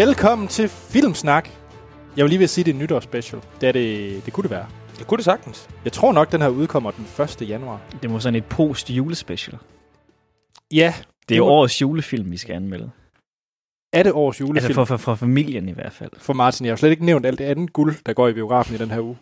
[0.00, 1.48] Velkommen til Filmsnak.
[2.16, 3.42] Jeg vil lige ved at sige, at det er nytårsspecial.
[3.60, 4.66] Det, er det, det kunne det være.
[4.98, 5.68] Det kunne det sagtens.
[5.84, 7.06] Jeg tror nok, den her udkommer den
[7.42, 7.48] 1.
[7.48, 7.80] januar.
[8.02, 9.58] Det må sådan et post-julespecial.
[10.72, 10.94] Ja,
[11.28, 12.90] Det er jo årets julefilm, vi skal anmelde.
[13.92, 14.56] er det års julefilm.
[14.56, 16.10] Altså for, for, for familien i hvert fald.
[16.18, 16.66] for Martin.
[16.66, 18.78] Jeg har jo slet ikke nævnt alt det andet guld, der går i biografen i
[18.78, 19.16] den her uge.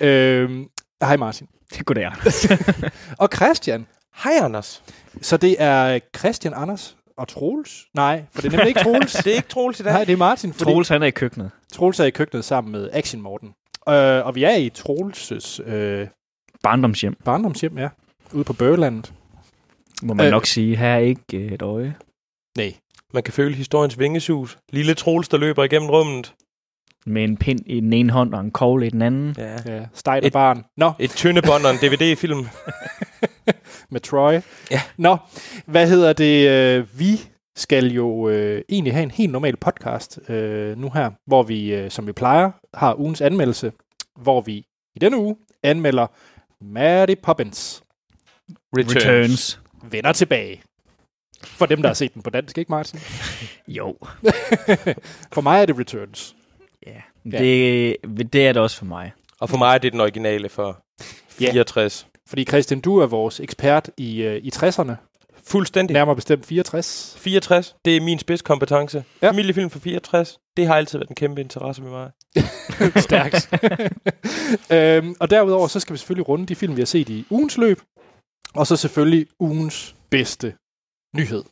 [0.08, 0.68] øhm,
[1.02, 1.48] hej Martin.
[1.78, 2.90] Det kunne det er.
[3.22, 3.86] Og Christian.
[4.24, 4.82] Hej, Anders.
[5.22, 7.84] Så det er Christian, Anders og Troels?
[7.94, 9.12] Nej, for det er nemlig ikke Troels.
[9.24, 9.92] Det er ikke Troels i dag.
[9.92, 10.52] Nej, det er Martin.
[10.52, 11.50] Fordi Troels, han er i køkkenet.
[11.72, 13.48] Troels er i køkkenet sammen med Action Morten.
[13.88, 16.08] Øh, og vi er i Troels' øh,
[16.62, 17.88] Barndomshjem, barndomshjem, ja.
[18.32, 19.12] Ude på Bøgelandet.
[20.02, 20.26] må man Øh.
[20.26, 20.30] øh.
[20.32, 20.76] nok sige.
[20.76, 21.94] Her er ikke øh, et øje.
[22.58, 22.74] Nej.
[23.12, 24.58] Man kan føle historiens vingesus.
[24.72, 26.34] Lille Troels, der løber igennem rummet.
[27.06, 29.34] Med en pind i den ene hånd og en kogle i den anden.
[29.38, 29.56] Ja.
[29.66, 30.64] Ja, stejt Et- barn.
[30.76, 32.46] Nå, Et tyndebånd og en DVD-film.
[33.90, 34.40] med Troy.
[34.70, 34.80] Ja.
[34.96, 35.16] Nå,
[35.66, 36.48] hvad hedder det?
[36.50, 37.20] Øh, vi
[37.56, 41.90] skal jo øh, egentlig have en helt normal podcast øh, nu her, hvor vi, øh,
[41.90, 43.72] som vi plejer, har ugens anmeldelse,
[44.22, 44.52] hvor vi
[44.94, 46.06] i denne uge anmelder
[46.64, 47.82] Mary Poppins
[48.76, 48.96] Returns.
[48.96, 49.60] Returns.
[49.90, 50.62] vender tilbage.
[51.44, 53.00] For dem, der har set den på dansk, ikke Martin?
[53.68, 53.96] Jo.
[55.34, 56.36] For mig er det Returns.
[57.32, 57.42] Ja.
[57.42, 57.44] Ja.
[57.44, 59.12] Det, det er det også for mig.
[59.40, 60.80] Og for mig er det den originale for
[61.40, 61.50] Ja.
[61.50, 62.06] 64.
[62.28, 64.92] Fordi Christian, du er vores ekspert i, øh, i 60'erne,
[65.46, 65.94] Fuldstændig.
[65.94, 67.14] nærmere bestemt 64.
[67.18, 68.98] 64, det er min spidskompetence.
[69.22, 69.26] Ja.
[69.26, 69.30] Ja.
[69.32, 72.10] Familiefilm for 64, det har altid været en kæmpe interesse med mig.
[73.02, 73.48] Stærkt.
[74.72, 77.58] øhm, og derudover, så skal vi selvfølgelig runde de film, vi har set i ugens
[77.58, 77.80] løb.
[78.54, 80.54] Og så selvfølgelig ugens bedste
[81.16, 81.44] nyhed.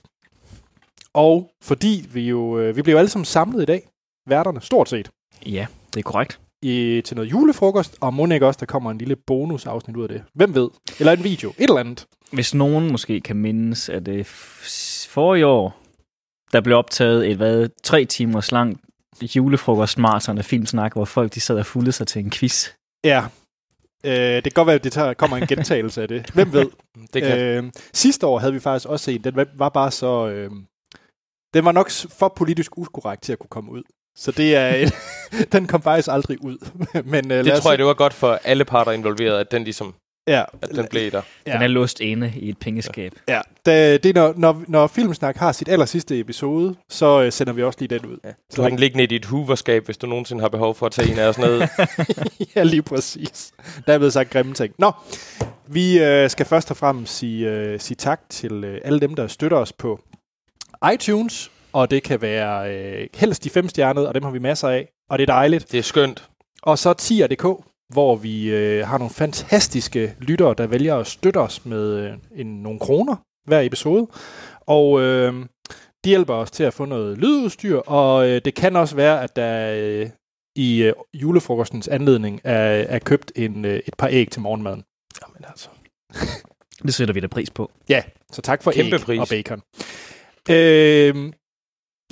[1.14, 3.88] Og fordi vi jo, øh, vi bliver jo alle sammen samlet i dag,
[4.28, 5.10] værterne, stort set,
[5.46, 6.40] Ja, det er korrekt.
[6.62, 10.08] i, til noget julefrokost, og må ikke også, der kommer en lille bonusafsnit ud af
[10.08, 10.24] det.
[10.34, 10.68] Hvem ved?
[10.98, 12.06] Eller en video, et eller andet.
[12.32, 14.26] Hvis nogen måske kan mindes, at det
[15.08, 15.78] forrige år,
[16.52, 18.80] der blev optaget et hvad, tre timers langt
[19.36, 22.68] julefrokostmarathon af filmsnak, hvor folk de sad og fulgte sig til en quiz.
[23.04, 23.24] Ja,
[24.04, 26.30] øh, det kan godt være, at det tager, kommer en gentagelse af det.
[26.30, 26.70] Hvem ved?
[27.14, 27.38] Det kan.
[27.38, 27.64] Øh.
[27.64, 30.28] Øh, sidste år havde vi faktisk også set, den var- bare så...
[30.28, 30.50] Øh,
[31.54, 33.82] den var nok for politisk ukorrekt til at kunne komme ud.
[34.16, 34.90] Så det er en,
[35.52, 36.68] den kom faktisk aldrig ud.
[37.04, 39.64] Men lad Det os- tror jeg, det var godt for alle parter involveret, at den
[39.64, 39.94] ligesom,
[40.26, 41.22] Ja, at den blev der.
[41.46, 41.52] Ja.
[41.52, 43.12] Den er låst inde i et pengeskab.
[43.28, 43.40] ja.
[43.66, 47.52] Det, det er, når, når, når Filmsnak har sit aller sidste episode, så øh, sender
[47.52, 48.18] vi også lige den ud.
[48.24, 48.30] Ja.
[48.50, 51.12] Så har den liggende i dit hooverskab, hvis du nogensinde har behov for at tage
[51.12, 51.62] en af os ned.
[52.56, 53.52] ja, lige præcis.
[53.86, 54.74] Der er blevet sagt grimme ting.
[54.78, 54.92] Nå,
[55.66, 59.26] vi øh, skal først og fremmest sige, øh, sige tak til øh, alle dem, der
[59.26, 60.00] støtter os på
[60.94, 61.50] iTunes.
[61.72, 64.88] Og det kan være øh, helst de fem stjernede, og dem har vi masser af.
[65.10, 65.72] Og det er dejligt.
[65.72, 66.28] Det er skønt.
[66.62, 71.64] Og så tier.dk, hvor vi øh, har nogle fantastiske lyttere, der vælger at støtte os
[71.66, 74.06] med øh, en, nogle kroner hver episode.
[74.60, 75.34] Og øh,
[76.04, 79.36] de hjælper os til at få noget lydudstyr, og øh, det kan også være, at
[79.36, 80.10] der øh,
[80.56, 84.84] i øh, julefrokostens anledning er, er købt en, øh, et par æg til morgenmaden.
[85.22, 85.68] Jamen altså.
[86.86, 87.70] Det sætter vi da pris på.
[87.88, 89.20] Ja, så tak for Kæmpe æg pris.
[89.20, 89.62] og bacon.
[90.50, 91.32] Øh,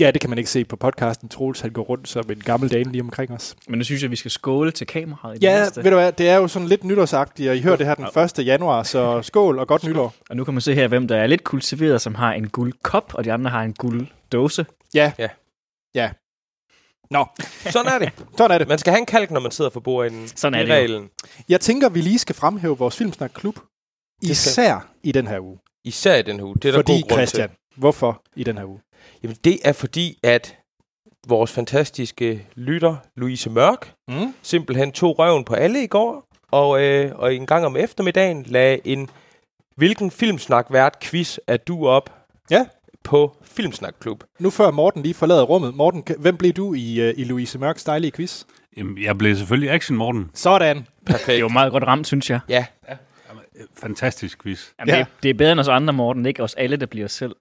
[0.00, 1.28] ja, det kan man ikke se på podcasten.
[1.28, 3.56] Troels, han går rundt som en gammel dame lige omkring os.
[3.68, 5.84] Men nu synes jeg, vi skal skåle til kameraet i det Ja, næste.
[5.84, 8.40] ved du hvad, det er jo sådan lidt nytårsagtigt, og I hører det her den
[8.40, 8.46] 1.
[8.46, 10.14] januar, så skål og godt nytår.
[10.30, 12.72] Og nu kan man se her, hvem der er lidt kultiveret, som har en guld
[12.82, 14.66] kop, og de andre har en guld dåse.
[14.94, 15.12] Ja.
[15.18, 15.28] Ja.
[15.94, 16.10] Ja.
[17.10, 17.26] Nå,
[17.70, 18.12] Sådan er det.
[18.38, 18.68] sådan er det.
[18.68, 20.28] Man skal have en kalk, når man sidder for bordenden.
[20.28, 21.08] Sådan er det det reglen.
[21.48, 23.54] Jeg tænker, vi lige skal fremhæve vores Filmsnak Klub,
[24.22, 25.58] skal- især i den her uge.
[25.84, 26.54] Især i den uge.
[26.54, 27.56] Det er der Fordi, god grund Christian, til.
[27.76, 28.80] hvorfor i den her uge?
[29.22, 30.56] Jamen, det er fordi, at
[31.28, 34.34] vores fantastiske lytter, Louise Mørk, Mm?
[34.42, 38.80] simpelthen tog røven på alle i går, og, øh, og en gang om eftermiddagen lagde
[38.84, 39.10] en
[39.76, 42.14] hvilken filmsnak-vært quiz er du op
[42.50, 42.66] Ja.
[43.04, 44.24] på Filmsnak Klub.
[44.38, 45.74] Nu før Morten lige forlader rummet.
[45.74, 48.44] Morten, hvem blev du i, uh, i Louise Mørks dejlige quiz?
[48.76, 50.30] Jamen, jeg blev selvfølgelig Action Morten.
[50.34, 50.86] Sådan.
[51.06, 51.26] Perfekt.
[51.26, 52.40] Det er jo meget godt ramt, synes jeg.
[52.48, 52.66] Ja,
[53.76, 54.68] Fantastisk quiz.
[54.80, 54.98] Jamen, Ja.
[54.98, 55.04] ja.
[55.04, 56.26] det, det er bedre end os andre, Morten.
[56.26, 57.36] Ikke os alle, der bliver os selv.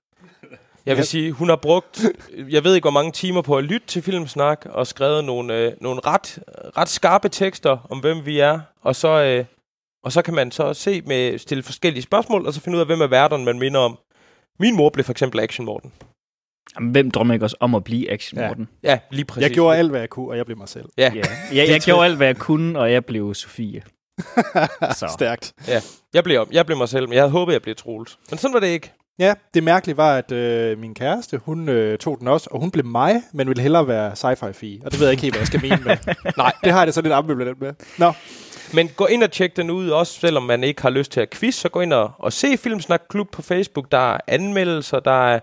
[0.89, 1.06] Jeg vil Ja.
[1.06, 2.01] sige, hun har brugt,
[2.50, 5.71] jeg ved ikke hvor mange timer på at lytte til Filmsnak, og skrevet nogle, øh,
[5.81, 6.39] nogle ret,
[6.77, 9.45] ret skarpe tekster om, hvem vi er, og så, øh,
[10.03, 12.86] og så kan man så se med stille forskellige spørgsmål, og så finde ud af,
[12.86, 13.97] hvem er værterne, man minder om.
[14.59, 15.91] Min mor blev for eksempel Action Morten.
[16.75, 18.47] Jamen, hvem drømmer ikke også om at blive Action Ja.
[18.47, 18.68] Morten?
[18.83, 19.42] Ja, lige præcis.
[19.44, 20.85] Jeg gjorde alt, hvad jeg kunne, og jeg blev mig selv.
[20.97, 21.21] Ja, Ja.
[21.53, 23.81] Jeg, jeg gjorde alt, hvad jeg kunne, og jeg blev Sofie.
[25.00, 25.07] Så.
[25.13, 25.53] Stærkt.
[26.13, 28.19] jeg blev, jeg blev mig selv, men jeg havde håbet, jeg blev Troels.
[28.30, 28.94] Men sådan var det ikke.
[29.19, 32.71] Ja, det mærkelige var, at øh, min kæreste, hun øh, tog den også, og hun
[32.71, 34.81] blev mig, men ville hellere være sci-fi fi.
[34.86, 35.98] Og det ved jeg ikke helt, hvad jeg skal mene med.
[36.38, 37.74] Nej, det har jeg det så lidt ambivalent med.
[37.98, 38.13] Nå,
[38.74, 41.30] Men gå ind og tjek den ud, også selvom man ikke har lyst til at
[41.30, 43.92] quiz, så gå ind og, og se Filmsnak Klub på Facebook.
[43.92, 45.39] Der er anmeldelser, der er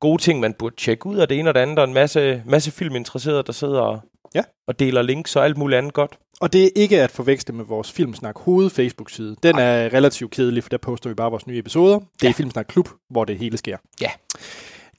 [0.00, 2.42] gode ting, man burde tjekke ud af det ene og det andet, og en masse,
[2.46, 4.00] masse filminteresserede, der sidder og,
[4.34, 4.42] Ja.
[4.66, 6.18] og deler links og alt muligt andet godt.
[6.40, 9.36] Og det er ikke at forveksle med vores Filmsnak hoved Facebook-side.
[9.42, 11.98] Den er relativt kedelig, for der poster vi bare vores nye episoder.
[11.98, 12.32] Det er Ja.
[12.32, 13.76] Filmsnak Klub, hvor det hele sker.
[14.00, 14.10] Ja.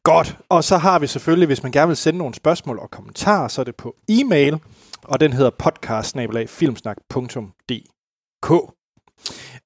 [0.03, 0.37] Godt.
[0.49, 3.61] Og så har vi selvfølgelig, hvis man gerne vil sende nogle spørgsmål og kommentarer, så
[3.61, 4.59] er det på e-mail,
[5.03, 6.15] og den hedder podcast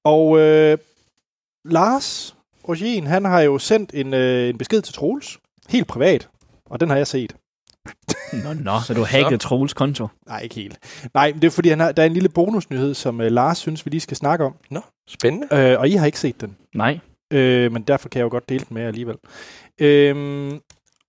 [0.04, 0.78] Og øh,
[1.64, 2.36] Lars
[2.68, 5.38] Rogen, han har jo sendt en, øh, en besked til Troels,
[5.68, 6.28] helt privat,
[6.66, 7.36] og den har jeg set.
[8.44, 10.08] Nå, nå, så du har hacket Troels konto.
[10.26, 10.78] Nej, ikke helt.
[11.14, 13.58] Nej, men det er fordi, han har, der er en lille bonusnyhed, som øh, Lars
[13.58, 14.54] synes, vi lige skal snakke om.
[14.70, 15.48] Nå, spændende.
[15.52, 16.56] Øh, og I har ikke set den.
[16.74, 16.98] Nej.
[17.32, 19.16] Øh, men derfor kan jeg jo godt dele den med jer alligevel.
[19.80, 20.52] Øh,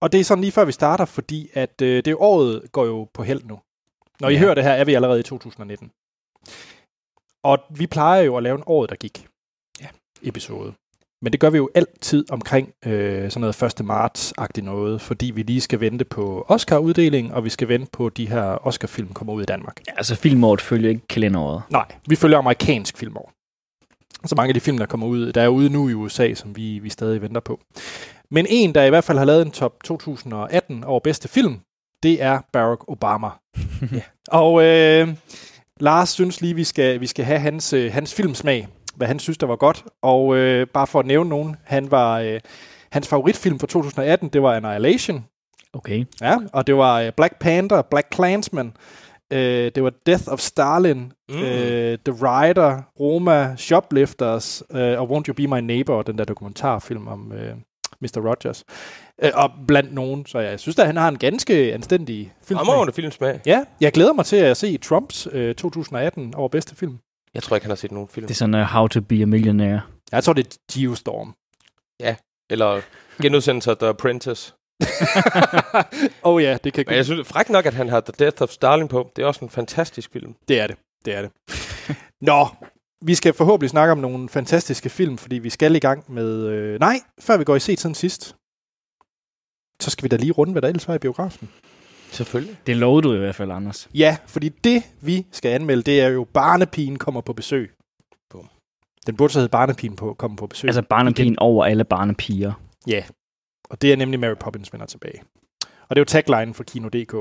[0.01, 3.07] og det er sådan lige før vi starter, fordi at øh, det året går jo
[3.13, 3.60] på held nu.
[4.22, 4.39] Når I Ja.
[4.39, 5.92] hører det her, er vi allerede i 2019.
[7.44, 9.27] Og vi plejer jo at lave en året, der gik.
[9.81, 9.88] Ja.
[10.22, 10.74] Episode.
[11.25, 13.86] Men det gør vi jo altid omkring øh, sådan noget 1.
[13.86, 18.18] marts-agtigt noget, fordi vi lige skal vente på Oscar-uddelingen, og vi skal vente på, at
[18.18, 19.81] de her Oscar-film kommer ud i Danmark.
[19.88, 21.62] Altså, filmåret følger ikke kalenderåret.
[21.69, 23.31] Nej, vi følger amerikansk filmår.
[24.25, 26.56] Så mange af de film, der kommer ud, der er ude nu i USA, som
[26.56, 27.60] vi, vi stadig venter på.
[28.31, 31.60] Men en, der i hvert fald har lavet en top 2018 over bedste film,
[32.04, 33.27] det er Barack Obama.
[33.92, 34.01] ja.
[34.27, 35.07] Og øh,
[35.80, 39.38] Lars synes lige, vi skal, vi skal have hans, øh, hans filmsmag, hvad han synes,
[39.38, 39.83] der var godt.
[40.01, 42.39] Og øh, bare for at nævne nogen, han var, øh,
[42.92, 45.25] hans favoritfilm for 2018, det var Annihilation.
[45.74, 46.06] Okay.
[46.21, 48.74] Ja, og det var øh, Black Panther, Black Klansman,
[49.33, 51.36] øh, det var Death of Stalin, Mm.
[51.44, 57.07] øh, The Rider, Roma, Shoplifters øh, og Won't You Be My Neighbor, den der dokumentarfilm
[57.07, 57.53] om øh,
[58.01, 58.30] Mr.
[58.30, 58.63] Rogers.
[59.24, 62.57] Øh, og blandt nogen, så jeg synes at han har en ganske anstændig film.
[62.57, 63.39] Fremragende filmsmag.
[63.45, 66.98] Ja, jeg glæder mig til at se Trumps øh, 2018 over bedste film.
[67.36, 68.28] Jeg tror ikke, han har set nogen film.
[68.28, 69.82] Det er sådan uh, How to be a Millionaire.
[70.12, 71.36] Jeg tror, det er Geostorm.
[72.50, 72.82] Eller
[73.22, 74.54] genudsendelser af The Apprentice.
[76.30, 78.50] oh ja, det kan Men jeg synes frækt nok, at han har The Death of
[78.50, 79.12] Stalin på.
[79.16, 80.36] Det er også en fantastisk film.
[80.48, 80.78] Det er det.
[81.06, 81.32] Det er det.
[82.22, 82.48] Nå,
[83.02, 86.48] vi skal forhåbentlig snakke om nogle fantastiske film, fordi vi skal i gang med...
[86.48, 88.36] Øh, nej, før vi går i set siden sidst,
[89.82, 91.50] så skal vi da lige runde, hvad der ellers var i biografen.
[92.15, 92.57] Selvfølgelig.
[92.67, 93.89] Det lovede du i hvert fald, Anders.
[93.94, 97.71] Ja, fordi det, vi skal anmelde, det er jo Barnepigen kommer på besøg.
[98.29, 98.50] Bum.
[99.07, 100.67] Den burde så hedde Barnepigen på, kommer på besøg.
[100.67, 102.53] Altså barnepigen over alle barnepiger.
[102.88, 103.03] Ja,
[103.69, 105.21] og det er nemlig Mary Poppins vender tilbage.
[105.62, 107.15] Og det er jo tagline for Kino.dk.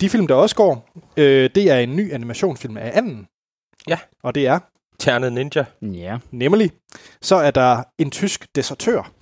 [0.00, 3.26] De film, der også går, øh, det er en ny animationsfilm af anden.
[3.88, 3.98] Ja.
[4.22, 4.58] Og det er
[4.98, 5.64] Ternet Ninja.
[5.82, 6.18] Ja.
[6.30, 6.70] nemlig,
[7.22, 9.12] så er der en tysk desertør.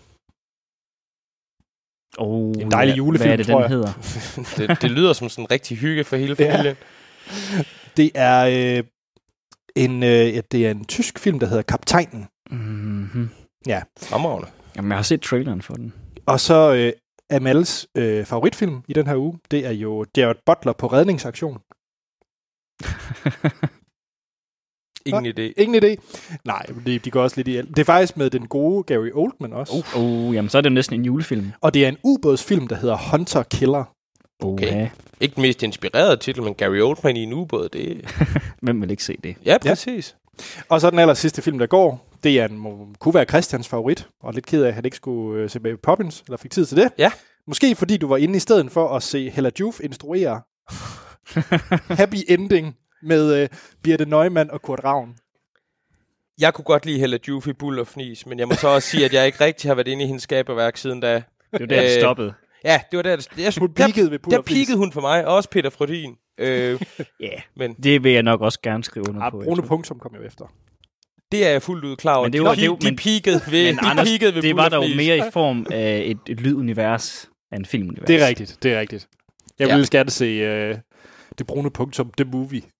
[2.19, 2.97] Oh, En dejlig ja.
[2.97, 3.71] julefilm, Hvad er det, tror den jeg.
[3.71, 4.67] hedder?
[4.69, 6.55] det, det lyder som sådan en rigtig hygge for hele Ja.
[6.57, 6.77] familien.
[7.97, 8.85] Det er øh,
[9.77, 12.27] en øh, ja, det er en tysk film, der hedder Kaptajnen.
[12.51, 13.29] Mm-hmm.
[14.03, 14.49] Fremragende.
[14.77, 15.93] Jamen, jeg har set traileren for den.
[16.27, 16.93] Og så øh,
[17.37, 21.59] Amals øh, favoritfilm i den her uge, det er jo Jared Butler på redningsaktion.
[25.07, 25.53] Ingen idé.
[25.57, 25.97] Ingen idé.
[26.45, 29.53] Nej, de, de går også lidt i Det er faktisk med den gode Gary Oldman
[29.53, 29.85] også.
[29.97, 30.03] Uh.
[30.03, 31.53] oh, jamen, så er det næsten en julefilm.
[31.61, 33.85] Og det er en ubådsfilm, der hedder Hunter Killer.
[34.43, 34.67] Okay.
[34.67, 34.89] Okay.
[35.21, 38.11] Ikke den mest inspirerede titel, men Gary Oldman i en ubåd, det
[38.63, 39.37] Hvem vil ikke se det?
[39.45, 40.17] Ja, præcis.
[40.69, 43.69] Og så den aller sidste film, der går, det er en, må, kunne være Christians
[43.69, 46.51] favorit, og lidt ked af, at han ikke skulle øh, se Baby Poppins, eller fik
[46.51, 46.91] tid til det.
[46.99, 47.11] Ja.
[47.47, 50.41] Måske fordi du var inde i stedet for at se Hella Juf instruere
[52.01, 53.49] Happy Ending med øh,
[53.83, 55.17] Birte Neumann og Kurt Ravn.
[56.41, 58.89] Jeg kunne godt lide Hella Juf i Bull og Fnis, men jeg må så også
[58.89, 61.15] sige, at jeg ikke rigtig har været inde i hendes skaberværk siden da.
[61.15, 61.23] Det
[61.53, 62.35] var der, det Øh, stoppede.
[62.65, 65.01] Ja, det var der, der, jeg, Hun der, peakede ved der Puller peakede hun for
[65.01, 66.15] mig, og også Peter Frodin.
[66.39, 66.81] Øh,
[67.21, 69.41] Ja, men det vil jeg nok også gerne skrive under Ah, på.
[69.45, 69.63] Brune.
[69.63, 70.45] Punktum kom jo efter.
[71.33, 72.25] det er jeg fuldt ud klar over.
[72.27, 74.35] Men det de, var- de, det var- de men- peakede ved, Men de Anders, peakede
[74.35, 74.97] ved det Bull var dog Fnis.
[74.97, 78.07] mere i form af et, et lydunivers af en filmunivers.
[78.07, 79.09] Det er rigtigt, det er rigtigt.
[79.59, 79.75] Jeg Ja.
[79.75, 80.75] ville gerne se øh,
[81.39, 82.63] det brune punktum, the movie.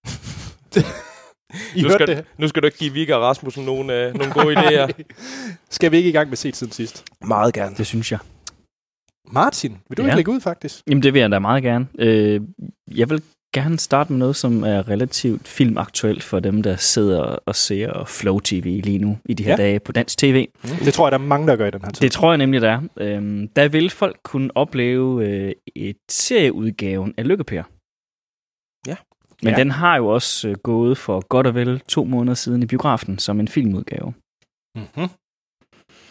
[1.77, 2.25] I Nu hørte skal, det?
[2.39, 4.89] nu skal du ikke give Vigga og Rasmussen nogle, øh, nogle gode idéer.
[5.71, 7.05] Skal vi ikke i gang med set siden sidst?
[7.25, 7.77] Meget gerne.
[7.77, 8.19] Det synes jeg.
[9.33, 10.07] Martin, vil du Ja.
[10.09, 10.83] ikke lægge ud faktisk?
[10.89, 11.87] Jamen, det vil jeg da meget gerne.
[11.99, 12.41] Øh,
[12.95, 13.23] jeg vil
[13.55, 18.39] gerne starte med noget, som er relativt filmaktuelt for dem, der sidder og ser Flow
[18.39, 19.57] TV lige nu i de her Ja.
[19.57, 20.49] dage på dansk tv.
[20.85, 22.01] Det tror jeg, der er mange, der gør i den her tid.
[22.01, 22.81] Det tror jeg nemlig, der er.
[22.97, 27.63] Øhm, der vil folk kunne opleve øh, et serieudgaven af Lykkepær.
[29.43, 29.59] Men Ja.
[29.59, 33.19] den har jo også øh, gået for godt og vel to måneder siden i biografen
[33.19, 34.15] som en filmudgave.
[34.77, 35.09] Mm-hmm.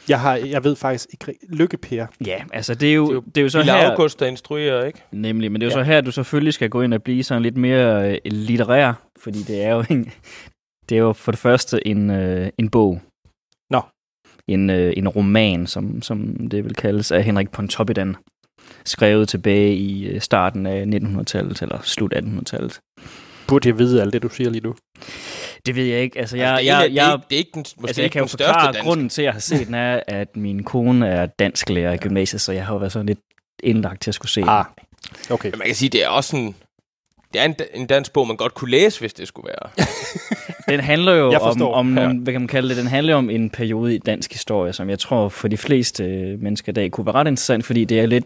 [0.10, 2.06] Jeg, har, jeg ved faktisk ikke ri- Lykkepær.
[2.26, 3.92] Ja, altså det er jo, Det er jo det er jo så Lille her...
[3.92, 5.04] August, der instruerer, ikke?
[5.12, 5.84] Nemlig, men det er jo Ja.
[5.86, 9.40] så her, du selvfølgelig skal gå ind og blive sådan lidt mere øh, litterær, fordi
[9.44, 10.12] det er jo en,
[10.90, 13.02] det er jo for det første en, øh, en bog.
[13.70, 13.82] Nå.
[14.48, 18.16] en, øh, en roman, som, som det vil kaldes, af Henrik Pontoppidan,
[18.86, 22.80] skrevet tilbage i øh, starten af 1900-tallet, eller slut 1800-tallet.
[23.48, 24.76] Burde jeg vide alt det, du siger lige nu?
[25.66, 26.20] Det ved jeg ikke.
[26.20, 28.06] Altså, jeg, Altså, det, er jeg, en jeg, det, er ikke, den, måske altså, jeg
[28.06, 28.82] ikke kan jo den største forklare, danske.
[28.84, 32.42] grunden til, at jeg har set den, er, at min kone er dansklærer i gymnasiet,
[32.42, 33.20] så jeg har jo været sådan lidt
[33.64, 34.42] indlagt til at skulle se.
[34.44, 34.66] Ah,
[35.30, 35.50] okay.
[35.50, 36.56] Men man kan sige, det er også sådan...
[37.34, 39.86] Det er en, en dansk bog, man godt kunne læse, hvis det skulle være.
[40.70, 42.08] Den handler jo om, om Ja.
[42.08, 45.00] hvad kan man kalde det, den handler om en periode i dansk historie, som jeg
[45.00, 48.06] tror for de fleste øh, mennesker i dag kunne være ret interessant, fordi det er
[48.06, 48.26] lidt,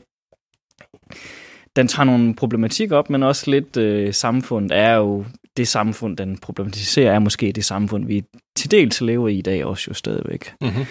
[1.75, 5.25] den tager nogle problematik op, men også lidt øh, samfundet er jo,
[5.57, 8.23] det samfund, den problematiserer, er måske det samfund, vi
[8.55, 10.53] til dels lever i i dag også jo stadigvæk.
[10.61, 10.85] Mm-hmm.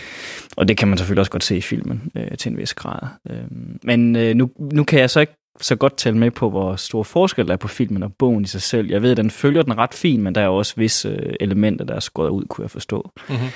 [0.57, 3.09] Og det kan man selvfølgelig også godt se i filmen øh, til en vis grad.
[3.31, 3.37] Øh,
[3.83, 7.03] men øh, nu, nu kan jeg så ikke så godt tælle med på, hvor stor
[7.03, 8.91] forskel der er på filmen og bogen i sig selv.
[8.91, 11.85] Jeg ved, at den følger den ret fint, men der er også visse øh, elementer,
[11.85, 13.11] der er skåret ud, kunne jeg forstå.
[13.29, 13.49] Mm-hmm.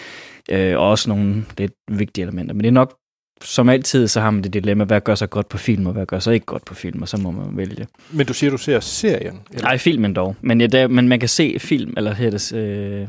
[0.50, 2.55] Øh, og også nogle lidt vigtige elementer.
[2.55, 2.99] Men det er nok,
[3.45, 6.07] som altid, så har man det dilemma, hvad gør sig godt på film, og hvad
[6.07, 7.87] gør sig ikke godt på film, og så må man vælge.
[8.13, 9.41] Men du siger, du ser serien?
[9.51, 9.63] Eller?
[9.63, 10.37] Nej, filmen dog.
[10.41, 13.09] Men, ja, der, men man kan se film, eller her det, øh,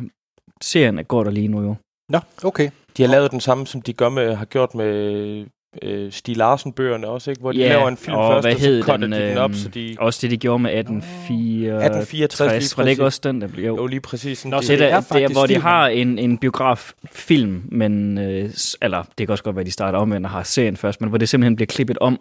[0.61, 1.75] serien går der lige nu jo.
[2.09, 2.69] Nå, okay.
[2.97, 5.45] De har lavet den samme, som de gør med, har gjort med
[5.81, 7.39] øh, Stig Larsen-bøgerne også, ikke?
[7.41, 9.37] Hvor de Ja, laver en film og først, hvad og så cutter den, de den
[9.37, 9.95] op, øhm, så de...
[9.99, 12.03] Også det, de gjorde med 1864.
[12.03, 13.05] 1864 lige Var det ikke præcis.
[13.05, 13.65] også den, der blev?
[13.65, 14.37] Jo, lige præcis.
[14.37, 17.61] Sådan Nå, det- det, det der, er det er, hvor de har en, en biograffilm,
[17.71, 18.49] men, øh,
[18.81, 21.17] eller det kan også godt være, de starter om, og har serien først, men hvor
[21.17, 22.19] det simpelthen bliver klippet om,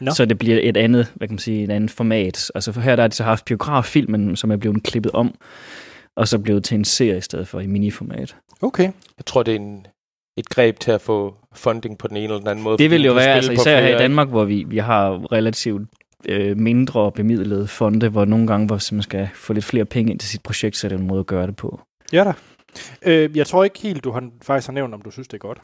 [0.00, 0.10] Nå.
[0.10, 2.50] så det bliver et andet, hvad kan man sige, et andet format.
[2.54, 5.34] Altså for her der har de så haft biograffilmen, som er blevet klippet om,
[6.16, 8.36] og så blevet til en serie i stedet for i miniformat.
[8.62, 8.84] Okay.
[9.18, 9.86] Jeg tror, det er en,
[10.36, 12.78] et greb til at få funding på den ene eller den anden måde.
[12.78, 15.88] Det vil jo være, altså især her i Danmark, hvor vi, vi har relativt
[16.28, 20.18] øh, mindre bemidlede fonde, hvor nogle gange, hvor man skal få lidt flere penge ind
[20.18, 21.80] til sit projekt, så er det en måde at gøre det på.
[22.12, 22.32] Ja da.
[23.02, 25.38] Øh, jeg tror ikke helt, du har, faktisk har nævnt, om du synes, det er
[25.38, 25.58] godt.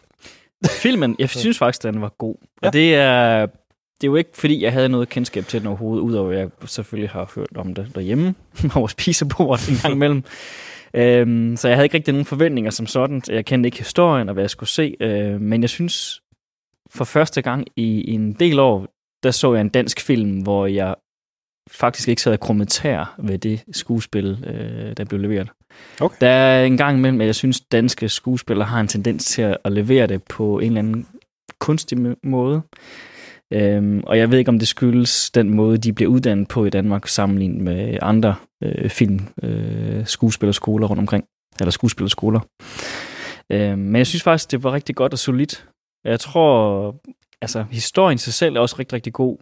[0.70, 2.34] Filmen, jeg synes faktisk, den var god.
[2.62, 2.66] Ja.
[2.66, 3.46] Og det er,
[4.00, 6.48] det er jo ikke, fordi jeg havde noget kendskab til den overhovedet, udover at jeg
[6.66, 8.34] selvfølgelig har hørt om det derhjemme,
[8.76, 10.24] over spisebordet en gang imellem.
[10.94, 13.22] Øhm, så jeg havde ikke rigtig nogen forventninger som sådan.
[13.28, 14.96] Jeg kendte ikke historien og hvad jeg skulle se.
[15.00, 16.22] Øh, men jeg synes,
[16.90, 18.86] for første gang i en del år,
[19.22, 20.94] der så jeg en dansk film, hvor jeg
[21.70, 25.48] faktisk ikke sad og kommentar ved det skuespil, øh, der blev leveret.
[26.00, 26.16] Okay.
[26.20, 29.72] Der er en gang imellem, at jeg synes, danske skuespillere har en tendens til at
[29.72, 31.06] levere det på en eller anden
[31.58, 32.62] kunstig måde.
[33.52, 36.70] Øhm, og jeg ved ikke, om det skyldes den måde, de bliver uddannet på i
[36.70, 41.24] Danmark, sammenlignet med andre øh, film, øh, skuespillerskoler rundt omkring.
[41.60, 42.40] Eller skuespillerskoler.
[43.50, 45.68] Øhm, men jeg synes faktisk, det var rigtig godt og solidt.
[46.04, 46.96] Jeg tror,
[47.42, 49.36] altså historien i sig selv er også rigtig, rigtig god.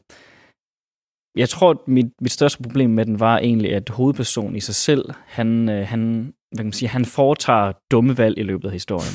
[1.37, 4.75] Jeg tror, at mit, mit største problem med den var egentlig, at hovedpersonen i sig
[4.75, 8.73] selv, han, øh, han, hvad kan man sige, han foretager dumme valg i løbet af
[8.73, 9.15] historien.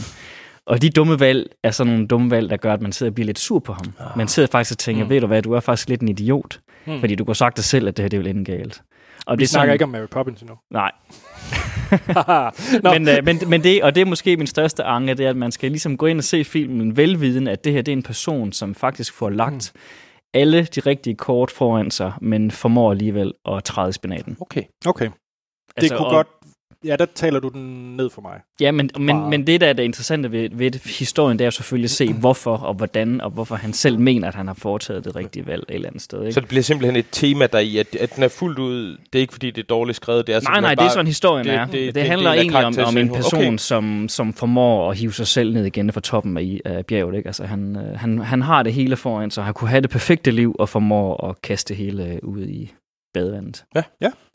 [0.67, 3.15] Og de dumme valg er sådan nogle dumme valg, der gør, at man sidder og
[3.15, 3.93] bliver lidt sur på ham.
[3.99, 4.17] Ah.
[4.17, 5.09] Man sidder faktisk og tænker, Mm.
[5.09, 6.59] ved du hvad, du er faktisk lidt en idiot.
[6.85, 6.99] Hmm.
[6.99, 8.81] Fordi du kunne sagt dig selv, at det her det vil ende galt.
[9.25, 10.55] Og Vi snakker ikke om Mary Poppins endnu.
[10.71, 10.91] Nej,
[12.93, 15.35] men, øh, men, men det, og det er måske min største anke, det er, at
[15.37, 18.03] man skal ligesom gå ind og se filmen velviden, at det her det er en
[18.03, 19.73] person, som faktisk får lagt
[20.33, 24.37] alle de rigtige kort foran sig, men formår alligevel at træde i spinaten.
[24.41, 24.63] Okay.
[24.85, 25.05] okay.
[25.05, 25.13] Det
[25.77, 26.27] Altså, kunne og- godt...
[26.85, 28.39] Ja, der taler du den ned for mig.
[28.61, 31.47] Ja, men, men, Bare- men det, der er det interessante ved, ved historien, det er
[31.47, 34.53] jo selvfølgelig at se, hvorfor og hvordan, og hvorfor han selv mener, at han har
[34.53, 36.21] foretaget det rigtige valg et eller andet sted.
[36.21, 36.31] Ikke?
[36.33, 38.97] Så det bliver simpelthen et tema der i, at, at den er fuldt ud...
[39.13, 40.27] Det er ikke, fordi det er dårligt skrevet.
[40.27, 41.63] Det er Nej, nej, det bare, er sådan historien det- er.
[41.65, 43.39] det- Det, det det, er handler af egentlig om, om en person.
[43.39, 43.57] Okay.
[43.57, 47.15] som, som formår at hive sig selv ned igen fra toppen af, af bjerget.
[47.17, 47.27] Ikke?
[47.27, 50.31] Altså, han, øh, han, han har det hele foran sig, han kunne have det perfekte
[50.31, 52.73] liv og formår at kaste det hele ud i
[53.13, 53.63] badevandet.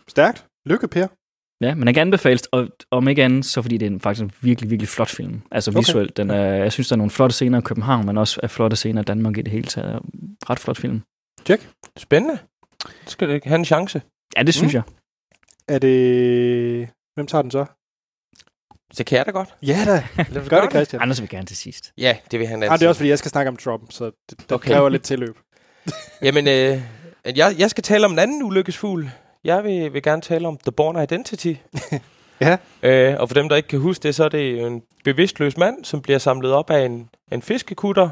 [0.09, 0.45] Stærkt.
[0.67, 1.07] Lykke, Per.
[1.63, 4.23] Ja, men den kan anbefales, og om ikke andet, så fordi det er en, faktisk
[4.25, 5.41] en virkelig, virkelig flot film.
[5.51, 5.79] Altså Okay.
[5.81, 6.17] visuelt.
[6.17, 8.77] Den er, jeg synes, der er nogle flotte scener i København, men også er flotte
[8.77, 10.01] scener i Danmark i det hele taget.
[10.51, 11.03] Ret flot film.
[11.99, 12.39] Spændende.
[13.07, 14.03] Så skal det have en chance.
[14.37, 14.77] Ja, det synes Mm.
[14.77, 14.83] jeg.
[15.75, 16.89] Er det...
[17.15, 17.65] Hvem tager den så?
[18.93, 19.49] Så kan jeg da godt.
[19.63, 20.25] Ja da.
[20.31, 21.03] Lad os Gør det, Christian.
[21.03, 21.93] Anders vil gerne til sidst.
[21.99, 22.73] Ja, det vil han altid.
[22.73, 24.71] Ah, det er også, fordi jeg skal snakke om Trump, så det, det Okay.
[24.73, 25.37] kræver lidt tilløb.
[26.23, 26.81] Jamen, øh,
[27.37, 29.11] jeg, jeg skal tale om en anden ulykkesfugl.
[29.45, 31.55] Jeg vil, vil gerne tale om The Born Identity.
[32.41, 32.57] Ja.
[32.83, 35.85] Øh, og for dem, der ikke kan huske det, så er det en bevidstløs mand,
[35.85, 38.11] som bliver samlet op af en, en fiskekutter,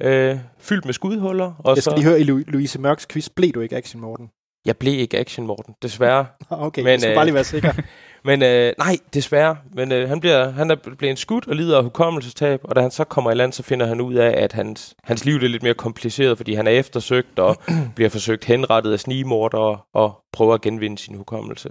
[0.00, 1.52] øh, fyldt med skudhuller.
[1.58, 4.00] Og Jeg skal så, lige høre, i Lu- Louise Mørks quiz, blev du ikke Action
[4.00, 4.30] Morten?
[4.64, 6.26] Jeg blev ikke Action Morten, desværre.
[6.50, 7.72] Okay, Men, Men, jeg skal øh, bare lige være sikker.
[8.24, 9.56] Men øh, nej, desværre.
[9.72, 12.90] Men øh, han, bliver, han er blevet skudt og lider af hukommelsestab, og da han
[12.90, 15.62] så kommer i land, så finder han ud af, at hans, hans liv er lidt
[15.62, 17.56] mere kompliceret, fordi han er eftersøgt og
[17.96, 21.68] bliver forsøgt henrettet af snigmordere og prøver at genvinde sin hukommelse.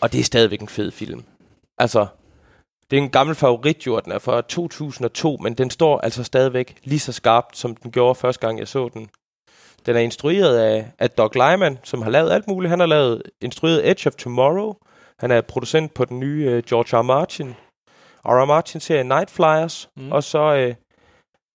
[0.00, 1.24] Og det er stadigvæk en fed film.
[1.78, 2.06] Altså,
[2.90, 6.24] det er en gammel favorit, jo, og den er fra 2002, men den står altså
[6.24, 9.08] stadigvæk lige så skarpt, som den gjorde første gang, jeg så den.
[9.86, 12.70] Den er instrueret af, af Doug Lyman, som har lavet alt muligt.
[12.70, 14.74] Han har lavet instrueret Edge of Tomorrow.
[15.18, 17.02] Han er producent på den nye uh, George R.
[17.02, 17.54] Martin.
[18.24, 18.42] R.
[18.42, 18.44] R.
[18.44, 19.90] Martin serie Night Flyers.
[19.96, 20.12] Mm.
[20.12, 20.74] Og, så, øh,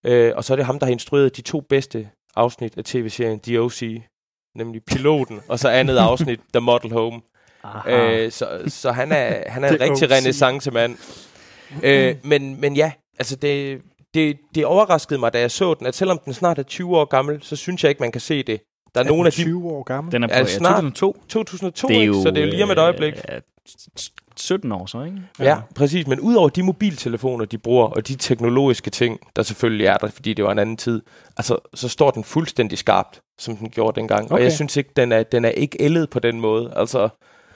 [0.05, 3.39] øh, og så er det ham, der har instrueret de to bedste afsnit af tv-serien
[3.39, 4.01] The O.C.,
[4.55, 7.21] nemlig Piloten, og så andet afsnit, The Model Home.
[7.63, 8.25] Aha.
[8.25, 10.97] Øh, så, så han er, han er en rigtig renaissance-mand.
[11.83, 13.81] øh, men, men ja, altså det,
[14.13, 17.05] det, det overraskede mig, da jeg så den, at selvom den snart er 20 år
[17.05, 18.61] gammel, så synes jeg ikke, man kan se det.
[18.95, 19.41] Der er, Er nogle af de...
[19.43, 20.11] 20 år gammel.
[20.11, 21.23] Den er på er ja, snart- 2002.
[21.29, 23.13] 2002, det er jo, så det er jo lige om et øjeblik.
[23.31, 23.41] Øh,
[24.37, 25.17] 17 år så, ikke?
[25.39, 26.07] Ja, præcis.
[26.07, 30.33] Men udover de mobiltelefoner, de bruger, og de teknologiske ting, der selvfølgelig er der, fordi
[30.33, 31.01] det var en anden tid,
[31.37, 34.25] altså, så står den fuldstændig skarpt, som den gjorde dengang.
[34.25, 34.35] Okay.
[34.35, 36.73] Og jeg synes ikke, den er, den er ikke ældet på den måde.
[36.75, 37.09] Altså,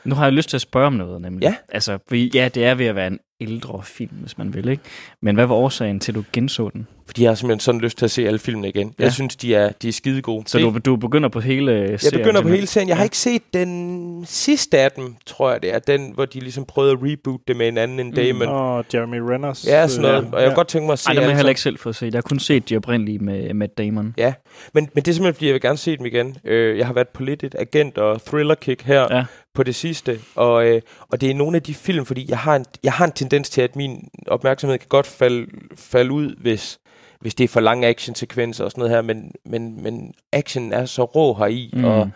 [0.04, 1.44] Nu har jeg lyst til at spørge om noget, nemlig.
[1.46, 1.56] Ja.
[1.70, 4.84] Altså, ja, det er ved at være en ældre film, hvis man vil, ikke?
[5.22, 6.88] Men hvad var årsagen til, at du genså den?
[7.06, 8.94] Fordi jeg har simpelthen sådan lyst til at se alle filmene igen.
[9.00, 9.04] Ja.
[9.04, 10.44] Jeg synes, de er, de er skide gode.
[10.48, 12.00] Så du, du begynder på hele serien?
[12.04, 12.90] Jeg begynder på hele serien.
[12.90, 13.06] Jeg har Ja.
[13.06, 15.80] ikke set den sidste af dem, tror jeg det er.
[15.80, 18.48] Den, hvor de ligesom prøvede at reboot det med en anden end Damon.
[18.48, 19.66] Og Jeremy Renners.
[19.68, 20.34] Ja, sådan noget.
[20.34, 21.78] Og jeg kunne godt tænke mig at se Ej, dem har jeg heller ikke selv
[21.78, 22.06] fået set.
[22.14, 24.14] Jeg har kun set de oprindelige med Matt Damon.
[24.18, 24.34] Ja,
[24.74, 26.38] men, men det er simpelthen, fordi jeg vil gerne se dem igen.
[26.46, 29.24] Øh, jeg har været på lidt et agent- og thriller-kick her Ja.
[29.54, 32.56] på det sidste, og, øh, og det er nogle af de film, fordi jeg har
[32.56, 35.46] en, jeg har en tendens til, at min opmærksomhed kan godt falde,
[35.76, 36.78] falde ud, hvis,
[37.26, 40.86] hvis det er for lange actionsekvenser og sådan noget her, men, men, men action er
[40.86, 41.84] så rå heri, Mm.
[41.86, 42.10] og,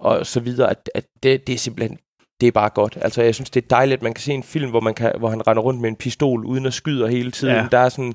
[0.00, 1.98] og så videre, at, at det, det er simpelthen
[2.40, 2.98] det er bare godt.
[3.00, 5.12] Altså, jeg synes, det er dejligt, at man kan se en film, hvor, man kan,
[5.18, 7.54] hvor han render rundt med en pistol, uden at skyde hele tiden.
[7.54, 7.66] Ja.
[7.72, 8.14] Der er sådan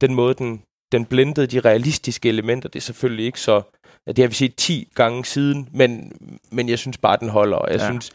[0.00, 0.62] den måde, den,
[0.92, 2.68] den blendede de realistiske elementer.
[2.68, 3.62] Det er selvfølgelig ikke så...
[4.06, 6.12] ja, Det har vi set 10 gange siden, men,
[6.50, 7.58] men jeg synes bare, den holder.
[7.70, 7.86] Jeg Ja.
[7.90, 8.10] synes,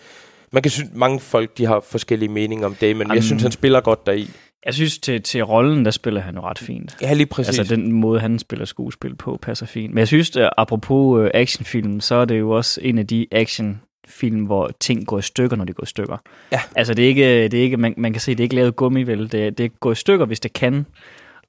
[0.51, 3.15] man kan synes, mange folk de har forskellige meninger om Damon, men Jamen.
[3.15, 4.29] jeg synes, han spiller godt deri.
[4.65, 6.97] Jeg synes, til, til rollen, der spiller han jo ret fint.
[7.01, 7.59] Ja, lige præcis.
[7.59, 9.93] Altså den måde, han spiller skuespil på, passer fint.
[9.93, 13.27] Men jeg synes, at apropos øh, actionfilm, så er det jo også en af de
[13.31, 16.17] actionfilm, hvor ting går i stykker, når de går i stykker.
[16.51, 16.61] Ja.
[16.75, 18.75] Altså det er ikke, det er ikke man, man kan se, det er ikke lavet
[18.75, 19.31] gummi, vel?
[19.31, 20.85] Det, det går i stykker, hvis det kan.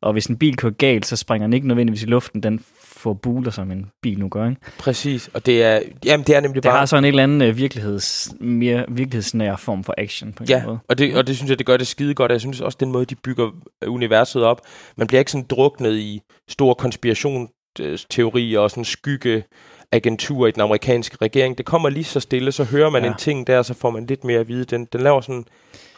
[0.03, 2.43] Og hvis en bil kører galt, så springer den ikke nødvendigvis i luften.
[2.43, 4.49] Den får buler, som en bil nu gør.
[4.49, 4.61] Ikke?
[4.79, 5.31] præcis.
[5.35, 6.79] Og det er, jamen, det er nemlig Det bare...
[6.79, 10.63] har sådan en eller anden øh, virkeligheds, mere virkelighedsnær form for action på en Ja,
[10.67, 10.79] måde.
[10.89, 12.33] og det, og det synes jeg, det gør det skide godt.
[12.33, 13.51] Jeg synes også, den måde, de bygger
[13.85, 14.61] øh, universet op.
[14.97, 19.45] Man bliver ikke sådan druknet i store konspirationsteorier og sådan skygge
[19.93, 21.59] agenturer i den amerikanske regering.
[21.59, 23.09] Det kommer lige så stille, så hører man ja.
[23.11, 24.65] en ting der, så får man lidt mere at vide.
[24.65, 25.45] Den, den laver sådan...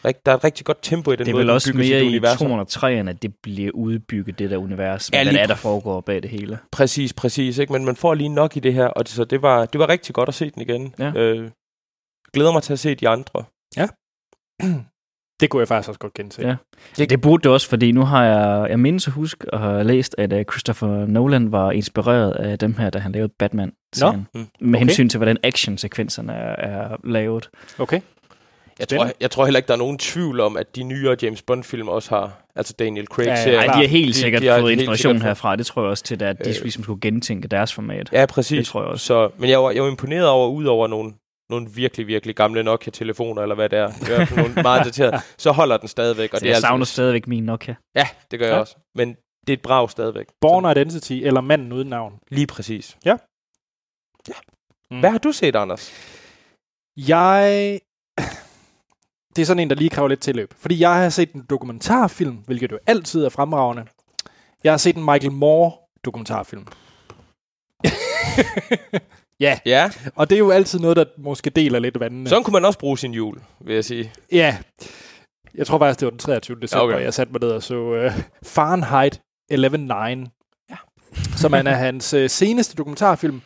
[0.05, 1.71] rigt- Der er et rigtig godt tempo i den Det er måde, vel den også
[1.73, 2.37] bygger sit mere i univers op.
[2.39, 5.55] 203, at det bliver udbygget, det der univers, Ja, ja, hvad lige det er, der
[5.55, 6.57] foregår bag det hele.
[6.71, 7.57] Præcis, præcis.
[7.57, 7.73] Ikke?
[7.73, 9.89] Men man får lige nok i det her, og det, så det var, det var
[9.89, 10.93] rigtig godt at se den igen.
[10.99, 11.11] Ja.
[11.15, 11.49] Øh,
[12.33, 13.43] glæder mig til at se de andre.
[15.41, 16.41] Det kunne jeg faktisk også godt gense.
[16.41, 16.55] Ja.
[16.97, 19.83] Det, det burde det også, fordi nu har jeg, jeg mindes at huske at have
[19.83, 24.11] læst, at uh, Christopher Nolan var inspireret af dem her, da han lavede batman Nå,
[24.11, 24.79] mm, Med okay.
[24.79, 27.49] hensyn til, hvordan actionsekvenserne er, er lavet.
[27.79, 28.01] Okay.
[28.81, 31.41] Jeg tror, jeg tror heller ikke, der er nogen tvivl om, at de nyere James
[31.41, 33.51] Bond-film også har, altså Daniel Craig Ja, ja.
[33.55, 35.55] Nej, de har helt De- sikkert de har fået inspiration sikkert herfra.
[35.55, 36.55] Det tror jeg også til, at de Øh.
[36.61, 38.09] ligesom skulle gentænke deres format.
[38.13, 38.57] Ja, præcis.
[38.57, 39.05] Det tror jeg også.
[39.05, 41.13] Så, men jeg var, jeg var imponeret over, ud over nogle,
[41.49, 45.77] nogle virkelig, virkelig gamle Nokia-telefoner, eller hvad det er, fald nogle meget daterede, så holder
[45.77, 46.33] den stadigvæk.
[46.33, 47.75] Og Så det er jeg savner altså, stadigvæk min Nokia.
[47.95, 48.59] Ja, det gør jeg Ja.
[48.59, 48.75] også.
[48.95, 49.09] Men
[49.47, 50.25] det er et brag stadigvæk.
[50.41, 52.13] Born Så, Identity, eller Manden uden navn.
[52.31, 52.97] lige præcis.
[53.05, 53.15] Ja.
[54.27, 54.33] ja.
[54.91, 54.99] Mm.
[54.99, 55.91] Hvad har du set, Anders?
[56.97, 57.79] Jeg...
[59.35, 60.53] Det er sådan en, der lige kræver lidt tilløb.
[60.57, 63.83] Fordi jeg har set en dokumentarfilm, hvilket jo altid er fremragende.
[64.63, 65.71] Jeg har set en Michael Moore
[66.05, 66.67] dokumentarfilm.
[69.39, 72.29] ja, Ja, og det er jo altid noget, der måske deler lidt vandene.
[72.29, 74.11] sådan kunne man også bruge sin jul, vil jeg sige.
[74.31, 74.57] Ja.
[75.55, 76.59] Jeg tror faktisk, det var den 23.
[76.61, 77.03] december, okay.
[77.03, 79.21] Jeg satte mig ned og så uh, Fahrenheit
[79.53, 80.29] 11.9,
[80.69, 80.75] ja.
[81.35, 83.41] som er hans uh, seneste dokumentarfilm.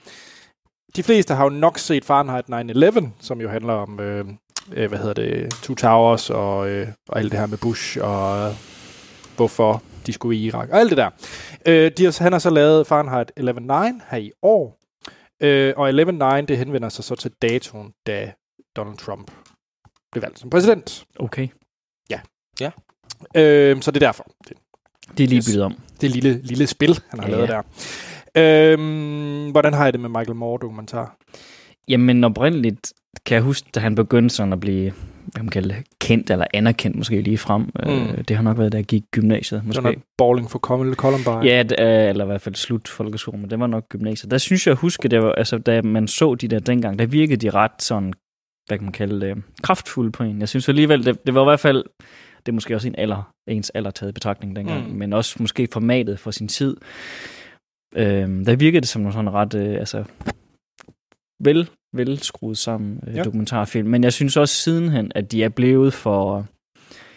[0.95, 4.25] De fleste har jo nok set Fahrenheit 9-11, som jo handler om, øh,
[4.73, 8.49] øh, hvad hedder det, Two Towers og, øh, og alt det her med Bush og
[8.49, 8.55] øh,
[9.35, 11.09] hvorfor de skulle i Irak og alt det der.
[11.65, 13.73] Øh, de har, han har så lavet Fahrenheit 11.9
[14.11, 14.79] her i år,
[15.41, 18.31] øh, og 11.9 det henvender sig så til datoen, da
[18.75, 19.31] Donald Trump
[20.11, 21.05] blev valgt som præsident.
[21.19, 21.47] Okay.
[23.35, 24.27] Øh, så det er derfor.
[24.47, 24.57] Det,
[25.17, 25.75] Det er lige byttet om.
[26.01, 27.61] det lille, lille spil, han har Ja, lavet ja.
[28.35, 28.73] der.
[28.73, 31.17] Øh, hvordan har jeg det med Michael Moore-dokumentar?
[31.87, 32.93] Jamen oprindeligt
[33.25, 34.93] kan jeg huske, da han begyndte sådan at blive
[35.25, 37.61] hvad man kalder det, kendt eller anerkendt måske lige frem.
[37.61, 37.89] Mm.
[37.89, 39.75] Øh, det har nok været, da jeg gik gymnasiet Måske.
[39.75, 41.45] Sådan noget Balling for Columbine.
[41.45, 44.31] Ja, d- øh, eller i hvert fald slut folkeskolen, men det var nok gymnasiet.
[44.31, 47.05] Der synes jeg, at huske, det var, altså, da man så de der dengang, der
[47.05, 48.13] virkede de ret sådan,
[48.67, 50.39] hvad kan man kalde det, kraftfulde på en.
[50.39, 51.83] Jeg synes alligevel, det, det var i hvert fald,
[52.45, 54.95] Det er måske også en alder, ens alder taget i betragtning dengang, Mm.
[54.95, 56.77] men også måske formatet for sin tid.
[57.95, 60.03] Øh, der virkede det som en sådan ret, øh, altså,
[61.43, 63.23] vel, vel skruet sammen øh, Ja.
[63.23, 63.89] dokumentarfilm.
[63.89, 66.45] Men jeg synes også sidenhen, at de er blevet for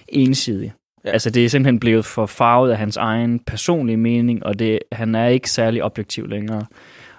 [0.09, 0.75] ensidige.
[1.05, 1.11] Ja.
[1.11, 5.14] Altså det er simpelthen blevet for farvet af hans egen personlige mening, og det, han
[5.14, 6.67] er ikke særlig objektiv længere.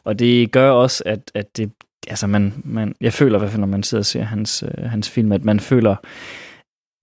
[0.03, 1.71] Og det gør også, at, at det,
[2.07, 4.89] altså man, man, jeg føler i hvert fald, når man sidder og ser hans, øh,
[4.89, 5.95] hans film, at man føler,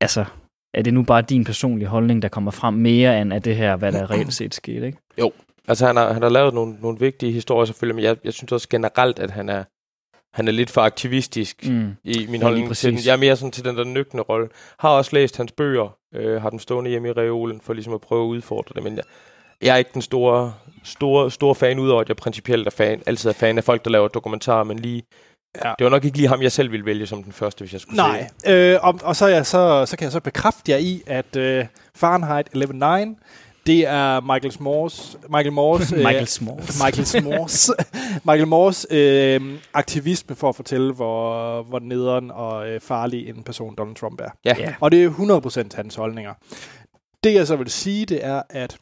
[0.01, 0.25] altså,
[0.75, 3.77] er det nu bare din personlige holdning, der kommer frem mere end af det her,
[3.77, 4.99] hvad der reelt set skete, ikke?
[5.69, 8.53] Altså, han har, han har lavet nogle, nogle vigtige historier selvfølgelig, men jeg, jeg synes
[8.53, 9.65] også generelt, at han er,
[10.37, 11.97] han er lidt for aktivistisk Mm.
[12.05, 13.01] i min Ja, holdning til den.
[13.07, 14.49] Jeg er mere sådan til den der nøgne rolle.
[14.79, 18.01] Har også læst hans bøger, øh, har dem stående hjemme i reolen, for ligesom at
[18.01, 19.05] prøve at udfordre det, men jeg,
[19.63, 23.31] jeg er ikke den store, store, store fan, udover at jeg principielt er fan, altid
[23.31, 25.03] er fan af folk, der laver dokumentarer, men lige,
[25.65, 25.73] Ja.
[25.79, 27.81] det var nok ikke lige ham, jeg selv ville vælge som den første, hvis jeg
[27.81, 30.79] skulle Nej, se øh, og, og så, jeg så, så kan jeg så bekræfte jer
[30.79, 33.17] i, at øh, Fahrenheit 11.9,
[33.67, 36.83] det er Michael Moores, Michael Moores, øh, Michael Smalls.
[36.85, 37.71] Michael Moores,
[38.29, 39.41] Michael Moores øh,
[39.75, 44.29] aktivisme for at fortælle, hvor, hvor nederen og øh, farlig en person Donald Trump er.
[44.45, 44.55] Ja.
[44.59, 44.75] Ja.
[44.81, 45.11] Og det er
[45.71, 46.33] 100% hans holdninger.
[47.25, 48.77] Det jeg så vil sige, det er, at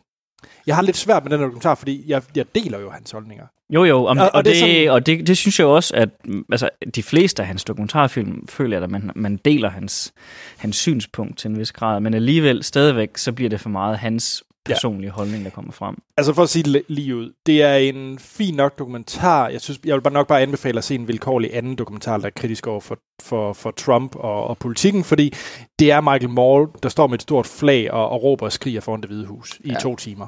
[0.66, 3.46] jeg har lidt svært med den her dokumentar, fordi jeg, jeg deler jo hans holdninger.
[3.70, 5.94] Jo, jo, og, Og- og, og det det, sådan- og det, det synes jeg også,
[5.96, 10.12] at mm, altså, de fleste af hans dokumentarfilm føler jeg, at man, man deler hans,
[10.56, 14.42] hans synspunkt til en vis grad, men alligevel stadigvæk, så bliver det for meget hans
[14.68, 14.72] Ja.
[14.74, 15.96] personlige holdning, der kommer frem.
[16.16, 19.48] Altså for at sige det li- lige ud, det er en fin nok dokumentar.
[19.48, 22.26] Jeg synes, jeg vil bare nok bare anbefale at se en vilkårlig anden dokumentar, der
[22.26, 25.32] er kritisk over for, for, for Trump og, og politikken, fordi
[25.78, 28.80] det er Michael Moore, der står med et stort flag og, og råber og skriger
[28.80, 29.78] foran det hvide hus i Ja.
[29.80, 30.26] to timer.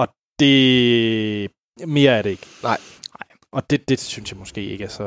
[0.00, 0.08] Og
[0.40, 1.50] det...
[1.86, 2.46] Mere er det ikke.
[2.62, 2.78] Nej.
[3.52, 5.04] Og det, det synes jeg måske ikke er så...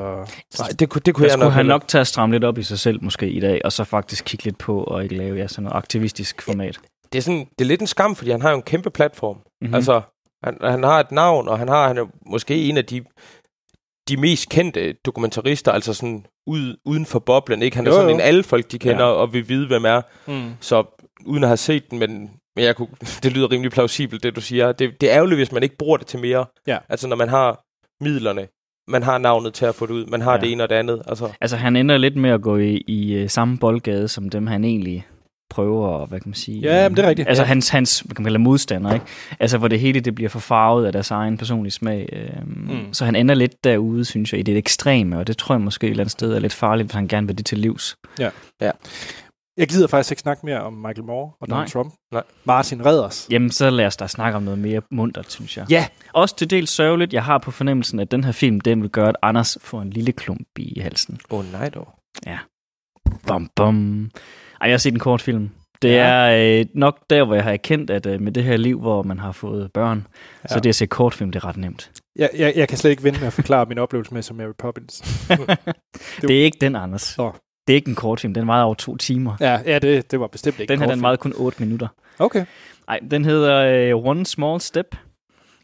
[0.60, 2.58] Nej, det kunne, det kunne Der jeg skulle heller- nok tage at stramme lidt op
[2.58, 5.38] i sig selv måske i dag, og så faktisk kigge lidt på og ikke lave
[5.38, 6.80] ja, sådan noget aktivistisk format.
[7.12, 9.36] Det er, sådan, det er lidt en skam, fordi han har jo en kæmpe platform.
[9.36, 9.68] Mm-hmm.
[9.68, 9.74] Mm.
[9.76, 10.02] Altså,
[10.44, 13.02] han, han har et navn, og han har han er måske en af de,
[14.10, 17.62] de mest kendte dokumentarister, altså sådan ud, uden for boblen.
[17.62, 17.78] Ikke?
[17.78, 18.16] Han er Jo, sådan jo.
[18.16, 19.12] en alle folk, de kender, Ja.
[19.12, 20.02] og vil vide, hvem er.
[20.28, 20.52] Mm.
[20.60, 20.84] Så
[21.26, 22.88] uden at have set den, men, men jeg kunne,
[23.24, 24.72] det lyder rimelig plausibelt, det du siger.
[24.72, 26.46] Det, det er ærgerligt, hvis man ikke bruger det til mere.
[26.68, 26.78] Ja.
[26.90, 27.62] Altså, når man har
[28.04, 28.48] midlerne,
[28.88, 30.36] man har navnet til at få det ud, man har Ja.
[30.38, 30.42] ja.
[30.42, 31.02] det ene og det andet.
[31.08, 34.48] Altså, Altså, han ender lidt med at gå i, i øh, samme boldgade, som dem,
[34.48, 35.08] han egentlig
[35.52, 36.60] prøver, hvad kan man sige?
[36.60, 37.28] Ja, men det er rigtigt.
[37.28, 37.48] Altså, Ja.
[37.48, 39.06] hans, hans hvad kan man kalde modstander, ikke?
[39.40, 42.10] Altså, hvor det hele det bliver forfarvet af deres egen personlige smag.
[42.14, 42.94] Øhm, Mm.
[42.94, 45.88] Så han ender lidt derude, synes jeg, i det ekstreme, og det tror jeg måske
[45.88, 47.98] et eller andet sted er lidt farligt, hvis han gerne vil det til livs.
[49.58, 51.68] Jeg gider faktisk ikke snakke mere om Michael Moore og Donald Nej.
[51.70, 51.94] Trump.
[52.14, 52.24] Nej.
[52.46, 53.28] Martin Reders.
[53.32, 55.66] Jamen, så lad os da snakke om noget mere muntert, synes jeg.
[55.70, 55.86] Ja.
[56.14, 57.14] Også til dels sørgeligt.
[57.14, 59.90] Jeg har på fornemmelsen, at den her film, den vil gøre, at Anders får en
[59.90, 61.20] lille klump i halsen.
[61.30, 61.88] åh oh, nej dog.
[63.28, 64.10] Bum, bum.
[64.62, 65.50] Ej, jeg har set en kort film.
[65.82, 65.96] Det Ja.
[66.08, 69.04] er øh, nok der, hvor jeg har erkendt, at øh, med det her liv, hvor
[69.04, 70.08] man har fået børn,
[70.44, 70.54] ja.
[70.54, 71.92] så det at se kortfilm, det er ret nemt.
[72.16, 74.52] Jeg, jeg, jeg kan slet ikke vente med at forklare min oplevelse med som Mary
[74.58, 75.28] Poppins.
[76.22, 77.18] det er ikke den, Anders.
[77.18, 77.34] Nå.
[77.68, 78.34] Det er ikke en kortfilm.
[78.34, 79.36] Den var over to timer.
[79.40, 81.88] Ja, ja det, det var bestemt ikke Den her, en den varede kun 8 minutter.
[82.20, 82.46] Okay.
[82.88, 84.96] Nej, den hedder øh, One Small Step.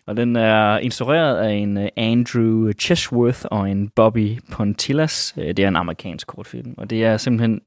[0.08, 5.34] Og den er instrueret af en øh, Andrew Chesworth og en Bobby Pontillas.
[5.38, 6.74] Øh, det er en amerikansk kortfilm.
[6.78, 7.62] Og det er simpelthen...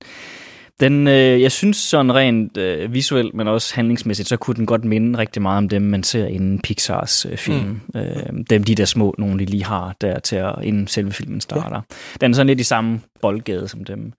[0.81, 4.85] Den, øh, jeg synes sådan rent øh, visuelt, men også handlingsmæssigt, så kunne den godt
[4.85, 7.81] minde rigtig meget om dem, man ser inden Pixars øh, film.
[7.95, 8.01] Mm.
[8.01, 11.41] Øh, dem, de der små, nogle de lige har der til at, inden selve filmen
[11.41, 11.77] starter.
[11.77, 11.81] Ja.
[12.21, 14.13] Den er sådan lidt i samme boldgade som dem.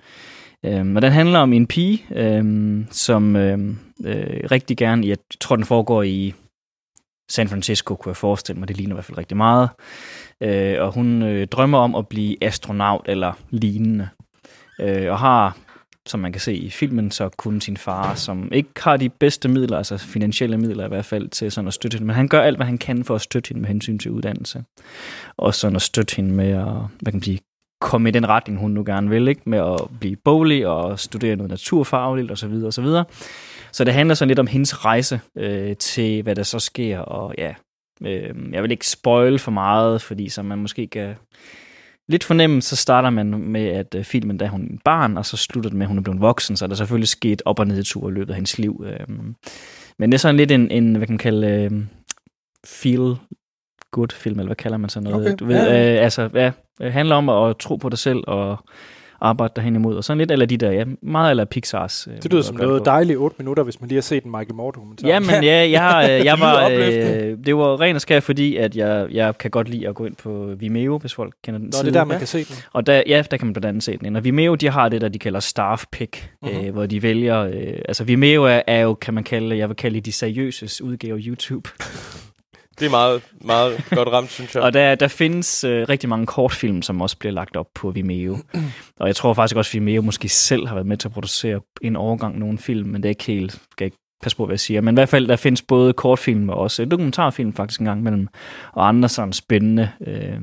[0.65, 5.55] Øhm, og den handler om en pige, øhm, som øhm, øh, rigtig gerne, jeg tror
[5.55, 6.33] den foregår i
[7.31, 9.69] San Francisco, kunne jeg forestille mig, det ligner i hvert fald rigtig meget.
[10.43, 14.09] Øh, og hun øh, drømmer om at blive astronaut eller lignende.
[14.81, 15.57] Øh, og har,
[16.07, 19.49] som man kan se i filmen, så kun sin far, som ikke har de bedste
[19.49, 22.07] midler, altså finansielle midler i hvert fald, til sådan at støtte hende.
[22.07, 24.63] Men han gør alt, hvad han kan for at støtte hende med hensyn til uddannelse.
[25.37, 26.65] Og sådan at støtte hende med at,
[27.01, 27.39] hvad kan man sige,
[27.81, 29.41] komme i den retning, hun nu gerne vil, ikke?
[29.45, 32.49] med at blive bolig og studere noget naturfagligt osv.
[32.49, 33.05] Så, så, videre.
[33.71, 37.35] så det handler sådan lidt om hendes rejse øh, til, hvad der så sker, og
[37.37, 37.53] ja,
[38.05, 41.15] øh, jeg vil ikke spoil for meget, fordi så man måske kan
[42.09, 45.37] lidt fornemme, så starter man med, at øh, filmen, da hun er barn, og så
[45.37, 47.67] slutter det med, at hun er blevet voksen, så er der selvfølgelig sket op- og
[47.67, 48.85] nedtur i løbet af hendes liv.
[48.85, 49.07] Øh.
[49.99, 51.71] Men det er sådan lidt en, en hvad kan man kalde, øh,
[52.65, 53.15] feel
[53.91, 55.25] good film, eller hvad kalder man sådan noget?
[55.25, 55.95] Okay, Du ved, ja.
[55.95, 58.57] øh, altså, ja, det handler om at tro på dig selv, og,
[59.21, 59.95] arbejde derhen imod.
[59.95, 62.07] Og sådan lidt eller de der, ja, meget eller Pixars.
[62.11, 64.53] øh, Det lyder som noget dejligt 8 minutter, hvis man lige har set en Michael
[64.55, 65.07] Moore dokumentar.
[65.07, 68.19] Ja, men ja, jeg, har, øh, jeg lyder var, øh, det var ren og skær,
[68.19, 71.57] fordi at jeg, jeg kan godt lide at gå ind på Vimeo, hvis folk kender
[71.57, 71.83] den Nå, side.
[71.85, 72.17] det er der, man Ja.
[72.17, 72.55] kan se den.
[72.73, 74.15] Og der, ja, der kan man blandt andet se den.
[74.15, 76.51] Og Vimeo, de har det, der de kalder staff pick, Mhm.
[76.51, 76.65] mm-hmm.
[76.67, 77.39] øh, hvor de vælger...
[77.39, 77.53] Øh,
[77.87, 81.17] altså Vimeo er, er jo, kan man kalde, jeg vil kalde det de seriøse udgave
[81.19, 81.69] YouTube.
[82.79, 84.63] Det er meget, meget godt ramt, synes jeg.
[84.63, 88.37] Og der, der findes øh, rigtig mange kortfilm, som også bliver lagt op på Vimeo.
[88.99, 91.61] og jeg tror faktisk også, at Vimeo måske selv har været med til at producere
[91.81, 93.51] en overgang nogle film, men det er ikke helt...
[93.51, 94.81] Skal jeg ikke passe på, hvad jeg siger.
[94.81, 98.27] Men i hvert fald, der findes både kortfilm og også dokumentarfilm faktisk en gang imellem,
[98.73, 100.41] og andre sådan spændende øh,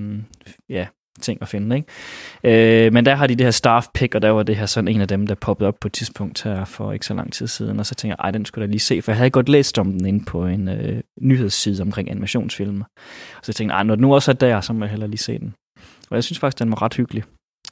[0.69, 0.87] ja,
[1.19, 1.77] ting at finde.
[1.77, 2.87] Ikke?
[2.87, 4.89] Øh, men der har de det her staff pick, og der var det her sådan
[4.89, 7.47] en af dem, der poppede op på et tidspunkt her for ikke så lang tid
[7.47, 9.31] siden, og så tænkte jeg, ej, den skulle jeg da lige se, for jeg havde
[9.31, 12.83] godt læst om den inde på en øh, nyhedsside omkring animationsfilm.
[13.43, 15.19] Så jeg tænkte, ej, når den nu også er der, så må jeg hellere lige
[15.19, 15.55] se den.
[16.11, 17.23] Og jeg synes faktisk, den var ret hyggelig.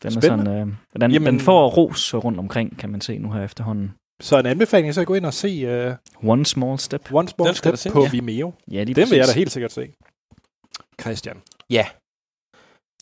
[0.02, 0.44] Den, er Spændende.
[0.44, 3.92] sådan, øh, den, Jamen- den får ros rundt omkring, kan man se nu her efterhånden.
[4.22, 5.86] Så en anbefaling er så at gå ind og se
[6.22, 7.12] uh, One Small Step.
[7.12, 7.90] One Small Step se.
[7.90, 8.10] på Ja.
[8.10, 8.52] Vimeo.
[8.70, 9.34] Ja, lige Den vil jeg da præcis.
[9.34, 9.88] helt sikkert se.
[11.00, 11.36] Christian.
[11.70, 11.86] Ja.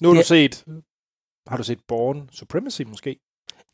[0.02, 0.20] Nu har Ja.
[0.20, 0.64] du set...
[1.48, 3.16] Har du set Born Supremacy måske?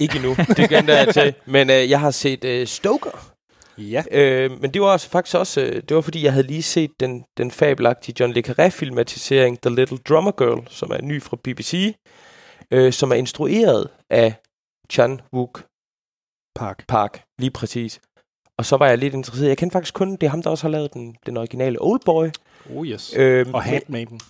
[0.01, 0.35] Ikke endnu.
[0.57, 1.35] Det kan jeg til.
[1.55, 3.33] Men øh, jeg har set øh, Stoker.
[3.79, 4.03] Ja.
[4.11, 6.91] Øh, men det var også, faktisk også, øh, det var fordi, jeg havde lige set
[7.01, 11.95] den, den fabelagtige John Le Carré-filmatisering The Little Drummer Girl, som er ny fra BBC,
[12.71, 14.35] øh, som er instrueret af
[14.93, 15.65] Chan Wook
[16.55, 16.85] Park.
[16.89, 18.01] Park, lige præcis.
[18.59, 19.49] Og så var jeg lidt interesseret.
[19.49, 22.29] Jeg kendte faktisk kun, det er ham, der også har lavet den, den originale Oldboy.
[22.77, 23.15] Oh yes.
[23.17, 24.21] Øh, Øh, og Handmaiden.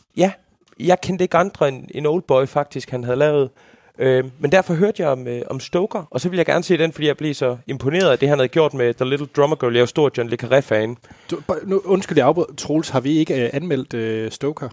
[0.86, 3.50] Jeg kendte ikke andre end, end Oldboy faktisk, han havde lavet.
[3.98, 6.78] Øh, men derfor hørte jeg om, øh, om Stoker, og så ville jeg gerne se
[6.78, 9.56] den, fordi jeg blev så imponeret af det, han havde gjort med The Little Drummer
[9.56, 9.72] Girl.
[9.72, 10.96] Jeg er jo stor John Le Carré-fan.
[11.30, 12.56] Du, bare- nu, undskyld, jeg afbrød.
[12.56, 13.94] Troels, har vi ikke uh, anmeldt
[14.26, 14.68] uh, Stoker?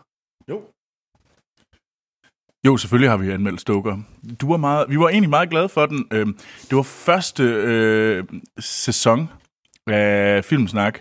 [2.68, 3.98] Jo, selvfølgelig har vi anmeldt Stoker.
[4.42, 6.08] Du var meget, vi var egentlig meget glade for den.
[6.14, 6.38] Øhm,
[6.70, 8.24] Det var første øh,
[8.60, 9.30] sæson
[9.88, 11.00] af Filmsnak,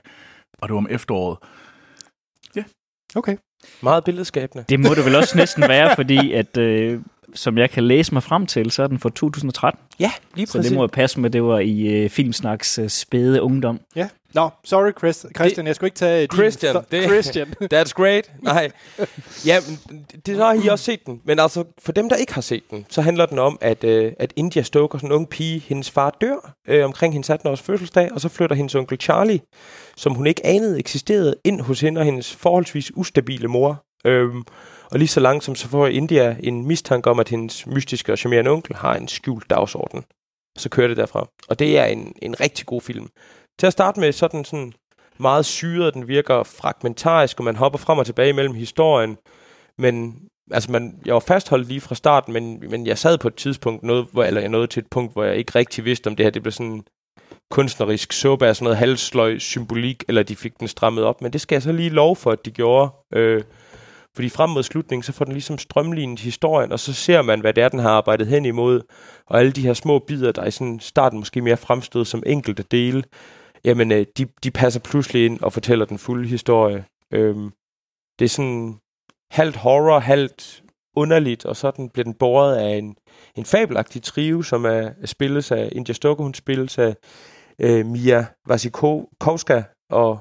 [0.59, 1.39] og det var om efteråret.
[3.17, 3.37] Okay.
[3.81, 4.65] Meget billedskabende.
[4.69, 7.01] Det må det vel også næsten være, fordi at, øh,
[7.35, 9.81] som jeg kan læse mig frem til, så er den fra 2013.
[10.01, 10.69] Ja, lige Så præcis.
[10.71, 13.81] det må jo passe med, det var i øh, Filmsnaks øh, spæde ungdom.
[13.97, 14.09] Ja.
[14.37, 15.27] Nå, sorry Chris.
[15.37, 16.37] Christian, jeg skulle ikke tage din...
[16.37, 17.55] Christian, th- det- Christian.
[17.75, 18.33] That's great.
[18.43, 18.71] Nej.
[19.47, 19.59] Ja,
[20.27, 21.21] det, så har I også set den.
[21.25, 24.13] Men altså, for dem, der ikke har set den, så handler den om, at, øh,
[24.19, 28.13] at India Stoker, sådan en ung pige, hendes far dør øh, omkring hendes 18-års fødselsdag,
[28.13, 29.41] og så flytter hendes onkel Charlie,
[29.97, 33.85] som hun ikke anede eksisterede, ind hos hende og hendes forholdsvis ustabile mor.
[34.05, 34.43] Øhm,
[34.91, 38.51] og lige så langsomt, så får India en mistanke om, at hendes mystiske og charmerende
[38.51, 40.05] onkel har en skjult dagsorden.
[40.59, 41.29] Så kører det derfra.
[41.49, 43.09] Og det er en, en rigtig god film.
[43.59, 44.73] Til at starte med, så er den sådan
[45.19, 49.17] meget syret, den virker fragmentarisk, og man hopper frem og tilbage mellem historien.
[49.79, 50.17] Men
[50.51, 53.83] altså man, jeg var fastholdt lige fra starten, men, men jeg sad på et tidspunkt,
[53.83, 56.27] noget, hvor, eller jeg nåede til et punkt, hvor jeg ikke rigtig vidste, om det
[56.27, 56.85] her det blev sådan en
[57.51, 61.23] kunstnerisk suppe af sådan noget halsløg symbolik, eller de fik den strammet op.
[61.23, 62.91] Men det skal jeg så lige lov for, at de gjorde.
[63.15, 63.43] Øh,
[64.15, 67.53] fordi frem mod slutningen, så får den ligesom strømlignet historien, og så ser man, hvad
[67.53, 68.81] det er, den har arbejdet hen imod.
[69.27, 72.63] Og alle de her små bidder, der i sådan starten måske mere fremstod som enkelte
[72.63, 73.03] dele,
[73.67, 76.85] jamen øh, de, de passer pludselig ind og fortæller den fulde historie.
[77.13, 77.51] Øhm,
[78.19, 78.79] det er sådan
[79.31, 80.63] halvt horror, halvt
[80.97, 82.97] underligt, og sådan bliver den båret af en,
[83.35, 86.97] en fabelagtig trio, som er spilles af India Stokke, hun spilles af
[87.61, 90.19] øh, Mia Wasikowska, og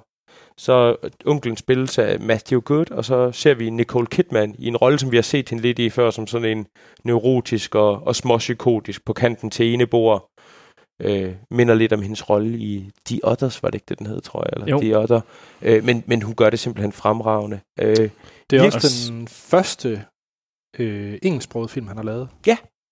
[0.58, 5.00] så onklen spilles af Matthew Good, og så ser vi Nicole Kidman i en rolle,
[5.00, 6.68] som vi har set hende lidt i før, som sådan en
[7.04, 10.30] neurotisk og, og småpsykotisk på kanten til ene bord.
[11.02, 14.22] Øh, minder lidt om hendes rolle i The Others, var det ikke det, den hed,
[14.22, 14.80] tror jeg, eller Jo.
[14.82, 15.22] The Other.
[15.62, 17.60] Øh, men, men hun gør det simpelthen fremragende.
[17.80, 18.10] Øh,
[18.50, 20.06] Det er også den første
[20.80, 22.30] øh, engelsksproget film, han har lavet.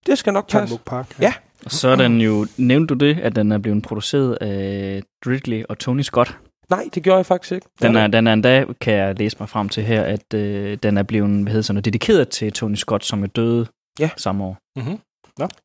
[0.06, 0.80] det skal nok passe.
[0.86, 1.20] Park.
[1.22, 1.34] Ja.
[1.66, 5.64] Og så er den jo, nævnte du det, at den er blevet produceret af Ridley
[5.70, 6.38] og Tony Scott.
[6.70, 7.68] Nej, det gjorde jeg faktisk ikke.
[7.82, 10.98] Den er, den er endda, kan jeg læse mig frem til her, at øh, den
[10.98, 13.68] er blevet hvad hedder sådan, noget, dedikeret til Tony Scott, som er døde
[14.00, 14.10] Ja.
[14.18, 14.58] samme år.
[14.76, 15.00] Mm-hmm.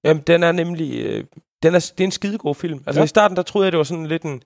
[0.04, 1.00] Jamen, den er nemlig...
[1.00, 1.24] Øh,
[1.62, 2.80] den er, det er en skidegod film.
[2.86, 3.04] Altså, Ja.
[3.04, 4.42] i starten, der troede jeg, det var sådan lidt en...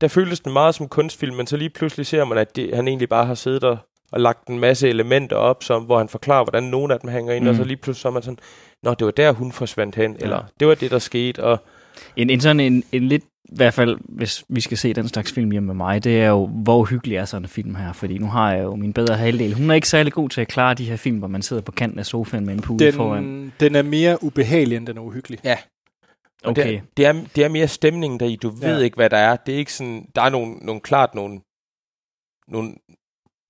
[0.00, 2.88] Der føltes den meget som kunstfilm, men så lige pludselig ser man, at det, han
[2.88, 3.78] egentlig bare har siddet og,
[4.12, 7.32] og lagt en masse elementer op, som, hvor han forklarer, hvordan nogle af dem hænger
[7.34, 7.50] ind, mm.
[7.50, 7.68] og så Mm.
[7.68, 8.38] lige pludselig så er man sådan,
[8.82, 10.24] Nå, det var der, hun forsvandt hen, ja.
[10.24, 11.58] eller det var det, der skete, og
[12.16, 15.32] En, en sådan en, en lidt, i hvert fald hvis vi skal se den slags
[15.32, 18.18] film hjemme med mig, det er jo, hvor hyggelig er sådan en film her, fordi
[18.18, 19.54] nu har jeg jo min bedre halvdel.
[19.54, 21.72] Hun er ikke særlig god til at klare de her film, hvor man sidder på
[21.72, 23.24] kanten af sofaen med en pude foran.
[23.24, 25.38] Den, den er mere ubehagelig, end den er uhyggelig.
[25.44, 25.56] Ja.
[26.44, 26.66] Okay.
[26.96, 28.36] Det, er, det, er, det er mere stemningen der i.
[28.36, 28.68] Du Ja.
[28.68, 29.36] ved ikke, hvad der er.
[29.36, 30.06] Det er ikke sådan...
[30.14, 31.40] Der er nogle, nogle klart nogle,
[32.48, 32.74] nogle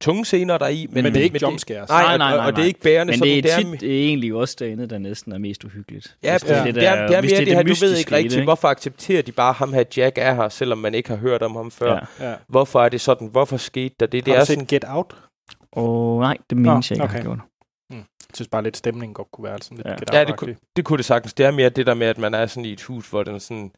[0.01, 0.87] tunge scener der er i.
[0.91, 1.89] Men, men det er ikke jumpscares.
[1.89, 3.11] Nej, Nej, nej, nej, og det er ikke bærende.
[3.11, 5.65] Men sådan, det er mere- tit det er egentlig også derinde, der næsten er mest
[5.65, 6.17] uhyggeligt.
[6.23, 6.75] Ja, Altså, præcis.
[6.75, 9.23] det, er, det er hvis mere det, her, du ved ikke det, rigtigt, hvorfor accepterer
[9.23, 12.07] de bare ham her Jack er her, selvom man ikke har hørt om ham før.
[12.21, 12.31] Ja.
[12.31, 12.35] Ja.
[12.49, 13.29] Hvorfor er det sådan?
[13.29, 14.27] Hvorfor skete der det?
[14.27, 15.17] Det Har er du set sådan, Get Out?
[15.73, 17.15] Og nej, det mindes jeg ikke, okay.
[17.15, 17.39] har gjort.
[18.35, 20.19] Synes bare lidt stemningen godt kunne være sådan lidt Ja.
[20.19, 20.25] ja.
[20.25, 21.35] Det kunne, det kunne det sagtens.
[21.35, 23.35] Det er mere det der med, at man er sådan i et hus, hvor den
[23.35, 23.71] er sådan...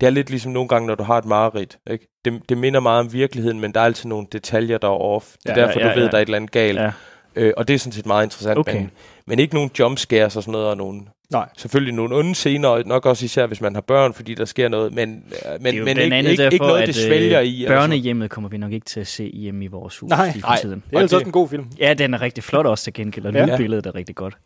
[0.00, 1.78] Det er lidt ligesom nogle gange, når du har et mareridt.
[1.90, 2.08] Ikke?
[2.24, 5.32] Det, det minder meget om virkeligheden, men der er altid nogle detaljer, der er off.
[5.42, 6.10] Det er Ja, derfor, ja, du ved, ja.
[6.10, 6.78] der er et eller andet galt.
[6.78, 6.92] Ja.
[7.36, 8.58] Øh, og det er sådan set meget interessant.
[8.58, 8.74] Okay.
[8.76, 8.90] Men,
[9.26, 11.48] men ikke nogen jumpscares og sådan noget, og nogen, Nej.
[11.56, 14.68] selvfølgelig nogle onde scener, og nok også især, hvis man har børn, fordi der sker
[14.68, 16.86] noget, men, øh, Det er men, jo men ikke, andet ikke, derfor, ikke noget, at
[16.86, 17.54] det svælger øh, i.
[17.64, 17.80] eller sådan.
[17.82, 20.48] Børnehjemmet kommer vi nok ikke til at se hjemme i vores hus Nej, lige for
[20.48, 20.58] nej.
[20.60, 20.82] tiden.
[20.90, 21.64] Det er altså Og også en god film.
[21.78, 23.46] Ja, den er rigtig flot også til gengæld, og Ja.
[23.46, 24.36] lydbilledet er rigtig godt.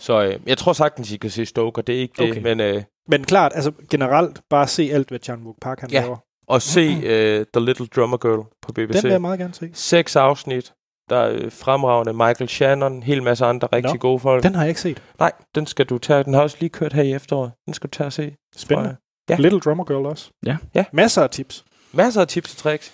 [0.00, 1.82] Så øh, jeg tror sagtens, I kan se Stoker.
[1.82, 2.42] Det er ikke det, Okay.
[2.42, 6.00] men øh, Men klart, altså generelt, bare se alt, hvad John Wook Park han Ja.
[6.00, 6.16] laver.
[6.46, 8.92] og se øh, The Little Drummer Girl på BBC.
[8.92, 9.70] Den vil jeg meget gerne se.
[9.74, 10.72] Seks afsnit.
[11.10, 13.98] Der er øh, fremragende Michael Shannon, en hel masse andre rigtig Nå.
[13.98, 14.42] gode folk.
[14.42, 15.02] Den har jeg ikke set.
[15.18, 16.24] Nej, den skal du tage.
[16.24, 17.52] Den har også lige kørt her i efteråret.
[17.66, 18.36] Den skal du tage og se.
[18.56, 18.96] Spændende.
[19.28, 19.36] Ja.
[19.36, 20.30] Little Drummer Girl også.
[20.46, 20.56] Ja.
[20.74, 20.84] Ja.
[20.92, 21.64] Masser af tips.
[21.92, 22.92] Masser af tips og tricks.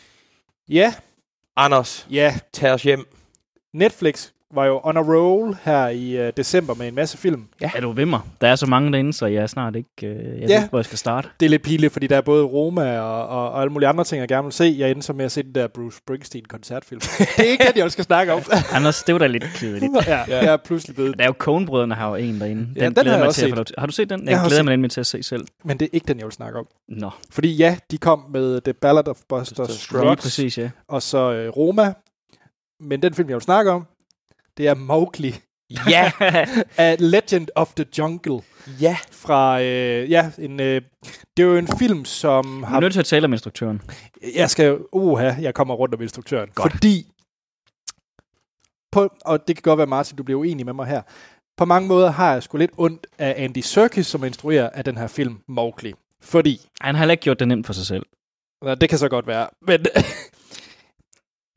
[0.69, 0.95] Ja,
[1.57, 2.39] Anders, ja.
[2.53, 3.07] tag os hjem.
[3.75, 7.45] Netflix var jo on a roll her i uh, december med en masse film.
[7.61, 7.71] Ja.
[7.77, 8.21] Er du ved mig?
[8.41, 9.89] Der er så mange derinde, så jeg er snart ikke...
[10.03, 10.57] Øh, jeg ved Ja.
[10.57, 11.29] ikke, hvor jeg skal starte.
[11.41, 14.05] Det er lidt pinligt, fordi der er både Roma og, og, og alle mulige andre
[14.05, 14.75] ting, jeg gerne vil se.
[14.79, 17.01] Jeg endte så med at se den der Bruce Springsteen-koncertfilm.
[17.01, 18.41] det er ikke den, jeg skal snakke om.
[18.73, 19.93] Anders, det var da lidt kedeligt.
[20.07, 21.19] ja, jeg er pludselig blevet...
[21.19, 22.63] Der er jo Coen-brødrene har jo en derinde.
[22.63, 23.73] Den, Ja, den glæder har jeg mig også til set.
[23.79, 24.25] Har du set den?
[24.25, 25.47] Jeg Jeg, glæder mig nemlig til at se selv.
[25.65, 26.67] Men det er ikke den, jeg vil snakke om.
[26.89, 30.71] Nå, Fordi ja, de kom med The Ballad of Buster Buster Scruggs, lige præcis, ja.
[30.89, 31.93] og så øh, Roma.
[32.81, 33.87] Men den film, jeg vil snakke om,
[34.59, 35.35] det er Mowgli.
[35.91, 36.13] Ja,
[36.77, 38.41] A Legend of the Jungle.
[38.81, 38.97] ja.
[39.13, 40.83] Fra, øh, ja, en, øh,
[41.37, 42.81] det er jo en film, som Jeg er har...
[42.81, 43.83] nødt til at tale om instruktøren.
[44.35, 44.79] Jeg skal...
[44.93, 46.49] Uha, jeg kommer rundt om instruktøren.
[46.55, 46.73] Godt.
[46.73, 47.07] Fordi...
[48.93, 51.03] På, og det kan godt være, Martin, du bliver uenig med mig her.
[51.57, 54.97] På mange måder har jeg sgu lidt ondt af Andy Serkis, som instruerer af den
[54.99, 55.95] her film Mowgli.
[56.23, 58.07] Fordi Han har heller ikke gjort det nemt for sig selv.
[58.63, 59.49] Nå, det kan så godt være.
[59.67, 59.87] Men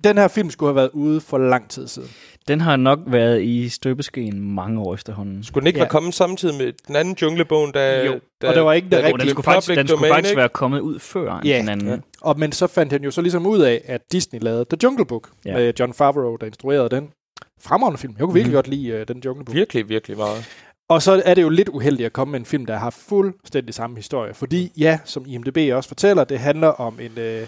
[0.03, 2.09] den her film skulle have været ude for lang tid siden.
[2.47, 5.43] Den har nok været i støbeskeen mange år efterhånden.
[5.43, 5.83] Skulle den ikke Ja.
[5.83, 8.05] være kommet samtidig med den anden junglebogen, der...
[8.05, 9.19] Jo, der og der var ikke det der- rigtige.
[9.21, 10.39] Den skulle faktisk, den skulle domain, faktisk ikke?
[10.39, 11.57] være kommet ud før Ja.
[11.57, 11.87] den anden.
[11.87, 11.97] Ja.
[12.21, 15.05] Og, men så fandt han jo så ligesom ud af, at Disney lavede The Jungle
[15.05, 15.53] Book Ja.
[15.53, 17.09] med John Favreau, der instruerede den.
[17.61, 18.13] Fremragende film.
[18.17, 18.55] Jeg kunne virkelig Mhm.
[18.57, 19.55] godt lide uh, den Jungle Book.
[19.55, 20.45] Virkelig, virkelig meget.
[20.89, 23.73] Og så er det jo lidt uheldigt at komme med en film, der har fuldstændig
[23.73, 24.33] samme historie.
[24.33, 27.47] Fordi ja, som IMDb også fortæller, det handler om en, øh,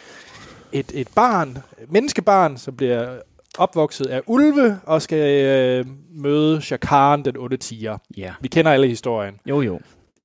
[0.74, 1.50] et, et barn,
[1.82, 3.20] et menneskebarn, som bliver
[3.58, 7.98] opvokset af ulve og skal øh, møde Shakaren, den onde tiger.
[8.18, 8.34] Ja.
[8.42, 9.40] Vi kender alle historien.
[9.46, 9.80] Jo, jo.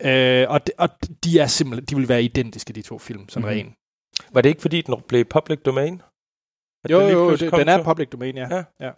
[0.04, 0.88] Øh, og, de, og
[1.24, 3.54] de er simpelthen, de vil være identiske, de to film, sådan Mhm.
[3.56, 3.68] mm-hmm.
[3.68, 3.74] ren.
[4.34, 6.02] Var det ikke, fordi den blev public domain?
[6.84, 8.56] At Jo, den jo, det, den er public domain, ja.
[8.56, 8.64] Ja.
[8.80, 8.90] ja.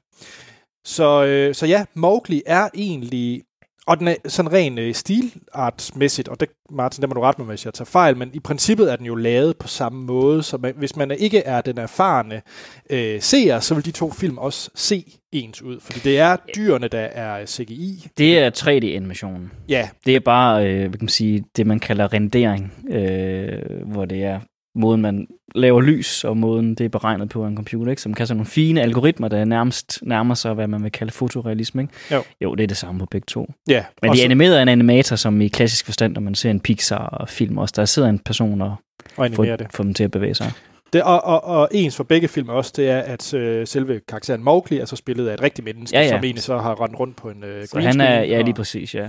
[0.84, 3.42] Så, øh, så ja, Mowgli er egentlig...
[3.86, 7.48] Og den er sådan ren øh, stilartsmæssigt, og det, Martin, der må du rette mig,
[7.48, 10.58] hvis jeg tager fejl, men i princippet er den jo lavet på samme måde, så
[10.58, 12.42] man, hvis man ikke er den erfarne
[12.90, 16.88] øh, seer, så vil de to film også se ens ud, fordi det er dyrene,
[16.88, 18.06] der er CGI.
[18.18, 19.50] Det er 3D-animation.
[19.68, 24.04] Ja, Det er bare, øh, hvad kan man sige, det man kalder rendering, øh, hvor
[24.04, 24.40] det er
[24.74, 28.02] måden, man laver lys, og måden, det er beregnet på en computer, ikke?
[28.02, 31.82] som kan sådan nogle fine algoritmer, der nærmest nærmer sig, hvad man vil kalde fotorealisme.
[31.82, 31.94] Ikke?
[32.12, 32.22] Jo.
[32.40, 33.52] jo, det er det samme på begge to.
[33.68, 33.84] ja.
[34.02, 36.50] Men de er så- animeret af en animator, som i klassisk forstand, når man ser
[36.50, 38.76] en Pixar-film også, der sidder en person og
[39.16, 39.66] og får, det.
[39.74, 40.52] får dem til at bevæge sig.
[40.92, 44.44] Det, og, og, og ens for begge film også, det er, at øh, selve karakteren
[44.44, 46.08] Mowgli er så spillet af et rigtigt menneske, Ja, ja.
[46.08, 48.54] som egentlig så har rendt rundt på en øh, Så green han er, ja, lige
[48.54, 49.08] præcis, ja.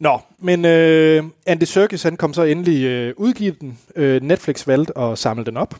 [0.00, 3.78] Nå, men øh, Andy Serkis, han kom så endelig øh, udgivet den.
[3.96, 5.74] Øh, Netflix valgte at samle den op,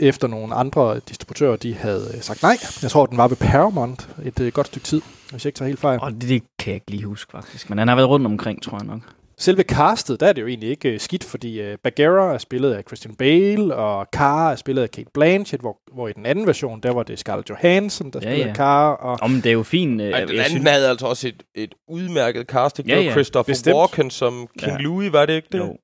[0.00, 2.56] efter nogle andre distributører, de havde øh, sagt nej.
[2.82, 5.68] Jeg tror, den var ved Paramount et øh, godt stykke tid, hvis jeg ikke tager
[5.68, 6.00] helt fejl.
[6.00, 7.68] Og det, det kan jeg ikke lige huske, faktisk.
[7.70, 9.00] Men han har været rundt omkring, tror jeg nok.
[9.40, 12.72] Selve castet, der er det jo egentlig ikke øh, skidt, fordi øh, Bagheera er spillet
[12.72, 16.46] af Christian Bale, og Kara er spillet af Kate Blanchett, hvor, hvor i den anden
[16.46, 18.54] version, der var det Scarlett Johansson, der Ja, spillede ja.
[18.54, 20.00] Kara, og Om det er jo fint.
[20.00, 22.88] Øh, Ej, den anden synes- havde altså også et, et udmærket casting.
[22.88, 23.76] Ja, Det var ja, Christopher bestemt.
[23.76, 24.78] Walken som King Ja.
[24.78, 25.58] Louis, var det ikke det?
[25.58, 25.76] Jo.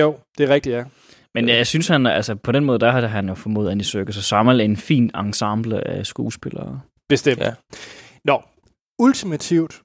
[0.00, 0.84] jo, det er rigtigt, ja.
[1.34, 4.16] Men jeg synes, han, altså, på den måde, der har han jo formået Andy Serkis
[4.18, 6.80] at samle en fin ensemble af skuespillere.
[7.08, 7.40] Bestemt.
[7.40, 7.52] Ja.
[8.24, 8.42] Nå,
[8.98, 9.80] ultimativt.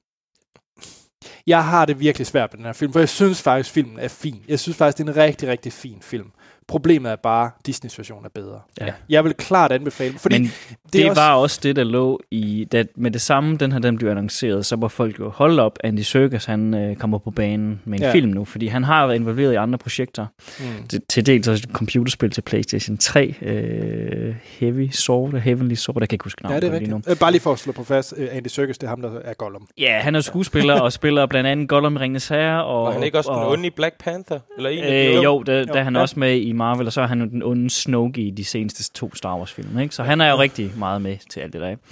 [1.46, 4.08] Jeg har det virkelig svært med den her film, for jeg synes faktisk, filmen er
[4.08, 4.42] fin.
[4.48, 6.30] Jeg synes faktisk, det er en rigtig, rigtig fin film.
[6.68, 8.60] Problemet er bare, at Disneys version er bedre.
[8.80, 8.92] Ja.
[9.08, 10.52] Jeg vil klart anbefale, fordi Men det,
[10.92, 12.66] det, er det også, var også det, der lå i...
[12.72, 15.78] Da, med det samme, den her den blev annonceret, så var folk jo, hold op,
[15.84, 18.08] Andy Serkis, han øh, kommer på banen med en Ja.
[18.08, 18.14] ja.
[18.14, 20.26] film nu, fordi han har været involveret i andre projekter.
[20.60, 25.96] mm, Til, til dels også et computerspil til PlayStation 3, øh, Heavy Sword, Heavenly Sword,
[26.00, 26.96] jeg kan ikke huske ja, navnet det er på lige nu.
[26.96, 27.12] rigtigt.
[27.12, 29.10] Øh, Bare lige for at slå på fast, øh, Andy Serkis, det er ham, der
[29.24, 29.66] er Gollum.
[29.78, 32.64] Ja, han er skuespiller og spiller blandt andet Gollum i Ringens Herre.
[32.64, 34.38] Og, Var han ikke også den og, onde i Black Panther?
[34.56, 36.00] Eller en Øh, jo, der, Jo, der er han ja.
[36.00, 38.92] også med i Marvel, og så er han jo den onde Snoke i de seneste
[38.92, 39.78] to Star Wars-film.
[39.78, 39.94] Ikke?
[39.94, 41.68] Så han er jo rigtig meget med til alt det der.
[41.68, 41.82] ikke?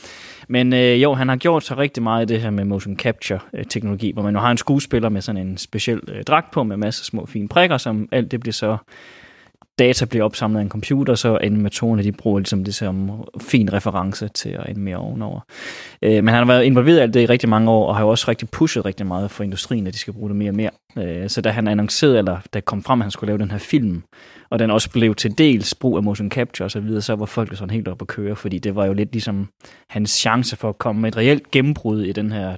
[0.48, 4.08] Men øh, jo, han har gjort så rigtig meget i det her med motion capture-teknologi,
[4.08, 6.76] øh, hvor man jo har en skuespiller med sådan en speciel øh, dragt på, med
[6.76, 8.76] masser af små fine prikker, som alt det bliver så
[9.78, 13.10] data bliver opsamlet af en computer, så animatorerne de bruger ligesom det som
[13.40, 15.40] fin reference til at animere ovenover.
[16.02, 18.02] Øh, men han har været involveret i alt det i rigtig mange år, og har
[18.02, 20.54] jo også rigtig pushet rigtig meget for industrien, at de skal bruge det mere og
[20.54, 20.70] mere.
[20.98, 23.58] Øh, så da han annoncerede, eller da kom frem, at han skulle lave den her
[23.58, 24.02] film,
[24.52, 27.26] og den også blev til dels brug af motion capture og så videre, så var
[27.26, 29.48] folk sådan helt oppe at køre, fordi det var jo lidt ligesom
[29.88, 32.56] hans chance for at komme med et reelt gennembrud i den her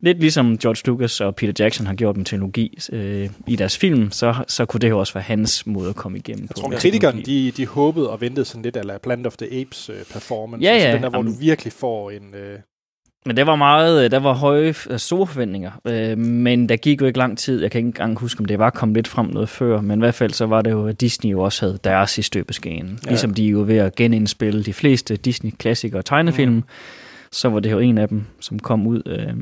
[0.00, 4.10] Lidt ligesom George Lucas og Peter Jackson har gjort med teknologi øh, i deres film,
[4.10, 6.60] så, så kunne det jo også være hans måde at komme igennem Jeg på.
[6.60, 9.96] tror, kritikerne, de, de håbede og ventede sådan lidt af Planet of the Apes øh,
[10.12, 10.62] performance.
[10.64, 12.34] Ja, Altså ja, den der, hvor jamen- du virkelig får en...
[12.34, 12.58] Øh,
[13.26, 17.00] Men det var meget, øh, der var høje, øh, store forventninger, øh, men der gik
[17.00, 17.62] jo ikke lang tid.
[17.62, 20.02] Jeg kan ikke engang huske, om det var kommet lidt frem noget før, men i
[20.02, 22.86] hvert fald så var det jo, at Disney jo også havde deres i støbeskeen.
[22.86, 22.92] Ja.
[23.04, 23.10] Ja.
[23.10, 26.62] Ligesom de jo ved at genindspille de fleste Disney-klassikere og tegnefilm, mm.
[27.32, 29.02] så var det jo en af dem, som kom ud.
[29.06, 29.34] Øh,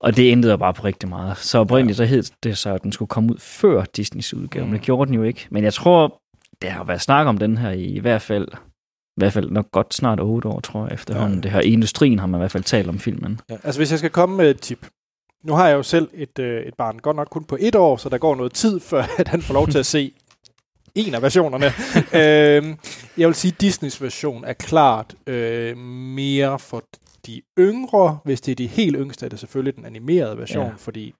[0.00, 1.38] og det ændrede bare på rigtig meget.
[1.38, 4.70] Så oprindeligt så hed det så, at den skulle komme ud før Disneys udgave, mm.
[4.70, 5.46] men det gjorde den jo ikke.
[5.50, 6.20] Men jeg tror,
[6.62, 8.48] der har været snak om den her i, i hvert fald
[9.16, 11.30] i hvert fald nok godt snart otte år, tror jeg, efterhånden.
[11.30, 11.36] Ja.
[11.36, 11.42] Ja.
[11.42, 13.40] Det her i industrien har man i hvert fald talt om filmen.
[13.48, 14.86] Altså, hvis jeg skal komme med et tip.
[15.44, 17.96] Nu har jeg jo selv et, øh, et barn, godt nok kun på et år,
[17.96, 20.12] så der går noget tid, før at han får lov til at se
[20.94, 21.66] en af versionerne.
[22.14, 22.78] øhm,
[23.18, 26.82] jeg vil sige, at Disneys version er klart øh, mere for
[27.26, 28.18] de yngre.
[28.24, 30.68] Hvis det er de helt yngste, er det selvfølgelig den animerede version, ja.
[30.68, 30.74] Ja.
[30.78, 31.14] fordi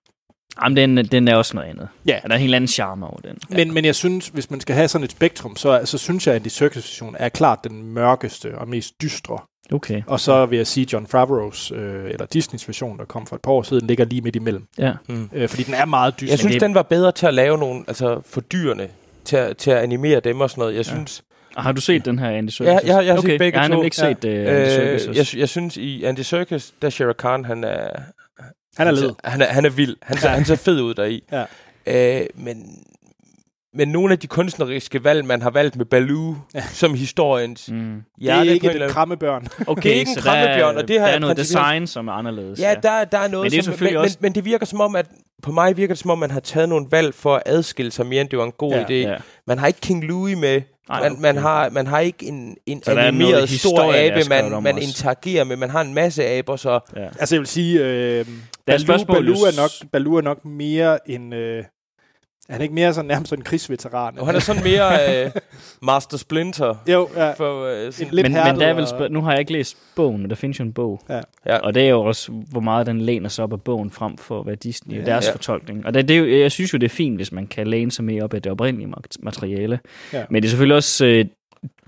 [0.63, 1.89] Jamen, den, den er også noget andet.
[2.07, 2.19] Ja.
[2.23, 3.37] Der er en helt anden charme over den.
[3.49, 6.35] Men, men jeg synes, hvis man skal have sådan et spektrum, så, så synes jeg,
[6.35, 9.39] at de Circus version er klart den mørkeste og mest dystre.
[9.73, 10.03] Okay.
[10.07, 13.43] Og så vil jeg sige, John Favreaus, øh, eller Disneys version, der kom for et
[13.43, 14.67] par år siden, ligger lige midt imellem.
[14.79, 14.93] Ja.
[15.09, 15.31] Mm.
[15.33, 16.33] Øh, fordi den er meget dyster.
[16.33, 18.89] Jeg synes, det- den var bedre til at lave nogle, altså for dyrene,
[19.25, 20.75] til, at- til at animere dem og sådan noget.
[20.77, 21.23] Jeg synes,
[21.57, 22.69] Og Har du set den her Andy Serkis?
[22.73, 23.39] Ja, jeg har- jeg har set okay.
[23.39, 23.73] begge Jeg har to.
[23.75, 25.35] nemlig ikke set uh, Andy øh, Serkis.
[25.35, 27.89] jeg, jeg synes i Andy Serkis, der Shere Khan, han er...
[28.77, 29.11] Han er led.
[29.25, 29.97] Han er, han er vild.
[30.03, 31.23] Han ser, han ser fed ud deri.
[31.33, 32.21] Ja.
[32.21, 32.79] Øh, men,
[33.75, 36.63] men nogle af de kunstneriske valg, man har valgt med Baloo, Ja.
[36.73, 37.77] som historiens Mm.
[37.79, 39.47] Det hjerte er på en ikke anden- krammebørn.
[39.67, 41.37] Okay, Det er ikke en så der er- krammebjørn, og det har der er noget
[41.37, 42.59] design, som er anderledes.
[42.61, 44.67] Ja, der, der er noget, Men det er som, men, også- men, men det virker
[44.67, 45.07] som om, at
[45.43, 48.07] på mig virker det som om, man har taget nogle valg for at adskille sig
[48.07, 48.93] mere, end det var en god Ja, idé.
[48.93, 49.17] ja.
[49.47, 50.63] Man har ikke King Louis med.
[50.89, 51.43] Nej, Man, man, okay.
[51.43, 55.57] har, man har ikke en, en er animeret stor abe, man, man interagerer med.
[55.57, 57.05] Man har en masse aber, så Ja.
[57.19, 58.27] Altså jeg vil sige, øh,
[58.67, 61.33] Baloo, spørgsmål, Baloo, er nok, Baloo er nok mere en...
[61.33, 61.65] Øh,
[62.51, 64.19] han er ikke mere sådan nærmest sådan en krigsveteran.
[64.19, 65.31] og han er sådan mere øh,
[65.83, 66.75] Master Splinter.
[66.93, 67.33] Jo, ja.
[67.33, 69.77] For, øh, sådan, Lidt men, men der er vel spørg- nu har jeg ikke læst
[69.97, 71.01] bogen, men der findes jo en bog.
[71.09, 71.21] Ja.
[71.47, 71.57] Ja.
[71.59, 74.43] Og det er jo også, hvor meget den læner sig op af bogen frem for,
[74.43, 75.05] hvad Disney Ja.
[75.05, 75.33] deres Ja.
[75.33, 75.87] fortolkning.
[75.87, 77.93] Og det, det er jo, jeg synes jo, det er fint, hvis man kan læne
[77.93, 79.79] sig mere op af det oprindelige mat- materiale.
[80.13, 80.25] Ja.
[80.31, 81.07] Men det er selvfølgelig også...
[81.07, 81.25] Øh,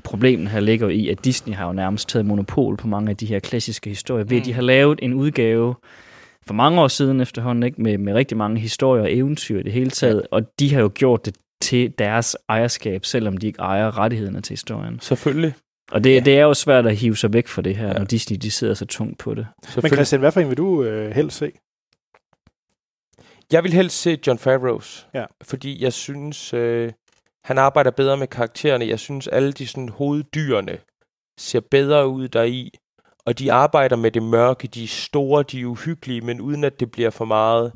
[0.04, 3.16] problemet her ligger jo i, at Disney har jo nærmest taget monopol på mange af
[3.16, 4.54] de her klassiske historier, ved at de Mm.
[4.54, 5.74] har lavet en udgave
[6.47, 7.82] for mange år siden efterhånden, ikke?
[7.82, 10.90] Med, med rigtig mange historier og eventyr i det hele taget, og de har jo
[10.94, 15.01] gjort det til deres ejerskab, selvom de ikke ejer rettighederne til historien.
[15.01, 15.55] selvfølgelig.
[15.92, 16.14] Og det, Ja.
[16.14, 16.20] ja.
[16.20, 17.92] det er jo svært at hive sig væk fra det her, Ja.
[17.92, 17.99] ja.
[17.99, 19.47] når Disney de sidder så tungt på det.
[19.82, 19.92] Men.
[19.92, 21.53] Christian, hvad for en vil du øh, helst se?
[23.53, 25.24] Jeg vil helst se John Favreau's, Ja.
[25.42, 26.92] fordi jeg synes, øh,
[27.44, 28.86] han arbejder bedre med karaktererne.
[28.88, 30.78] Jeg synes, alle de sådan, hoveddyrene
[31.38, 32.70] ser bedre ud deri,
[33.27, 34.68] og de arbejder med det mørke.
[34.68, 37.72] De er store, de er uhyggelige, men uden at det bliver for meget.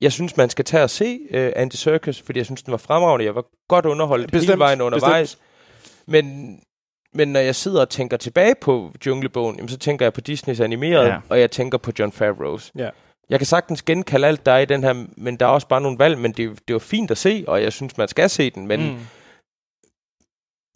[0.00, 2.78] Jeg synes, man skal tage og se øh, Andy Serkis, fordi jeg synes, den var
[2.78, 3.24] fremragende.
[3.24, 5.38] Jeg var godt underholdt Bestemt, hele vejen undervejs.
[6.06, 6.58] Men,
[7.14, 10.60] men når jeg sidder og tænker tilbage på Junglebogen, jamen, så tænker jeg på Disneys
[10.60, 11.12] animeret, ja.
[11.12, 11.20] Ja.
[11.28, 12.70] og jeg tænker på John Favreau's.
[12.78, 12.90] Ja.
[13.30, 15.80] Jeg kan sagtens genkalde alt, der er i den her, men der er også bare
[15.80, 18.50] nogle valg, men det, det var fint at se, og jeg synes, man skal se
[18.50, 18.98] den, men, mm.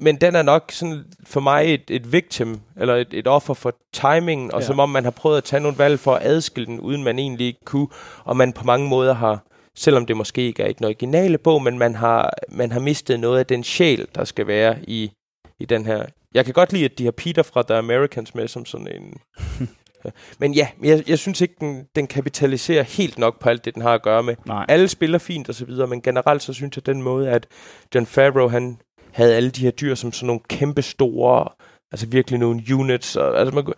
[0.01, 3.75] Men den er nok sådan for mig et, et victim, eller et, et offer for
[3.93, 4.67] timingen, og Ja.
[4.67, 7.19] som om man har prøvet at tage nogle valg for at adskille den, uden man
[7.19, 7.89] egentlig ikke kunne,
[8.25, 9.45] og man på mange måder har,
[9.77, 13.21] selvom det måske ikke er i den originale bog, men man har, man har mistet
[13.21, 15.11] noget af den sjæl, der skal være i,
[15.61, 16.05] i den her.
[16.35, 19.15] Jeg kan godt lide, at de har Peter fra The Americans med som sådan en
[20.39, 23.83] Men ja, jeg, jeg synes ikke, den, den kapitaliserer helt nok på alt det, den
[23.83, 24.37] har at gøre med.
[24.47, 24.67] Nej.
[24.69, 27.47] Alle spiller fint og så videre, men generelt så synes jeg den måde, at
[27.95, 28.79] John Favreau, han
[29.13, 31.49] havde alle de her dyr som sådan nogle kæmpe store,
[31.93, 33.17] altså virkelig nogle units.
[33.17, 33.75] Og, altså man, kunne-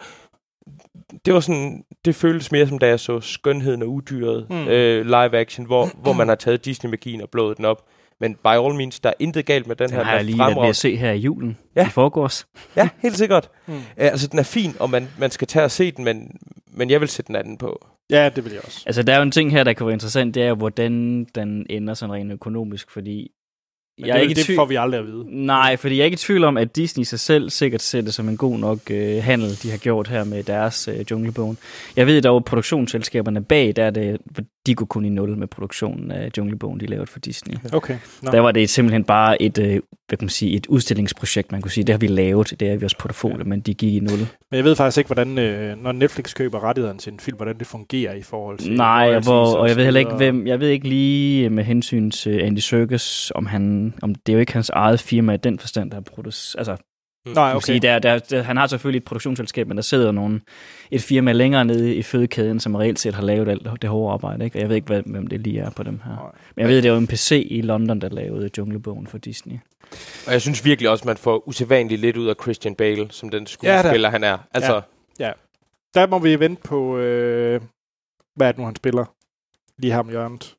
[1.25, 4.69] det var sådan, det føltes mere som da jeg så Skønheden og Udyret Mm.
[4.69, 7.83] øh, live action, hvor, hvor man har taget Disney-magien og blået den op.
[8.23, 10.05] Men by all means, der er intet galt med den, Den her.
[10.05, 11.87] har jeg lige været at se her i julen Ja.
[11.87, 12.47] i forgårs.
[12.77, 13.51] Ja, helt sikkert.
[13.67, 13.75] Mm.
[13.75, 13.81] Mm.
[13.97, 16.31] Altså, den er fin, og man, man skal tage og se den, men,
[16.73, 17.87] men jeg vil sætte den anden på.
[18.11, 18.83] Ja, det vil jeg også.
[18.87, 21.25] Altså, der er jo en ting her, der kan være interessant, det er jo, hvordan
[21.35, 23.31] den ender sådan rent økonomisk, fordi
[23.99, 24.57] Men jeg er det, ikke det tvivl...
[24.57, 25.25] får vi aldrig at vide.
[25.47, 28.15] Nej, fordi jeg er ikke i tvivl om, at Disney sig selv sikkert ser det
[28.15, 31.59] som en god nok øh, handel, de har gjort her med deres øh, Junglebogen.
[31.97, 34.21] Jeg ved dog, at produktionsselskaberne bag, der er det,
[34.67, 37.57] de går kun i nul med produktionen af Junglebogen, de lavede for Disney.
[37.73, 37.99] Okay.
[38.23, 38.31] Nå.
[38.31, 39.81] Der var det simpelthen bare et, øh,
[40.11, 41.85] hvad kan man sige, et udstillingsprojekt, man kunne sige.
[41.85, 43.45] Det har vi lavet, det er vi også portfolio, ja.
[43.45, 44.19] men de gik i nul.
[44.19, 47.59] Men jeg ved faktisk ikke, hvordan, øh, når Netflix køber rettighederne til en film, hvordan
[47.59, 48.73] det fungerer i forhold til...
[48.73, 52.41] Nej, hvor, og jeg ved heller ikke, hvem, jeg ved ikke lige med hensyn til
[52.41, 55.91] Andy Serkis, om han, om det er jo ikke hans eget firma i den forstand,
[55.91, 56.77] der har produceret, altså
[57.27, 57.61] Nej, Okay.
[57.67, 60.43] Sige, der, der, der, han har selvfølgelig et produktionsselskab, men der sidder nogen,
[60.91, 64.45] et firma længere nede i fødekæden, som reelt set har lavet alt det hårde arbejde.
[64.45, 64.59] Ikke?
[64.59, 66.15] Og jeg ved ikke, hvad, hvem det lige er på dem her.
[66.15, 66.31] Nej.
[66.57, 69.59] Men jeg ved, det er jo en PC i London, der lavede Junglebogen for Disney.
[70.27, 73.47] Og jeg synes virkelig også, man får usædvanligt lidt ud af Christian Bale, som den
[73.47, 74.39] skuespiller, ja, han er.
[74.55, 74.81] Altså,
[75.19, 75.33] Ja.
[75.95, 77.61] Der må vi vente på, øh,
[78.37, 79.15] hvad er det nu, han spiller?
[79.79, 80.55] Lige ham hjørnet.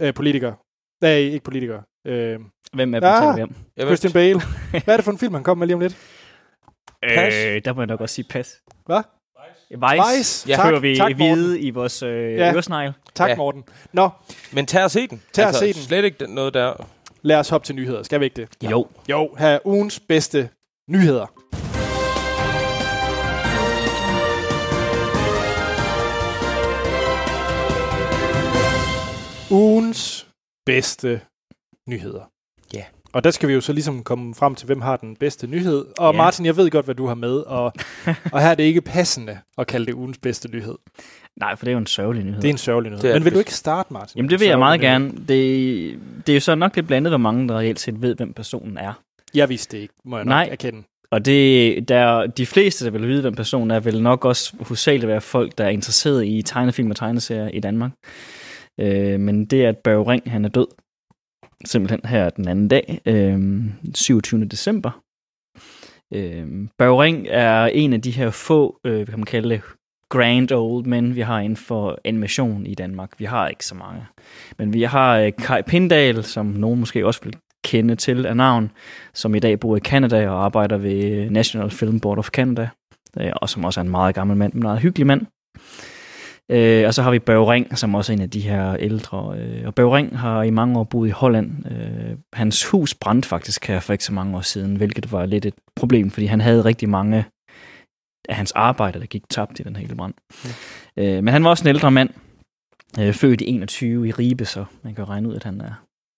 [0.00, 0.52] Øh, politiker.
[1.00, 1.82] Nej, ikke politiker.
[2.06, 2.38] Øh,
[2.72, 3.36] Hvem er Ah!
[3.36, 3.54] vi om?
[3.76, 4.40] jeg Christian Bale.
[4.70, 5.96] Hvad er det for en film, han kommer med lige om lidt?
[7.02, 7.34] Pas.
[7.34, 8.56] Øh, der må jeg nok også sige pas.
[8.86, 9.02] Hvad?
[9.70, 10.18] Vice.
[10.18, 10.48] Vice.
[10.48, 10.52] Ja.
[10.52, 11.34] Ja, tak, Fører vi tak, Morten.
[11.38, 12.46] hvide i vores øh, Ja.
[12.46, 12.54] ja.
[12.54, 12.92] øresnegl.
[13.14, 13.36] Tak, Ja.
[13.36, 13.64] Morten.
[13.92, 14.08] Nå,
[14.52, 15.22] Men tag og se den.
[15.32, 15.74] Tag og altså, se den.
[15.82, 16.86] Slet ikke noget der.
[17.22, 18.02] lad os hoppe til nyheder.
[18.02, 18.70] Skal vi ikke det?
[18.70, 18.86] Jo.
[19.10, 20.48] Jo, her er ugens bedste
[20.88, 21.26] nyheder.
[29.50, 30.28] Ugens
[30.66, 31.20] bedste
[31.88, 32.24] nyheder.
[32.74, 32.82] Ja.
[33.12, 35.84] Og der skal vi jo så ligesom komme frem til, hvem har den bedste nyhed.
[35.98, 36.16] Og Ja.
[36.16, 37.72] Martin, jeg ved godt, hvad du har med, og,
[38.32, 40.74] og her er det ikke passende at kalde det ugens bedste nyhed.
[41.40, 42.40] Nej, for det er jo en sørgelig nyhed.
[42.42, 43.02] Det er en sørgelig nyhed.
[43.02, 44.16] Det Men vil du ikke starte, Martin?
[44.18, 44.90] Jamen det vil jeg meget nyhed.
[44.92, 45.10] gerne.
[45.28, 48.32] Det, det er jo så nok lidt blandet, hvor mange der reelt set ved, hvem
[48.32, 48.92] personen er.
[49.34, 50.48] Jeg vidste det ikke, må jeg nok Nej.
[50.52, 50.82] erkende.
[51.10, 55.08] Og det, der, de fleste, der vil vide, hvem personen er, vil nok også hovedsageligt
[55.08, 57.90] være folk, der er interesseret i tegnefilm og tegneserier i Danmark.
[58.80, 60.66] Øh, men det er, at Børge Ring, han er død.
[61.64, 64.44] Simpelthen her den anden dag, øh, 27.
[64.44, 64.90] december.
[66.14, 69.62] Øh, Børge Ring er en af de her få, øh, kan man kalde det,
[70.08, 73.10] grand old men, vi har inden for animation i Danmark.
[73.18, 74.06] Vi har ikke så mange.
[74.58, 78.70] Men vi har øh, Kai Pindal, som nogen måske også vil kende til af navn,
[79.14, 82.68] som i dag bor i Canada og arbejder ved National Film Board of Canada,
[83.20, 85.26] øh, og som også er en meget gammel mand, en meget hyggelig mand.
[86.50, 89.34] Øh, og så har vi Børge Ring, som også er en af de her ældre.
[89.38, 91.72] Øh, og Børge Ring har i mange år boet i Holland.
[91.72, 95.46] Øh, hans hus brændte faktisk her for ikke så mange år siden, hvilket var lidt
[95.46, 97.24] et problem, fordi han havde rigtig mange
[98.28, 100.14] af hans arbejder, der gik tabt i den hele brand.
[100.96, 101.02] Mm.
[101.02, 102.10] Øh, men han var også en ældre mand,
[103.00, 105.72] øh, født i 21 i Ribe, så man kan regne ud, at han er,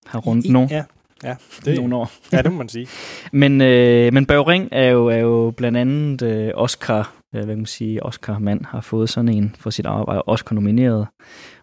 [0.07, 0.85] har rundt nogle, Ja,
[1.25, 1.77] ja, det.
[1.77, 2.11] nogle år.
[2.33, 2.87] ja, det må man sige.
[3.33, 7.57] Men, øh, men Børge Ring er jo, er jo blandt andet øh, Oscar, hvad kan
[7.57, 11.07] man sige, Oscar-mand har fået sådan en for sit arbejde, Oscar nomineret,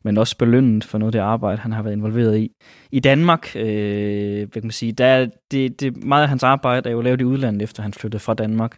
[0.03, 2.51] men også belønnet for noget af det arbejde, han har været involveret i.
[2.91, 6.89] I Danmark, øh, hvad kan man sige, der er det, det, meget af hans arbejde
[6.89, 8.77] er jo lavet i udlandet, efter han flyttede fra Danmark,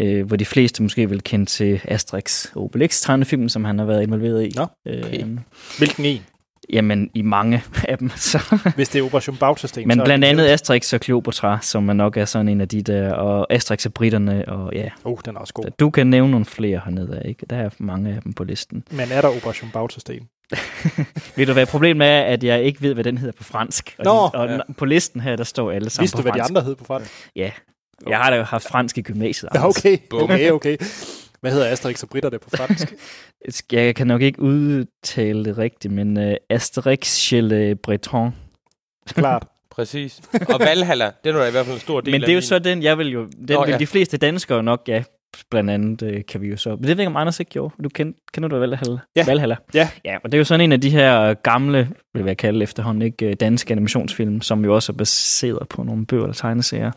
[0.00, 4.02] øh, hvor de fleste måske vil kende til Asterix Obelix tegnefilmen, som han har været
[4.02, 4.52] involveret i.
[4.56, 5.22] Nå, okay.
[5.22, 5.38] øh,
[5.78, 6.20] Hvilken en?
[6.72, 8.10] Jamen, i mange af dem.
[8.16, 8.70] Så.
[8.76, 9.88] Hvis det er Operation Bautasten.
[9.88, 10.46] Men blandt det andet.
[10.46, 13.94] Asterix og Cleopatra, som er nok er sådan en af de der, og Asterix og
[13.94, 15.64] britterne, og ja, Oh, den er også god.
[15.80, 17.46] du kan nævne nogle flere hernede, ikke?
[17.50, 18.84] Der er mange af dem på listen.
[18.90, 20.28] Men er der Operation Bautasten?
[21.36, 23.94] Ved du hvad, problemet er, at jeg ikke ved, hvad den hedder på fransk.
[23.98, 24.58] Og, Nå, de, og ja.
[24.78, 26.50] på listen her, der står alle sammen Vidste på du, hvad de fransk.
[26.50, 27.10] andre hed på fransk?
[27.36, 27.50] Ja,
[28.08, 29.48] jeg har da haft fransk i gymnasiet.
[29.54, 29.76] Anders.
[29.78, 29.98] okay.
[30.12, 30.76] Okay, okay.
[31.44, 32.94] Hvad hedder Asterix og britterne på fransk?
[33.72, 38.34] Jeg kan nok ikke udtale det rigtigt, men uh, Asterix chez le Breton.
[39.06, 39.46] Klart.
[39.70, 40.20] Præcis.
[40.32, 42.42] Og Valhalla, det er i hvert fald en stor del Men det er jo min-
[42.42, 43.24] så den, jeg vil jo...
[43.24, 43.78] Den Nå, vil ja.
[43.78, 45.02] de fleste danskere nok, ja,
[45.50, 46.68] blandt andet øh, kan vi jo så...
[46.70, 47.74] Men det ved jeg ikke, om Anders ikke gjorde.
[47.84, 48.98] Du kender, kender du Valhalla?
[49.16, 49.24] Ja.
[49.26, 49.56] Valhalla?
[49.74, 49.88] Ja.
[50.04, 53.02] Ja, og det er jo sådan en af de her gamle, vil jeg kalde efterhånden,
[53.02, 56.92] ikke øh, danske animationsfilm, som jo også er baseret på nogle bøger eller tegneserier.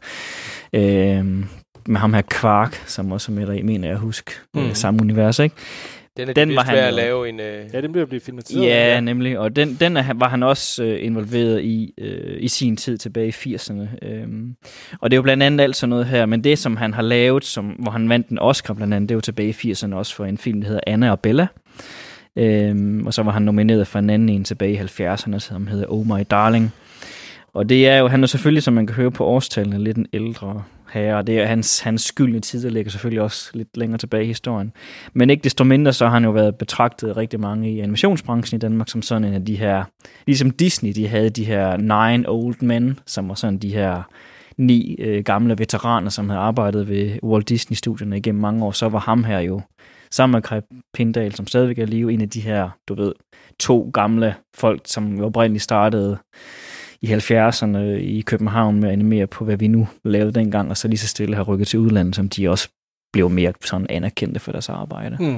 [0.73, 1.45] Øh,
[1.87, 4.61] med ham her Quark, som også er med der i, mener jeg at huske, mm.
[4.61, 5.55] Øh, samme univers, ikke?
[6.17, 7.39] Den er Den var han at lave en...
[7.39, 8.65] Øh, Ja, den bliver blive filmatiseret.
[8.65, 9.39] Ja, nemlig.
[9.39, 13.27] Og den, den er, var han også øh, involveret i øh, i sin tid tilbage
[13.27, 14.07] i 80'erne.
[14.07, 14.55] Øhm,
[15.01, 16.25] og det er jo blandt andet alt sådan noget her.
[16.25, 19.13] Men det, som han har lavet, som, hvor han vandt en Oscar blandt andet, det
[19.13, 21.47] er jo tilbage i 80'erne også for en film, der hedder Anna og Bella.
[22.35, 25.85] Øhm, og så var han nomineret for en anden en tilbage i 70'erne, som hedder
[25.89, 26.73] Oh My Darling.
[27.53, 30.07] Og det er jo, han er selvfølgelig, som man kan høre på årstallene, lidt en
[30.13, 33.97] ældre herre, og det er hans, hans skyldne tid, der ligger selvfølgelig også lidt længere
[33.97, 34.71] tilbage i historien.
[35.13, 38.59] Men ikke desto mindre, så har han jo været betragtet rigtig mange i animationsbranchen i
[38.59, 39.83] Danmark som sådan en af de her,
[40.25, 44.03] ligesom Disney, de havde de her nine old men, som var sådan de her
[44.57, 48.99] ni øh, gamle veteraner, som havde arbejdet ved Walt Disney-studierne igennem mange år, så var
[48.99, 49.61] ham her jo,
[50.11, 50.61] sammen med Kai
[50.93, 53.13] Pindal, som stadigvæk er i live, en af de her, du ved,
[53.59, 56.17] to gamle folk, som oprindeligt startede
[57.01, 60.87] i 70'erne i København med at animere på, hvad vi nu lavede dengang, og så
[60.87, 62.69] lige så stille har rykket til udlandet, som de også
[63.13, 65.17] blev mere sådan anerkendte for deres arbejde.
[65.19, 65.37] Mm.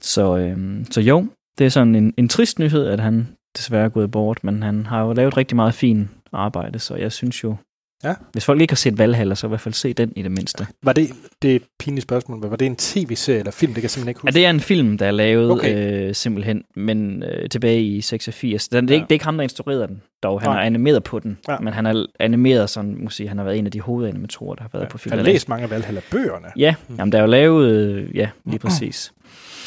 [0.00, 1.26] Så, øhm, så jo,
[1.58, 4.86] det er sådan en, en trist nyhed, at han desværre er gået bort, men han
[4.86, 7.56] har jo lavet rigtig meget fin arbejde, så jeg synes jo,
[8.04, 8.14] Ja.
[8.32, 10.66] hvis folk ikke har set Valhalla, så i hvert fald se den i det mindste.
[10.82, 11.08] Var det,
[11.42, 13.70] det er et pinligt spørgsmål, men var det en tv-serie eller film?
[13.70, 14.34] Det kan jeg simpelthen ikke Ja, huske.
[14.38, 16.08] det er en film, der er lavet Okay.
[16.08, 18.68] øh, simpelthen, men øh, tilbage i 86.
[18.68, 19.00] Den, det, er Ja.
[19.00, 20.40] ikke, det er ikke ham, der instruerede den, dog.
[20.40, 20.54] Han Nej.
[20.56, 21.52] har animeret på den, Ja.
[21.52, 21.58] ja.
[21.58, 24.62] men han har animeret sådan, må sige, han har været en af de hovedanimatorer, der
[24.62, 24.88] har været ja.
[24.88, 25.18] på filmen.
[25.18, 26.46] har læst mange af Valhalla-bøgerne.
[26.56, 29.12] Ja, jamen, der er jo lavet, øh, ja, lige præcis.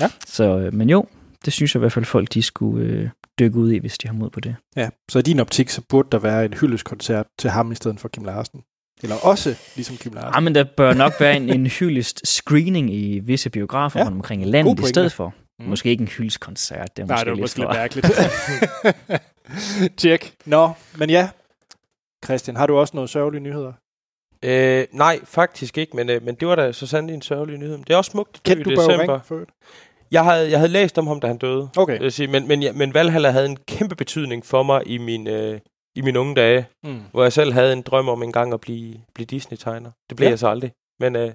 [0.02, 0.10] Ja.
[0.28, 1.06] Så, øh, men jo,
[1.46, 3.10] det synes jeg i hvert fald, folk de skulle øh,
[3.40, 4.56] dykke ud i, hvis de har mod på det.
[4.76, 8.00] Ja, så i din optik, så burde der være en hyldeskoncert til ham i stedet
[8.00, 8.62] for Kim Larsen.
[9.04, 10.32] Eller også ligesom Kim Larsen.
[10.36, 14.06] Ja, men der bør nok være en, en hyldest screening i visse biografer Ja.
[14.08, 15.34] omkring i landet i stedet for.
[15.60, 15.66] Mm.
[15.66, 18.08] Måske ikke en hyldestkoncert, det er Nej, måske det var lidt måske lidt mærkeligt.
[19.98, 20.34] Tjek.
[20.46, 21.30] Nå, men ja.
[22.26, 23.74] Christian, har du også noget sørgelige nyheder?
[24.46, 27.78] øh, nej, faktisk ikke, men, øh, men det var da så sandelig en sørgelig nyhed.
[27.78, 29.32] Det er også smukt at dø i Kendte du december.
[29.32, 29.48] Ring?
[30.12, 31.70] Jeg havde, jeg havde læst om ham, da han døde.
[31.78, 32.02] Okay.
[32.02, 32.28] jeg sige.
[32.28, 35.60] Men, men, ja, men Valhalla havde en kæmpe betydning for mig i min, øh,
[35.96, 37.00] i mine unge dage, Mm.
[37.12, 39.92] hvor jeg selv havde en drøm om engang at blive, blive Disney-tegner.
[40.10, 40.30] Det blev ja.
[40.30, 40.72] jeg så aldrig.
[41.00, 41.32] Men øh,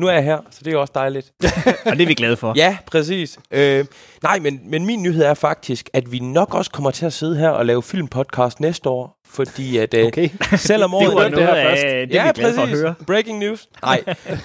[0.00, 1.32] nu er jeg her, så det er også dejligt.
[1.86, 2.52] Og det er vi glade for.
[2.56, 3.38] Ja, præcis.
[3.50, 3.84] Øh,
[4.22, 7.36] nej, men, men min nyhed er faktisk, at vi nok også kommer til at sidde
[7.36, 10.28] her og lave filmpodcast næste år, fordi at øh, Okay.
[10.56, 11.82] selvom Det året var er noget her af, først.
[11.82, 12.82] det er ja, vi glade for at præcis.
[12.82, 12.94] høre.
[13.06, 13.68] Breaking news.
[13.82, 14.02] Nej,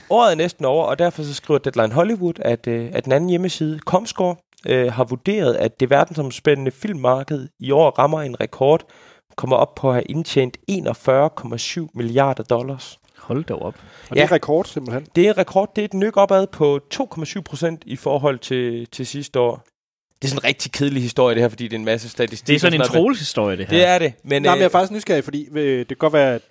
[0.10, 3.30] året er næsten over, og derfor så skriver Deadline Hollywood, at, øh, at den anden
[3.30, 4.36] hjemmeside, Comscore,
[4.68, 8.82] øh, har vurderet, at det verdensomspændende filmmarked i år rammer en rekord,
[9.36, 12.98] kommer op på at have indtjent 41,7 milliarder dollars.
[13.26, 13.62] Hold da op.
[14.10, 14.36] Og det er Ja.
[14.36, 15.08] rekord simpelthen.
[15.16, 18.88] Det er en rekord, det er et nyk opad på 2,7 procent i forhold til,
[18.92, 19.64] til sidste år.
[20.22, 22.48] Det er sådan en rigtig kedelig historie, det her, fordi det er en masse statistik.
[22.48, 23.02] Det er sådan en og noget.
[23.04, 23.78] troelshistorie, det her.
[23.78, 24.14] Det er det.
[24.24, 26.42] Men, Nej, men jeg er øh, faktisk nysgerrig, fordi øh, det kan godt være, at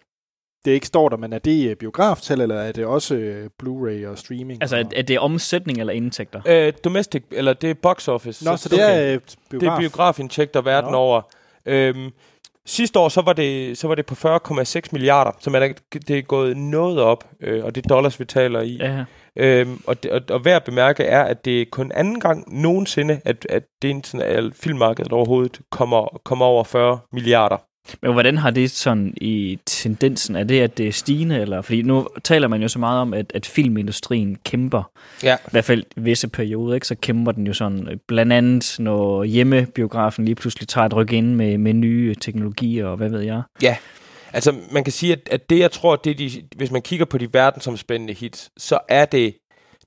[0.65, 4.07] det ikke står der, men er det øh, biograftal, eller er det også øh, Blu-ray
[4.07, 4.63] og streaming?
[4.63, 4.83] Altså, og...
[4.83, 6.41] er, er det omsætning eller indtægter?
[6.47, 8.45] øh, domestic, eller det er box office.
[8.45, 9.75] Nå, så det er øh, Det biograf.
[9.77, 10.97] er biografindtægter verden Nå.
[10.97, 11.23] over.
[11.67, 12.11] Øhm,
[12.67, 16.19] sidste år, så var, det, så var det på 40,6 milliarder, så man er, det
[16.19, 18.77] er gået noget op, øh, og det er dollars, vi taler i.
[18.77, 19.05] Ja.
[19.37, 22.61] Øhm, og, det, og, og værd at bemærke er, at det er kun anden gang
[22.61, 27.57] nogensinde, at, at det internationale filmmarkedet overhovedet kommer, kommer over 40 milliarder.
[28.03, 30.37] Men hvordan har det sådan i tendensen?
[30.37, 31.41] Er det, at det er stigende?
[31.41, 31.63] Eller?
[31.63, 34.91] Fordi nu taler man jo så meget om, at, at filmindustrien kæmper.
[35.23, 35.35] Ja.
[35.35, 36.87] I hvert fald i visse perioder, ikke?
[36.87, 37.89] så kæmper den jo sådan.
[37.89, 42.87] øh, Blandt andet, når hjemmebiografen lige pludselig tager et ryk ind med, med nye teknologier
[42.87, 43.43] og hvad ved jeg.
[44.33, 47.19] Altså, man kan sige, at, at det, jeg tror, det de, hvis man kigger på
[47.19, 49.35] de verdensomspændende hits, så er det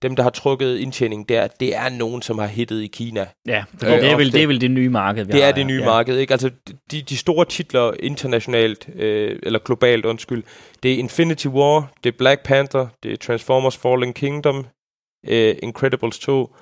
[0.01, 3.25] dem, der har trukket indtjening der, det er nogen, som har hittet i Kina.
[3.47, 5.51] Ja, Øh, det, er vel, det er vel det nye marked, vi Det har er
[5.51, 5.85] det nye ja.
[5.85, 6.33] marked, ikke?
[6.33, 6.51] Altså,
[6.91, 10.43] de, de store titler internationalt, øh, eller globalt, undskyld,
[10.83, 14.65] det er Infinity War, det er Black Panther, det er Transformers Fallen Kingdom,
[15.27, 16.55] øh, Incredibles 2,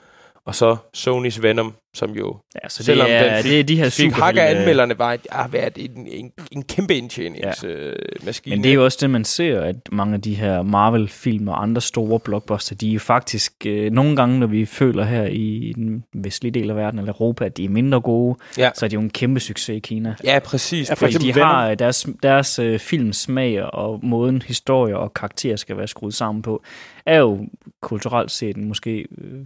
[0.46, 3.64] og så Sonys Venom, som jo Ja, så det Selvom er, den fik- det er
[3.64, 7.94] de her fik hak af anmelderne, var ah, været en, en, en kæmpe indtjeningsmaskine.
[8.26, 8.56] Maskine.
[8.56, 11.64] Men det er jo også det, man ser, at mange af de her Marvel-film og
[11.64, 15.74] andre store blockbuster, de er jo faktisk øh, nogle gange, når vi føler her i
[15.76, 18.70] den vestlige del af verden, eller Europa, at de er mindre gode, Ja.
[18.76, 20.16] så er de jo en kæmpe succes i Kina.
[20.24, 20.90] Ja, præcis.
[20.90, 21.48] Ja, for Fordi de Venom.
[21.50, 26.42] har øh, deres, deres øh, filmsmag og måden historier og karakterer skal være skruet sammen
[26.42, 26.64] på,
[27.06, 27.40] er jo
[27.82, 29.40] kulturelt set måske øh,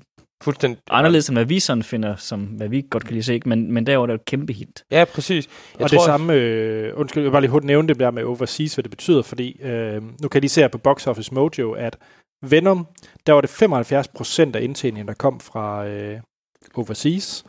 [0.44, 0.82] Fuldstændig.
[0.90, 3.50] anderledes, end hvad vi sådan finder, som hvad vi godt kan lide se, ikke?
[3.50, 4.84] men, men derover er det jo et kæmpe hit.
[4.92, 5.48] Ja, præcis.
[5.80, 8.76] Jeg og det samme, øh, undskyld, jeg bare lige hurtigt nævne det der med overseas,
[8.76, 11.98] hvad det betyder, fordi øh, nu kan de se her på Box Office Mojo, at
[12.42, 12.88] Venom,
[13.28, 13.50] der var det
[14.54, 16.20] 75% af indtjeningen, der kom fra, øh,
[16.78, 17.44] overseas.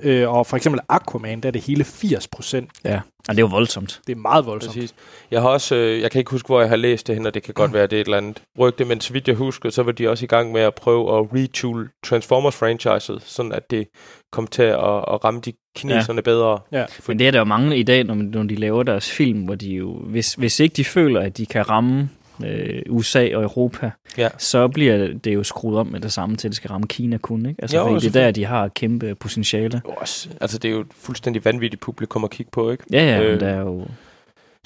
[0.00, 2.70] Øh, og for eksempel Aquaman, der er det hele 80 procent.
[2.84, 4.00] Ja, og det er jo voldsomt.
[4.06, 4.74] Det er meget voldsomt.
[4.74, 4.94] Præcis.
[5.30, 7.34] Jeg har også, øh, jeg kan ikke huske, hvor jeg har læst det hen, og
[7.34, 9.70] det kan godt være, det er et eller andet rygte, men så vidt jeg husker,
[9.70, 13.88] så var de også i gang med at prøve at retool Transformers-franchiset, sådan at det
[14.32, 16.22] kom til at, at ramme de kineserne ja.
[16.22, 16.58] bedre.
[16.72, 16.84] Ja.
[17.08, 19.54] Men det er der jo mange i dag, når, når de laver deres film, hvor
[19.54, 22.10] de jo, hvis, hvis ikke de føler, at de kan ramme
[22.44, 24.28] øh, USA og Europa, Ja.
[24.38, 27.16] så bliver det jo skruet om med det samme til, at det skal ramme Kina
[27.16, 27.46] kun.
[27.46, 27.62] Ikke?
[27.62, 29.82] Altså, Jo, det er der, de har kæmpe potentiale.
[29.88, 32.84] Jo, Også, altså, det er jo et fuldstændig vanvittigt publikum at kigge på, ikke?
[32.92, 33.86] Ja, ja, Øh, øh, der er jo...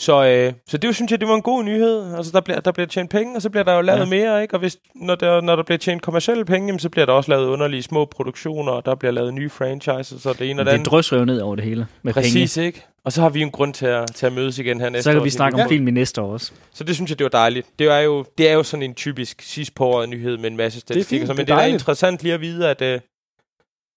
[0.00, 2.14] Så, øh, så det synes jeg, det var en god nyhed.
[2.16, 4.04] Altså, der bliver, der bliver tjent penge, og så bliver der jo lavet ja.
[4.04, 4.54] Mere, ikke?
[4.54, 7.30] Og hvis, når, der, når der bliver tjent kommersielle penge, jamen, så bliver der også
[7.30, 10.70] lavet underlige små produktioner, og der bliver lavet nye franchises, og det ene og det
[10.70, 10.90] Det andet.
[10.90, 12.66] drysser jo ned over det hele med Præcis, penge.
[12.66, 12.84] ikke?
[13.04, 15.10] Og så har vi en grund til at, til at mødes igen her næste Så
[15.10, 15.24] kan år.
[15.24, 15.66] vi snakke om Ja.
[15.66, 16.52] film i næste år også.
[16.74, 17.66] Så det synes jeg, det var dejligt.
[17.78, 20.56] Det er jo, det er jo sådan en typisk sidst på året nyhed med en
[20.56, 21.26] masse statistikker.
[21.26, 23.00] så, det men er det er interessant lige at vide, at, øh,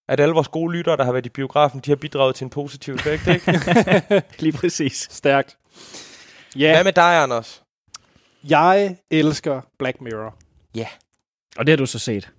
[0.10, 2.49] at alle vores gode lyttere, der har været i biografen, de har bidraget til en
[2.49, 3.62] positiv effekt, ikke?
[4.43, 5.08] Lige præcis.
[5.12, 5.56] Stærkt.
[6.56, 7.64] Ja, Hvad med dig, Anders?
[8.50, 10.36] jeg elsker Black Mirror.
[11.58, 12.30] Og det har du så set.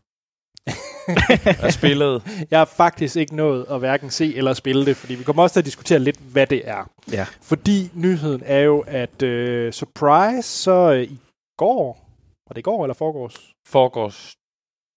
[1.67, 2.23] Er spillet?
[2.51, 5.53] Jeg har faktisk ikke nået at hverken se eller spille det, fordi vi kommer også
[5.55, 6.91] til at diskutere lidt, hvad det er.
[7.13, 7.27] Ja.
[7.43, 11.19] Fordi nyheden er jo, at øh, surprise, så øh, i
[11.57, 12.09] går,
[12.49, 13.53] var det i går eller forgårs?
[13.67, 14.35] Forgårs,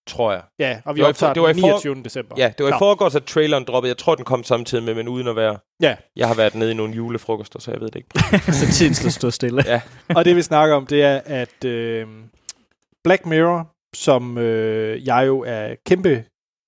[0.08, 0.42] tror jeg.
[0.60, 2.04] Ja, og vi Det var i optager for- det var den i for- 29.
[2.04, 2.36] december.
[2.38, 2.78] Ja, det var i Nå.
[2.78, 3.90] forgårs, at traileren droppede.
[3.90, 5.58] Jeg tror, den kom samtidig med, men uden at være...
[5.82, 5.96] Ja.
[6.16, 8.10] Jeg har været nede i nogle julefrokoster, så jeg ved det ikke.
[8.60, 9.64] så tiden skal stå stille.
[9.68, 9.82] Ja.
[10.16, 12.08] og det vi snakker om, det er, at øh,
[13.04, 16.24] Black Mirror, som øh, jeg jo er kæmpe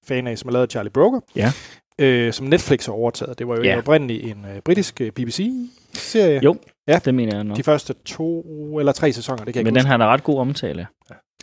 [0.08, 1.52] fan af, som har lavet Charlie Broker, Ja.
[2.00, 3.40] øh, som Netflix har overtaget.
[3.40, 3.78] Det var jo Ja.
[3.78, 6.40] oprindeligt en øh, britisk øh, BBC-serie.
[6.44, 6.56] Jo,
[6.88, 7.00] Ja.
[7.06, 7.58] det mener jeg nok.
[7.58, 8.42] De første to
[8.80, 10.88] eller tre sæsoner, det kan jeg Men ikke den har da ret god omtale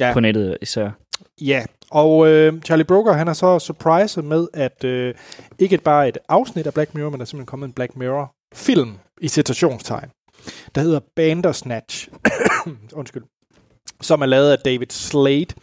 [0.01, 0.13] Ja.
[0.13, 0.91] på nettet især.
[1.41, 5.15] Ja, og øh, Charlie Broker, han er så surpriset med, at øh,
[5.59, 8.99] ikke bare et afsnit af Black Mirror, men der er simpelthen kommet en Black Mirror-film
[9.21, 10.09] i citationstegn,
[10.75, 12.09] der hedder Bandersnatch,
[12.93, 13.23] undskyld,
[14.01, 15.55] som er lavet af David Slade,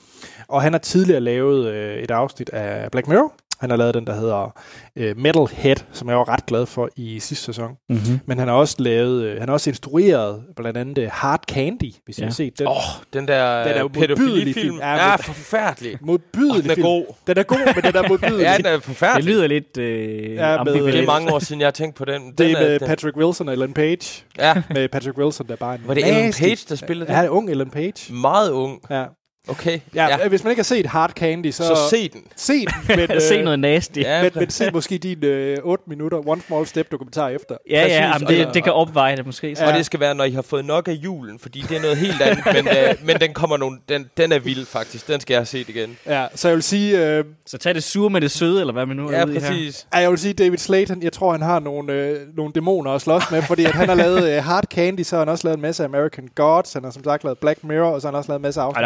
[0.47, 3.34] og han har tidligere lavet øh, et afsnit af Black Mirror.
[3.59, 4.57] Han har lavet den, der hedder
[4.95, 7.71] øh, Metalhead, som jeg var ret glad for i sidste sæson.
[7.89, 8.19] Mm-hmm.
[8.25, 11.91] Men han har også lavet, øh, han har også instrueret blandt andet øh, Hard Candy,
[12.05, 12.23] hvis ja.
[12.23, 12.67] I har set den.
[12.67, 12.81] Åh, oh,
[13.13, 14.53] den der Den er jo øh, pædofilifilm.
[14.53, 14.77] film.
[14.77, 15.97] Ja, Ja, forfærdelig.
[16.01, 16.85] Modbydelig den er film.
[16.87, 17.05] god.
[17.27, 18.43] Den er god, men den er modbydelig.
[18.49, 19.33] Ja, den er Det forfærdelig.
[19.33, 20.73] lyder lidt øh, Ja, med-.
[20.73, 22.21] Det er mange år siden, jeg har tænkt på den.
[22.21, 24.23] den Det er med den, Patrick Wilson og Ellen Page.
[24.37, 27.15] Ja, Med Patrick Wilson, der er bare en var det Ellen Page, der spillede Ja,
[27.15, 27.27] han det?
[27.29, 28.13] er ung Ellen Page.
[28.13, 28.79] Meget ung.
[28.89, 29.05] Ja.
[29.47, 29.79] Okay.
[29.95, 30.17] Ja, ja.
[30.21, 30.27] ja.
[30.27, 32.21] Hvis man ikke har set Hard Candy, så, Så se den.
[32.35, 32.67] se den.
[32.87, 33.99] Men, øh, Se noget nasty.
[33.99, 37.55] Ja, men, men se måske din øh, 8 minutter One Small Step dokumentar efter.
[37.69, 39.55] Ja, ja, Præcis, jamen, og det, det kan opveje det måske.
[39.55, 39.65] Så.
[39.65, 41.97] Og det skal være, når I har fået nok af julen, fordi det er noget
[41.97, 42.43] helt andet.
[42.55, 45.07] men, øh, men den kommer nogle, den, den er vild faktisk.
[45.07, 45.97] Den skal jeg have set igen.
[46.07, 48.85] Ja, så jeg vil sige, øh, Så tag det sure med det søde, eller hvad
[48.85, 49.47] man nu er Ja, ude i her.
[49.49, 49.87] præcis.
[49.93, 52.91] ej, jeg vil sige David Slade, han, jeg tror, han har nogle, øh, nogle dæmoner
[52.91, 55.47] at slås med, fordi at han har lavet øh, Hard Candy, så har han også
[55.47, 58.11] lavet en masse American Gods, han har som sagt lavet Black Mirror, og så har
[58.11, 58.81] han også lavet en masse afsnit.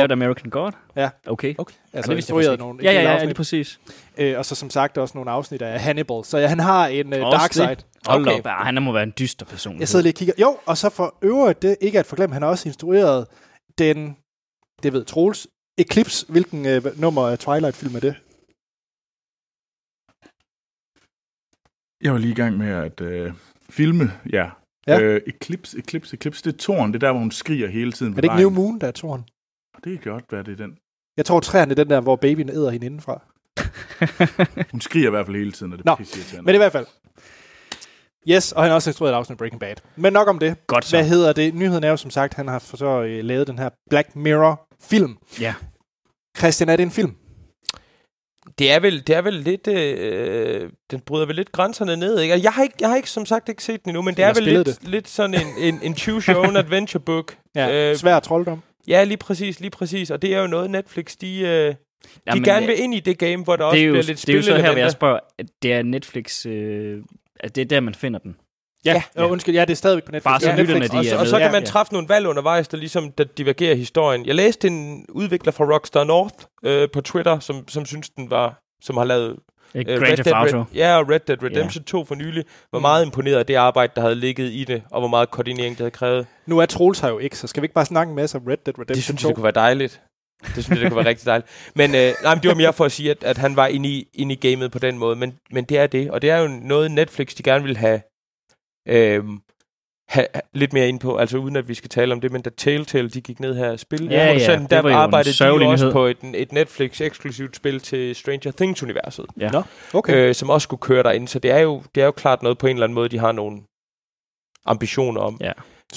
[0.01, 0.71] lavet American God?
[0.95, 1.09] Ja.
[1.27, 1.55] Okay.
[1.57, 1.73] Okay.
[1.93, 3.27] Altså, det vidste jeg instrueret nogle Ja, ja, ja, afsnit.
[3.27, 3.79] lige præcis.
[4.17, 6.25] Øh, og så som sagt også nogle afsnit af Hannibal.
[6.25, 7.55] Så ja, han har en øh, Også dark det.
[7.55, 7.65] side.
[7.67, 8.31] Hold Okay.
[8.31, 8.39] okay.
[8.39, 9.79] op, ja, han må være en dyster person.
[9.79, 10.33] Jeg sidder lige og kigger.
[10.39, 13.27] Jo, og så for øvrigt, det ikke at forglemme, han har også instrueret
[13.77, 14.17] den,
[14.83, 15.47] det ved Troels,
[15.77, 16.25] Eclipse.
[16.29, 18.15] Hvilken øh, nummer af Twilight-film er det?
[22.03, 23.33] Jeg var lige i gang med at øh,
[23.69, 24.49] filme, ja.
[24.87, 24.99] Ja.
[25.01, 28.11] Øh, Eclipse, Eclipse, Eclipse, det er toren, det er der, hvor hun skriger hele tiden
[28.11, 28.65] Er det ikke New vejen.
[28.65, 29.23] Moon, der er toren?
[29.83, 30.77] Det kan godt være, det er den.
[31.17, 33.21] Jeg tror, træerne er den der, hvor babyen æder hende indenfra.
[34.71, 36.71] Hun skriger i hvert fald hele tiden, og det Nå, er pisse Men i hvert
[36.71, 36.85] fald.
[38.29, 39.75] Yes, og han har også instrueret et afsnit af Breaking Bad.
[39.95, 40.67] Men nok om det.
[40.67, 40.97] Godt så.
[40.97, 41.53] Hvad hedder det?
[41.55, 45.17] Nyheden er jo som sagt, han har for så øh, lavet den her Black Mirror-film.
[45.39, 45.53] Ja.
[46.37, 47.15] Christian, er det en film?
[48.59, 49.67] Det er vel, det er vel lidt...
[49.67, 52.33] Øh, den bryder vel lidt grænserne ned, ikke?
[52.33, 54.21] Og Jeg har, ikke, jeg har ikke, som sagt ikke set den endnu, men det
[54.21, 57.37] Jeg er vel lidt, lidt sådan en, en, en choose your own adventure book.
[57.55, 58.61] Ja, Øh, svær trolddom.
[58.87, 60.11] Ja, lige præcis, lige præcis.
[60.11, 61.75] Og det er jo noget, Netflix, de, øh, de
[62.27, 64.03] Jamen, gerne øh, vil ind i det game, hvor der også det er jo, bliver
[64.03, 67.03] lidt det er jo så her, hvor jeg spørger, at det er Netflix, øh,
[67.39, 68.35] at det er der, man finder den.
[68.85, 69.03] Ja, Ja.
[69.15, 69.23] ja.
[69.25, 70.31] Øh, undskyld, ja, det er stadigvæk på Netflix.
[70.31, 70.93] Bare så ja, lytterne, Netflix.
[70.93, 71.65] de Og, så, og så kan man Ja.
[71.67, 74.25] træffe nogle valg undervejs, der ligesom der divergerer historien.
[74.25, 78.61] Jeg læste en udvikler fra Rockstar North øh, på Twitter, som, som synes, den var
[78.83, 79.35] som har lavet
[79.73, 80.57] Grand Red Theft Dead Auto.
[80.59, 82.81] Red, ja, og Red Dead Redemption 2 for nylig, var Mm.
[82.81, 85.77] meget imponeret af det arbejde, der havde ligget i det, og hvor meget koordinering det
[85.79, 86.27] havde krævet.
[86.45, 88.43] Nu er Troels her jo ikke, så skal vi ikke bare snakke en masse om
[88.47, 89.27] Red Dead Redemption Det synes 2?
[89.27, 90.01] jeg, det kunne være dejligt.
[90.55, 91.71] Det synes jeg, det kunne være rigtig dejligt.
[91.75, 93.89] Men øh, nej, men det var mere for at sige, at, at han var inde
[93.89, 95.15] i, inde i gamet på den måde.
[95.15, 96.11] Men, men det er det.
[96.11, 98.01] Og det er jo noget, Netflix de gerne vil have,
[98.87, 99.23] øh,
[100.11, 102.49] have, lidt mere ind på, altså uden at vi skal tale om det, men da
[102.57, 105.33] Telltale de gik ned her og spil, Ja, ja, det der var jo en arbejdede
[105.43, 109.51] de jo også på et, et Netflix-eksklusivt spil til Stranger Things-universet, Ja.
[109.51, 109.61] Nå,
[109.93, 110.15] okay.
[110.15, 112.57] øh, som også skulle køre derinde, så det er, jo, det er jo klart noget
[112.57, 113.61] på en eller anden måde, de har nogle
[114.65, 115.37] ambitioner om.
[115.41, 115.51] Ja.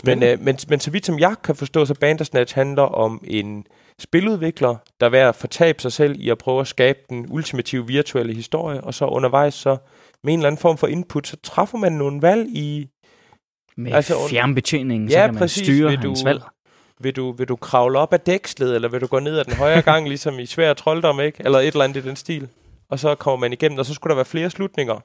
[0.04, 3.66] Men, øh, men, men så vidt som jeg kan forstå, så Bandersnatch handler om en
[3.98, 7.86] spiludvikler, der er ved at fortabe sig selv i at prøve at skabe den ultimative
[7.86, 9.76] virtuelle historie, og så undervejs så
[10.24, 12.88] med en eller anden form for input, så træffer man nogle valg i,
[13.76, 15.62] Med Altså, fjernbetjeningen, så Ja, kan man præcis.
[15.66, 16.42] styre Vil hans du- valg.
[17.00, 19.52] vil du, vil du kravle op ad dækslet, eller vil du gå ned ad den
[19.54, 21.38] højre gang, ligesom i svær trolddom, ikke?
[21.44, 22.48] Eller et eller andet i den stil.
[22.90, 25.00] Og så kommer man igennem, og så skulle der være flere slutninger.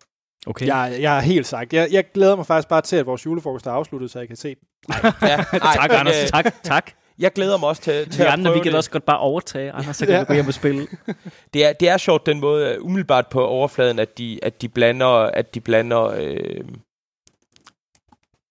[0.48, 0.68] Okay.
[0.68, 1.74] Jeg, jeg er helt sagt.
[1.74, 4.38] Jeg, jeg glæder mig faktisk bare til, at vores julefrokost er afsluttet, så jeg kan
[4.38, 4.56] se den.
[5.22, 6.24] Ja, ej, tak, Anders.
[6.24, 6.92] øh, Tak, tak.
[7.20, 8.76] Jeg glæder mig også til, til De at andre, vi kan det.
[8.78, 10.20] også godt bare overtage, Anders, så kan Ja.
[10.22, 10.88] du gå hjem og spille.
[11.54, 14.70] Det er, det er sjovt den måde, uh, umiddelbart på overfladen, at de, at de
[14.70, 16.36] blander, at de blander, øh,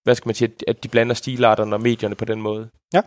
[0.03, 2.69] hvad skal man sige, at- de blander stilarterne og medierne på den måde.
[2.93, 3.01] Ja.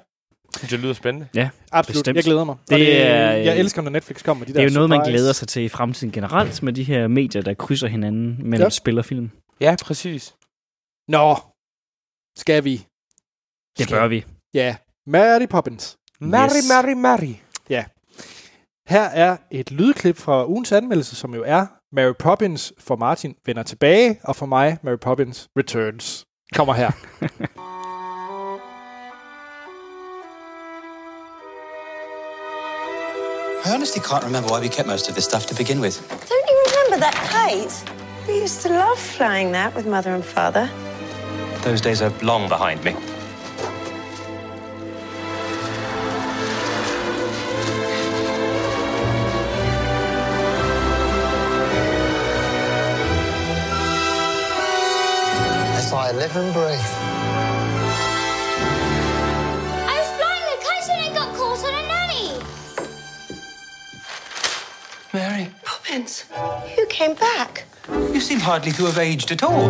[0.71, 1.29] Det lyder spændende.
[1.73, 1.95] Absolut.
[1.97, 2.17] Bestemt.
[2.17, 2.57] Jeg glæder mig.
[2.71, 4.89] Det det, er- jeg elsker, når Netflix kommer med de Det er der jo noget,
[4.89, 5.13] man surprise.
[5.13, 8.63] glæder sig til i fremtiden generelt med de her medier, der krydser hinanden mellem Ja.
[8.65, 8.69] ja.
[8.71, 9.31] spil og film.
[9.61, 10.35] Ja, præcis.
[11.09, 11.35] Nå,
[12.39, 12.87] skal vi?
[13.79, 14.25] Det bør vi.
[14.55, 14.77] Ja,
[15.07, 15.97] Mary Poppins.
[16.21, 16.69] Mary, Yes.
[16.73, 17.35] Mary, Mary.
[18.89, 23.63] Her er et lydklip fra ugens anmeldelse, som jo er Mary Poppins for Martin vender
[23.63, 26.25] tilbage, og for mig Mary Poppins Returns.
[26.53, 26.95] Kommer her.
[33.65, 36.07] I honestly can't remember why we kept most of this stuff to begin with.
[36.29, 37.85] Don't you remember that kite?
[38.29, 40.69] We used to love flying that with mother and father.
[41.63, 42.95] Those days are long behind me.
[56.35, 56.89] Live and breathe.
[59.93, 62.27] I was flying the kite and it got caught on a nanny.
[65.15, 66.25] Mary, Poppins,
[66.79, 67.67] you came back.
[68.15, 69.69] you seem hardly to have aged at all.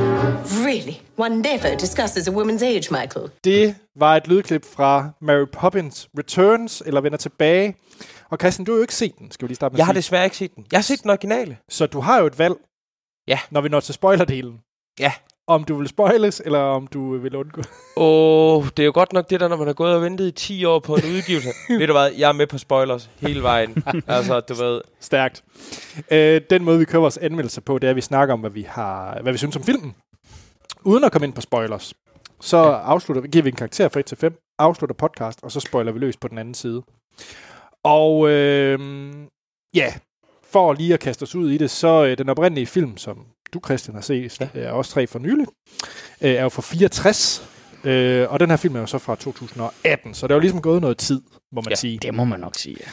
[0.66, 1.00] Really?
[1.16, 3.30] One never discusses a woman's age, Michael.
[3.44, 7.74] Det var et lydklip fra Mary Poppins Returns, eller vender tilbage.
[8.30, 9.92] Og Christian, du har jo ikke set den, skal vi lige starte med Jeg har
[9.92, 10.66] desværre ikke set den.
[10.72, 11.58] Jeg har set den originale.
[11.68, 12.54] Så du har jo et valg,
[13.28, 13.38] Ja.
[13.50, 14.60] når vi når til spoilerdelen.
[15.00, 15.12] Ja.
[15.46, 17.62] Om du vil spoiles, eller om du vil undgå.
[17.96, 20.26] Åh, oh, det er jo godt nok det der, når man har gået og ventet
[20.26, 21.48] i 10 år på en udgivelse.
[21.78, 23.84] Ved du hvad, jeg er med på spoilers hele vejen.
[24.06, 24.80] altså, du ved.
[25.00, 25.44] Stærkt.
[26.10, 28.50] Øh, den måde, vi kører vores anmeldelser på, det er, at vi snakker om, hvad
[28.50, 29.94] vi, har, hvad vi synes om filmen.
[30.84, 31.94] Uden at komme ind på spoilers.
[32.40, 35.92] Så afslutter, giver vi en karakter fra 1 til 5, afslutter podcast, og så spoiler
[35.92, 36.82] vi løs på den anden side.
[37.84, 38.78] Og øh,
[39.74, 39.94] ja,
[40.42, 43.60] for lige at kaste os ud i det, så øh, den oprindelige film, som du,
[43.64, 44.48] Christian, har set, ja.
[44.54, 45.46] er også tre for nylig,
[46.20, 47.48] øh, er jo fra 64.
[47.84, 50.60] Øh, og den her film er jo så fra 2018, så det er jo ligesom
[50.62, 51.20] gået noget tid,
[51.52, 51.74] må man Ja.
[51.74, 51.98] sige.
[51.98, 52.90] Det må man nok sige, ja.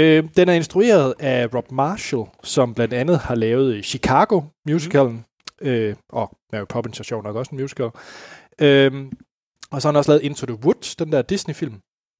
[0.00, 5.24] Øh, den er instrueret af Rob Marshall, som blandt andet har lavet Chicago musicalen,
[5.62, 7.90] øh, og Mary Poppins er sjov nok også en musical.
[8.60, 8.92] Øh,
[9.70, 11.74] og så har han også lavet Into the Woods, den der Disney-film.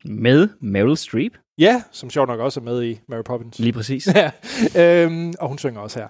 [0.04, 3.58] Med Meryl Streep, Ja, som sjov nok også er med i Mary Poppins.
[3.58, 4.06] lige præcis.
[4.14, 4.30] ja,
[4.76, 6.08] øhm, og hun synger også her.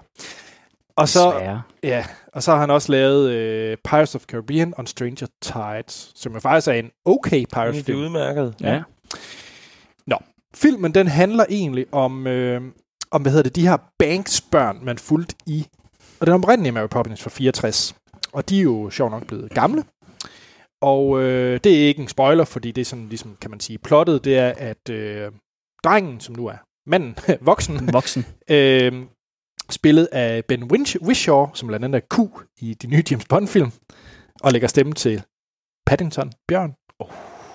[0.95, 1.61] Og så, Desværre.
[1.83, 6.33] ja, og så har han også lavet øh, Pirates of Caribbean on Stranger Tides, som
[6.33, 7.99] jo faktisk er en okay Det er Pirates-film.
[7.99, 8.55] udmærket.
[8.61, 8.81] Ja.
[10.55, 12.61] Filmen, den handler egentlig om, øh,
[13.11, 15.67] om hvad hedder det, de her Banks-børn, man fulgte i,
[16.19, 17.95] og den oprindelige Mary Poppins fra 64.
[18.31, 19.83] Og de er jo sjov nok blevet gamle.
[20.81, 23.77] Og øh, det er ikke en spoiler, fordi det er sådan, ligesom, kan man sige,
[23.77, 25.31] plottet, det er, at øh,
[25.83, 26.57] drengen, som nu er
[26.89, 28.25] manden, voksen, Voksen.
[28.49, 28.93] øh,
[29.71, 33.71] spillet af Ben Winch- Whishaw, som blandt andet er Q i de nye James Bond-film,
[34.43, 35.23] og lægger stemme til
[35.85, 36.73] Paddington, Bjørn,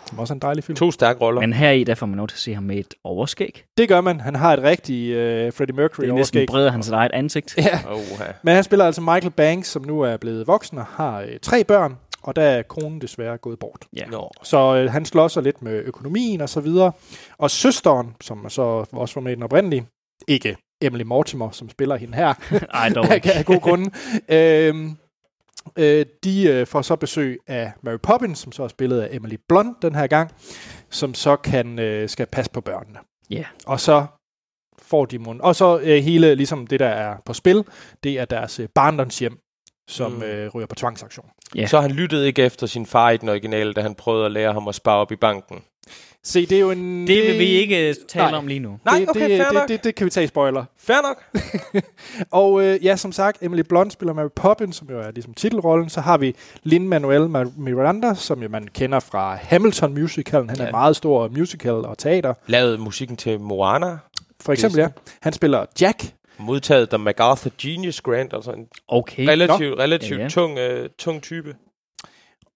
[0.06, 0.76] som også er en dejlig film.
[0.76, 1.40] To stærke roller.
[1.40, 3.64] Men her i, der får man lov til at se ham med et overskæg.
[3.78, 4.20] Det gør man.
[4.20, 6.46] Han har et rigtigt øh, Freddie Mercury Det er næsten overskæg.
[6.48, 7.54] bredere hans eget ansigt.
[7.58, 8.00] Ja, Oh,
[8.42, 11.64] men han spiller altså Michael Banks, som nu er blevet voksen og har øh, tre
[11.64, 13.84] børn, og der er konen desværre gået bort.
[13.96, 14.06] Ja.
[14.06, 14.30] Nå.
[14.42, 16.92] Så øh, han slår sig lidt med økonomien og så videre.
[17.38, 18.62] Og søsteren, som så
[18.92, 19.86] også var med i den oprindelige,
[20.28, 22.34] ikke Emily Mortimer, som spiller hende her,
[22.74, 23.32] Ej, dog af, ikke.
[23.32, 23.90] af god grunde,
[24.28, 24.96] øhm,
[25.76, 29.36] øh, de øh, får så besøg af Mary Poppins, som så er spillet af Emily
[29.48, 30.30] Blunt den her gang,
[30.90, 32.98] som så kan øh, skal passe på børnene.
[33.30, 33.44] Ja.
[33.66, 34.06] Og så
[34.82, 35.40] får de mund.
[35.40, 37.64] Og så øh, hele ligesom det, der er på spil,
[38.04, 39.38] det er deres øh, barndomshjem,
[39.88, 40.22] som Mm.
[40.22, 41.26] øh, ryger på tvangsaktion.
[41.54, 41.66] Ja.
[41.66, 44.52] Så han lyttede ikke efter sin far i den originale, da han prøvede at lære
[44.52, 45.62] ham at spare op i banken.
[46.28, 47.06] Se, det er jo en...
[47.06, 48.38] Det vil vi ikke tale Nej.
[48.38, 48.78] om lige nu.
[48.84, 49.68] Nej, det, okay, det, fair det, nok.
[49.68, 50.64] det, det, kan vi tage i spoiler.
[50.78, 51.42] Fair nok.
[52.30, 55.88] Og øh, ja, som sagt, Emily Blunt spiller Mary Poppins, som jo er ligesom titelrollen.
[55.88, 60.50] Så har vi Lin-Manuel Ma- Miranda, som jo man kender fra Hamilton musicalen.
[60.50, 60.68] Han er Ja.
[60.68, 62.34] en meget stor musical og teater.
[62.46, 63.98] Lavet musikken til Moana.
[64.40, 64.88] For eksempel, ja.
[65.20, 66.04] Han spiller Jack.
[66.38, 69.28] Modtaget der MacArthur Genius Grant, altså en Okay.
[69.28, 70.28] relativt, relativt Ja, ja.
[70.28, 71.54] tung, øh, tung type.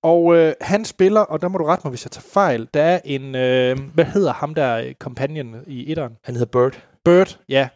[0.03, 2.83] Og øh, han spiller, og der må du rette mig, hvis jeg tager fejl, der
[2.83, 6.17] er en, øh, hvad hedder ham der, øh, companion i etteren?
[6.25, 6.83] Han hedder Bird.
[7.05, 7.69] Bird, ja.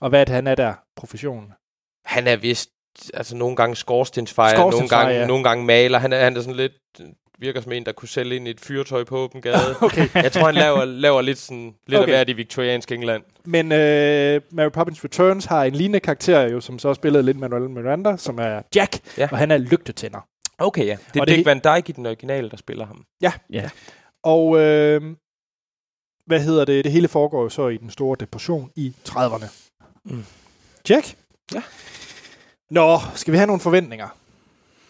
[0.00, 0.74] Og hvad er det, han er der?
[0.96, 1.52] Professionen.
[2.04, 2.70] Han er vist
[3.14, 5.26] altså nogle gange skorstensfejer, nogle gange, ja.
[5.26, 5.98] nogle gange maler.
[5.98, 6.72] Han er, han er sådan lidt
[7.38, 9.74] virker som en, der kunne sælge ind i et fyrtøj på åben gade.
[9.82, 10.08] Okay.
[10.14, 12.00] Jeg tror, han laver, laver lidt, sådan, lidt.
[12.00, 12.12] Okay.
[12.12, 13.22] af hvert i viktoriansk England.
[13.44, 17.70] Men øh, Mary Poppins Returns har en lignende karakter, jo, som så spillede lidt Manuel
[17.70, 19.28] Miranda, som er Jack, Ja.
[19.32, 20.26] og han er lygtetænder.
[20.58, 20.96] Okay, ja.
[21.12, 23.04] Det er Og det- Dick Van Dyke i den originale, der spiller ham.
[23.20, 23.32] Ja.
[24.22, 25.16] Og øh,
[26.26, 26.84] hvad hedder det?
[26.84, 29.46] Det hele foregår jo så i den store depression i 30'erne.
[30.04, 30.24] Mm.
[30.90, 31.16] Jack?
[31.54, 31.62] Ja.
[32.70, 34.08] Nå, skal vi have nogle forventninger?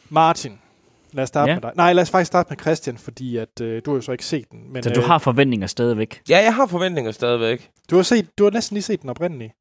[0.08, 0.58] Martin,
[1.12, 1.56] lad os starte Ja.
[1.56, 1.72] med dig.
[1.76, 4.24] Nej, lad os faktisk starte med Christian, fordi at, øh, du har jo så ikke
[4.24, 4.72] set den.
[4.72, 6.22] Men, Så du øh, har forventninger stadigvæk.
[6.28, 7.70] Ja, jeg har forventninger stadigvæk.
[7.90, 9.54] du, har set, du har næsten lige set den oprindelige.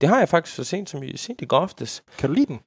[0.00, 2.02] Det har jeg faktisk så sent som i, sent i går aftes.
[2.18, 2.60] Kan du lide den?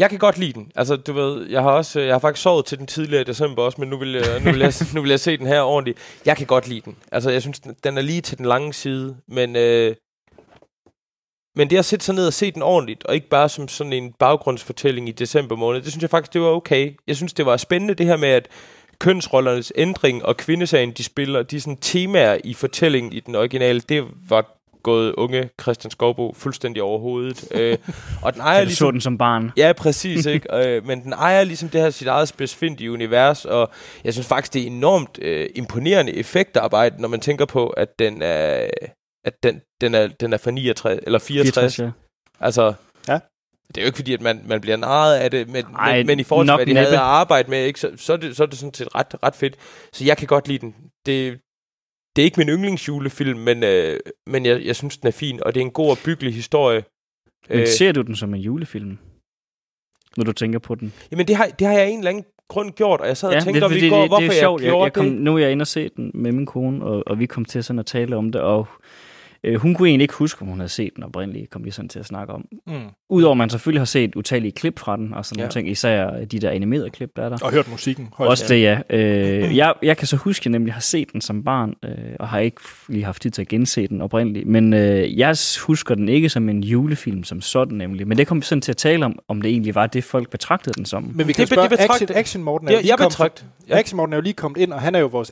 [0.00, 0.72] Jeg kan godt lide den.
[0.74, 3.62] Altså, du ved, jeg har også, jeg har faktisk sovet til den tidligere i december
[3.62, 5.98] også, men nu vil jeg, nu vil jeg, nu vil jeg se den her ordentligt.
[6.26, 6.96] Jeg kan godt lide den.
[7.12, 9.94] Altså, jeg synes, den- er lige til den lange side, men, øh,
[11.56, 13.92] men det at sætte sig ned og se den ordentligt, og ikke bare som sådan
[13.92, 16.94] en baggrundsfortælling i december måned, det synes jeg faktisk, det var okay.
[17.06, 18.48] Jeg synes, det var spændende det her med, at
[18.98, 24.04] kønsrollernes ændring og kvindesagen, de spiller, de sådan temaer i fortællingen i den originale, det
[24.28, 27.44] var gået unge Christian Skovbo fuldstændig over hovedet.
[27.50, 27.78] øh,
[28.22, 29.50] og den ejer ligesom så den som barn.
[29.56, 30.54] Ja, præcis, ikke?
[30.76, 33.70] øh, men den ejer ligesom det her sit eget spidsfindige univers, og
[34.04, 38.22] jeg synes faktisk, det er enormt øh, imponerende effektarbejde, når man tænker på, at den
[38.22, 38.66] er,
[39.24, 41.54] at den, den er, den er fra 69, eller 64.
[41.76, 41.90] 64, ja.
[42.46, 42.72] Altså,
[43.08, 43.18] Ja.
[43.68, 46.06] det er jo ikke fordi, at man, man bliver narret af det, men, Ej, men,
[46.06, 46.84] men i forhold til, hvad de næppe.
[46.86, 49.14] havde at arbejde med, ikke, så, så, er det, så er det sådan set ret,
[49.22, 49.56] ret fedt.
[49.92, 50.74] Så jeg kan godt lide den.
[51.06, 51.38] Det,
[52.16, 55.54] det er ikke min yndlingsjulefilm, men, øh, men jeg, jeg synes, den er fin, og
[55.54, 56.84] det er en god og byggelig historie.
[57.48, 58.98] Men Øh, ser du den som en julefilm?
[60.16, 60.92] Når du tænker på den?
[61.10, 63.42] Jamen, det har, det har jeg en eller anden grund gjort, og jeg sad og
[63.42, 64.62] tænkte om i går, det, hvorfor det er jeg sjovt.
[64.62, 65.20] Jeg, gjorde jeg kom, det.
[65.20, 67.64] nu er jeg inde og se den med min kone, og, og vi kom til
[67.64, 68.68] sådan at tale om det, og
[69.44, 71.88] øh, hun kunne egentlig ikke huske, om hun havde set den oprindeligt, kom vi sådan
[71.88, 72.44] til at snakke om.
[72.66, 72.72] Mm.
[73.10, 75.42] Udover at man selvfølgelig har set utallige klip fra den, og sådan Ja.
[75.42, 77.38] nogle ting, især de der animerede klip, der er der.
[77.42, 78.08] Og hørt musikken.
[78.16, 78.78] højst Også det, ja.
[78.90, 81.90] Øh, jeg, jeg kan så huske, at jeg nemlig har set den som barn, øh,
[82.20, 84.46] og har ikke lige haft tid til at gense den oprindeligt.
[84.46, 85.36] Men øh, jeg
[85.66, 88.08] husker den ikke som en julefilm som sådan nemlig.
[88.08, 90.30] Men det kom vi sådan til at tale om, om det egentlig var det, folk
[90.30, 91.02] betragtede den som.
[91.14, 93.10] Men vi kan Det spørge, det betragter- Action, Action Morten er jo lige jeg kommet,
[93.12, 93.44] betragter.
[93.68, 93.78] ja.
[93.78, 95.30] Action Morten er jo lige kommet ind, og han er jo vores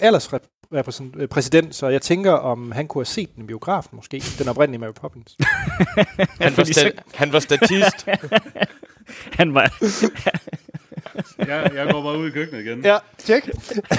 [0.77, 4.81] aldersrepræsident, så jeg tænker, om han kunne have set den i biografen måske, den oprindelige
[4.81, 5.37] Mary Poppins.
[6.41, 8.07] Han var, sta- han var statist.
[9.39, 9.73] Han var,
[11.39, 12.85] Jeg, jeg går bare ud i køkkenet igen.
[12.85, 13.49] ja, tjek.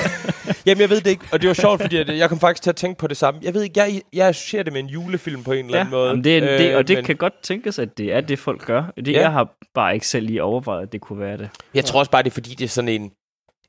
[0.66, 2.70] Jamen, jeg ved det ikke, og det var sjovt, fordi at jeg kom faktisk til
[2.70, 3.40] at tænke på det samme.
[3.44, 5.92] Jeg ved ikke, jeg, jeg associerer det med en julefilm på en eller ja, anden
[5.92, 6.10] måde.
[6.10, 8.40] jamen, det er, en- det, og det men kan godt tænkes, at det er det,
[8.40, 8.84] folk gør.
[8.98, 9.20] Det, Ja.
[9.22, 11.50] Jeg har bare ikke selv lige overvejet, at det kunne være det.
[11.74, 13.12] Jeg tror også bare, det er fordi, det er sådan en,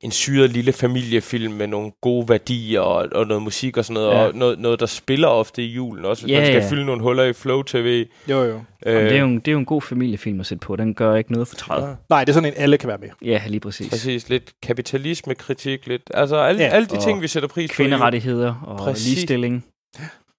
[0.00, 4.10] en syret lille familiefilm med nogle gode værdier og, og noget musik og sådan noget,
[4.10, 4.26] Ja.
[4.26, 6.68] og noget, noget, der spiller ofte i julen også, hvis Ja, man skal ja.
[6.70, 8.06] fylde nogle huller i Flow TV.
[8.30, 8.60] Jo, jo.
[8.86, 10.76] Øh, Jamen, det, er jo en, det er jo en god familiefilm at sætte på.
[10.76, 11.96] Den gør ikke noget for træet.
[12.10, 13.08] Nej, det er sådan en, alle kan være med.
[13.22, 13.90] Ja, lige præcis.
[13.90, 17.74] Præcis, lidt kapitalisme-kritik, lidt, altså alle, Ja, alle de og ting, vi sætter pris på.
[17.74, 19.06] Kvinderettigheder og Præcis.
[19.08, 19.64] ligestilling.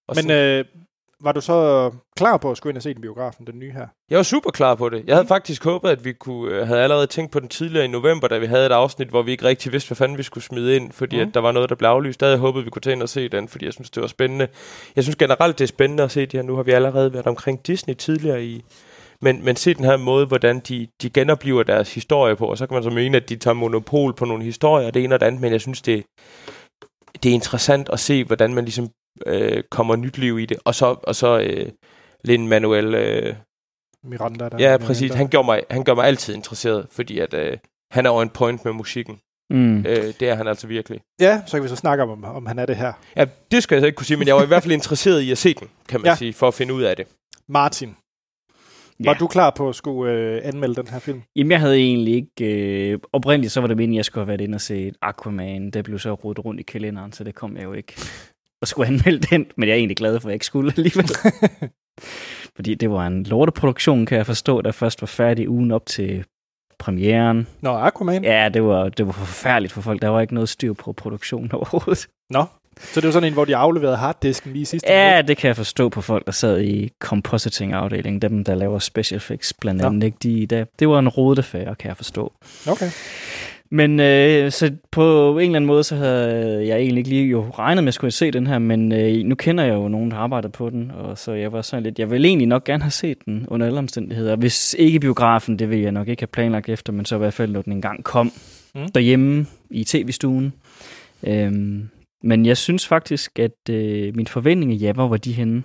[0.07, 0.65] Og Men sådan- øh,
[1.23, 3.87] var du så klar på at skulle ind og se den biografen, den nye her?
[4.09, 5.03] Jeg var super klar på det.
[5.07, 7.87] Jeg havde faktisk håbet, at vi kunne øh, havde allerede tænkt på den tidligere i
[7.87, 10.43] november, da vi havde et afsnit, hvor vi ikke rigtig vidste, hvad fanden vi skulle
[10.43, 11.27] smide ind, fordi mm.
[11.27, 12.19] at der var noget, der blev aflyst.
[12.19, 14.01] Der havde jeg håbet, vi kunne tage ind og se den, fordi jeg synes, det
[14.01, 14.47] var spændende.
[14.95, 16.41] Jeg synes generelt, det er spændende at se det her.
[16.41, 18.63] Nu har vi allerede været omkring Disney tidligere i...
[19.23, 22.67] Men, men se den her måde, hvordan de, de genoplever deres historie på, og så
[22.67, 25.25] kan man så mene, at de tager monopol på nogle historier, det ene og det
[25.25, 26.03] andet, men jeg synes, det,
[27.23, 28.89] det er interessant at se, hvordan man ligesom
[29.25, 30.57] øh, kommer nyt liv i det.
[30.65, 31.69] Og så, og så øh,
[32.23, 33.35] Lin Manuel øh,
[34.03, 34.49] Miranda?
[34.49, 35.13] Der Ja, præcis.
[35.13, 37.57] Han gør, mig, han gør mig altid interesseret, fordi at, øh,
[37.91, 39.19] han er on point med musikken.
[39.49, 39.77] Mm.
[39.77, 41.01] Øh, det er han altså virkelig.
[41.21, 42.93] Ja, så kan vi så snakke om, om han er det her.
[43.15, 45.21] Ja, det skal jeg så ikke kunne sige, men jeg var i hvert fald interesseret
[45.21, 46.15] i at se den, kan man ja.
[46.15, 47.07] sige, for at finde ud af det.
[47.47, 47.95] Martin,
[49.03, 49.09] Ja.
[49.09, 51.21] var du klar på at skulle øh, anmelde den her film?
[51.35, 52.91] Jamen, jeg havde egentlig ikke...
[52.91, 55.71] Øh, oprindeligt så var det meningen, at jeg skulle have været inde og se Aquaman.
[55.71, 57.93] Det blev så rodet rundt i kalenderen, så det kom jeg jo ikke
[58.61, 59.45] og skulle anmelde den.
[59.57, 61.09] Men jeg er egentlig glad for, at jeg ikke skulle alligevel.
[62.55, 66.25] Fordi det var en lorteproduktion, kan jeg forstå, der først var færdig ugen op til
[66.79, 67.47] premieren.
[67.61, 68.23] Nå, Aquaman?
[68.23, 70.01] Ja, det var, det var forfærdeligt for folk.
[70.01, 72.07] Der var ikke noget styr på produktionen overhovedet.
[72.29, 72.45] Nå.
[72.79, 75.55] Så det var sådan en, hvor de afleverede harddisken lige sidste Ja, det kan jeg
[75.55, 78.21] forstå på folk, der sad i compositing-afdelingen.
[78.21, 80.03] Dem, der laver special effects blandt andet.
[80.03, 80.17] Ikke?
[80.23, 82.33] De, der, det var en rodet affære, kan jeg forstå.
[82.67, 82.89] Okay.
[83.73, 87.49] Men øh, så på en eller anden måde, så havde jeg egentlig ikke lige jo
[87.49, 90.11] regnet med, at jeg skulle se den her, men øh, nu kender jeg jo nogen,
[90.11, 92.83] der arbejder på den, og så jeg var sådan lidt, jeg vil egentlig nok gerne
[92.83, 94.35] have set den under alle omstændigheder.
[94.35, 97.33] Hvis ikke biografen, det vil jeg nok ikke have planlagt efter, men så i hvert
[97.33, 98.31] fald, når den engang kom
[98.75, 98.87] mm.
[98.95, 100.53] derhjemme i tv-stuen.
[101.23, 101.89] Øhm,
[102.23, 105.63] men jeg synes faktisk, at øh, mine forventninger, ja, hvor var de henne?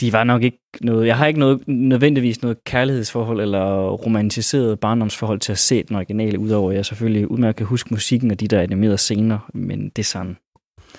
[0.00, 5.40] De var nok ikke noget, jeg har ikke noget, nødvendigvis noget kærlighedsforhold eller romantiseret barndomsforhold
[5.40, 8.60] til at se den originale, udover jeg selvfølgelig udmærket kan huske musikken og de der
[8.60, 10.36] animerede scener, men det er sådan.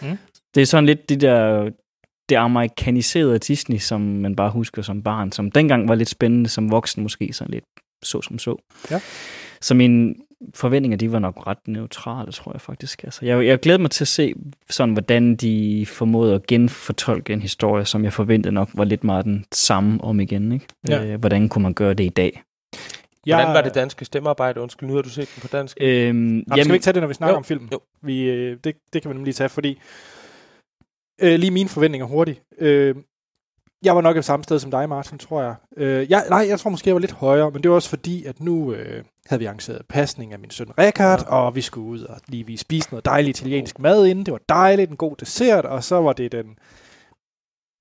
[0.01, 0.17] Mm.
[0.55, 1.69] Det er sådan lidt de der,
[2.29, 6.71] det amerikaniserede Disney, som man bare husker som barn, som dengang var lidt spændende, som
[6.71, 7.65] voksen måske sådan lidt
[8.03, 8.63] så som så.
[8.91, 8.99] Ja.
[9.61, 10.13] Så mine
[10.53, 13.03] forventninger, de var nok ret neutrale, tror jeg faktisk.
[13.03, 14.33] Altså, jeg, jeg glæder mig til at se,
[14.69, 19.25] sådan, hvordan de formåede at genfortolke en historie, som jeg forventede nok var lidt meget
[19.25, 20.51] den samme om igen.
[20.51, 20.65] Ikke?
[20.89, 21.05] Ja.
[21.05, 22.43] Øh, hvordan kunne man gøre det i dag?
[23.25, 24.61] Hvordan var det danske stemmearbejde?
[24.61, 25.77] Undskyld, nu har du set den på dansk.
[25.81, 27.69] Øhm, Jamen, skal vi ikke tage det, når vi snakker Jo, om filmen?
[27.71, 27.79] jo.
[28.01, 29.79] Vi, øh, det, det kan vi nemlig lige tage, fordi
[31.21, 32.41] øh, lige mine forventninger hurtigt.
[32.59, 32.95] Øh,
[33.83, 35.55] jeg var nok et samme sted som dig, Martin, tror jeg.
[35.77, 36.23] Øh, jeg.
[36.29, 38.73] Nej, jeg tror måske, jeg var lidt højere, men det var også fordi, at nu
[38.73, 41.35] øh, havde vi arrangeret pasning af min søn Rikard, ja.
[41.35, 44.25] og vi skulle ud og lige vi spise noget dejligt italiensk mad inden.
[44.25, 46.57] Det var dejligt, en god dessert, og så var det den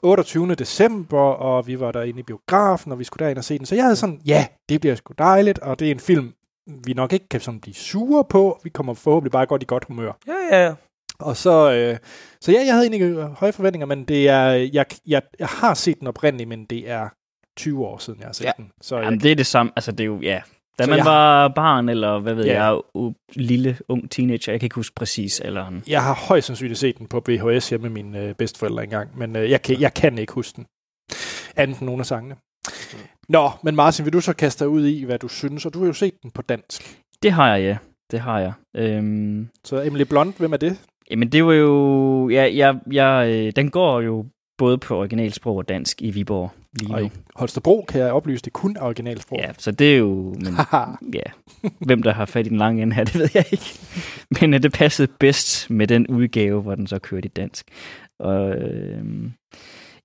[0.02, 0.54] 28.
[0.54, 3.66] december, og vi var derinde i biografen, og vi skulle derind og se den.
[3.66, 6.32] Så jeg havde sådan, ja, det bliver sgu dejligt, og det er en film,
[6.84, 8.60] vi nok ikke kan sådan blive sure på.
[8.64, 10.12] Vi kommer forhåbentlig bare godt i godt humør.
[10.26, 10.74] Ja, ja, ja.
[11.22, 11.96] Og så, øh,
[12.40, 16.00] så ja, jeg havde egentlig høje forventninger, men det er, jeg, jeg, jeg har set
[16.00, 17.08] den oprindeligt, men det er
[17.56, 18.50] 20 år siden, jeg har set Ja.
[18.56, 18.70] den.
[18.80, 19.72] Så Jamen, jeg, det er det samme.
[19.76, 20.40] Altså, det er jo, ja.
[20.78, 22.64] Da Så man jeg- var barn, eller hvad ved Ja.
[22.66, 25.82] jeg, u- lille, ung teenager, jeg kan ikke huske præcis alderen.
[25.88, 29.36] jeg har højst sandsynligt set den på VHS hjemme med mine øh, bedsteforældre engang, men
[29.36, 30.66] øh, jeg, kan, jeg kan ikke huske den.
[31.56, 32.36] Andet end nogle af sangene.
[33.28, 35.66] Nå, men Martin, vil du så kaste dig ud i, hvad du synes?
[35.66, 36.98] Og du har jo set den på dansk.
[37.22, 37.76] Det har jeg, ja.
[38.10, 38.52] Det har jeg.
[38.76, 40.78] Øhm, Så Emily Blunt, hvem er det?
[41.10, 44.26] Jamen det var jo, ja, jeg, jeg, øh, den går jo
[44.58, 46.50] både på originalsprog og dansk i Viborg
[46.80, 47.06] lige Og nu.
[47.06, 49.38] i Holstebro kan jeg oplyse, det er kun originalsprog.
[49.38, 50.54] Ja, så det er jo, men,
[51.18, 51.30] ja,
[51.86, 53.78] hvem der har fat i den lange ende her, det ved jeg ikke.
[54.40, 57.66] Men øh, det passede bedst med den udgave, hvor den så kørte i dansk.
[58.18, 59.04] Og, øh,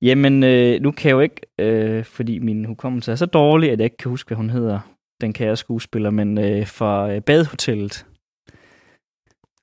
[0.01, 3.79] jamen, øh, nu kan jeg jo ikke, øh, fordi min hukommelse er så dårlig, at
[3.79, 4.79] jeg ikke kan huske, hvad hun hedder,
[5.21, 8.05] den kære skuespiller, men øh, fra øh, Badehotellet.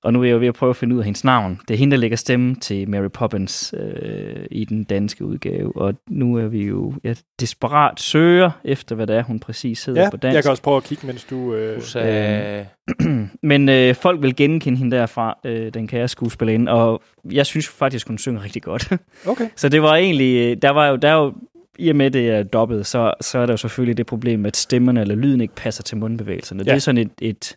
[0.05, 1.61] Og nu er jeg jo ved at prøve at finde ud af hendes navn.
[1.69, 5.77] Det er hende, der lægger stemme til Mary Poppins øh, i den danske udgave.
[5.77, 10.03] Og nu er vi jo ja, desperat søger efter, hvad det er, hun præcis hedder
[10.03, 10.35] Ja, på dansk.
[10.35, 11.55] jeg kan også prøve at kigge, mens du...
[11.55, 12.67] Øh, sagde...
[13.43, 17.03] Men øh, folk vil genkende hende derfra, øh, den kære skuespillerinde, og
[17.33, 18.93] jeg synes faktisk, hun synger rigtig godt.
[19.27, 19.49] okay.
[19.57, 21.35] så det var egentlig, øh, der var jo, der er jo
[21.79, 24.57] i og med det er dobbelt, så, så er der jo selvfølgelig det problem, at
[24.57, 26.63] stemmerne eller lyden ikke passer til mundbevægelserne.
[26.67, 26.71] Ja.
[26.71, 27.57] Det er sådan et, et,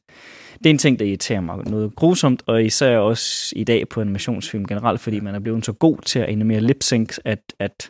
[0.57, 4.01] det er en ting, der irriterer mig noget grusomt, og især også i dag på
[4.01, 7.89] animationsfilm generelt, fordi man er blevet så god til at animere lip syncs, at, at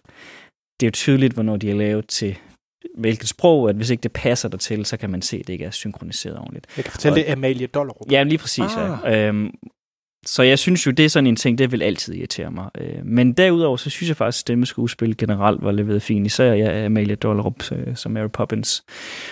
[0.80, 2.38] det er jo tydeligt, hvornår de er lavet til
[2.98, 5.54] hvilket sprog, at hvis ikke det passer der til, så kan man se, at det
[5.54, 6.66] ikke er synkroniseret ordentligt.
[6.78, 8.12] Jeg kan fortælle, Og- det er Amalie Dollerup.
[8.12, 8.64] Ja, lige præcis.
[8.78, 8.98] Ah.
[9.14, 9.28] Ja.
[9.28, 9.52] Øhm,
[10.26, 12.70] så jeg synes jo, det er sådan en ting, det vil altid irritere mig.
[12.82, 16.26] Øh, men derudover, så synes jeg faktisk, at stemmeskuespil generelt var leveret fint.
[16.26, 18.84] Især jeg, Amalia Dollerup øh, som Mary Poppins.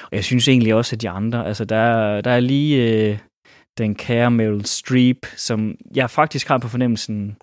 [0.04, 3.18] Og jeg synes egentlig også, at de andre, altså der, der er lige øh,
[3.78, 7.38] den kære Meryl Streep, som jeg faktisk har på fornemmelsen,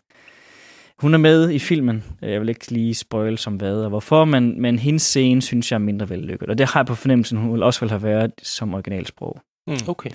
[0.98, 2.04] hun er med i filmen.
[2.22, 5.76] Jeg vil ikke lige spoil som hvad og hvorfor, men, men hendes scene synes jeg
[5.76, 6.48] er mindre vellykket.
[6.48, 9.40] Og det har jeg på fornemmelsen, hun vil også vil have været som originalsprog.
[9.66, 9.76] Mm.
[9.88, 10.10] Okay.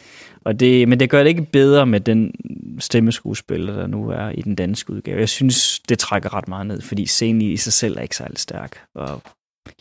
[0.45, 2.31] Og det, men det gør det ikke bedre med den
[2.79, 5.19] stemmeskuespiller, der nu er i den danske udgave.
[5.19, 8.37] Jeg synes, det trækker ret meget ned, fordi scenen i sig selv er ikke særlig
[8.37, 8.83] stærk.
[8.95, 9.21] Og,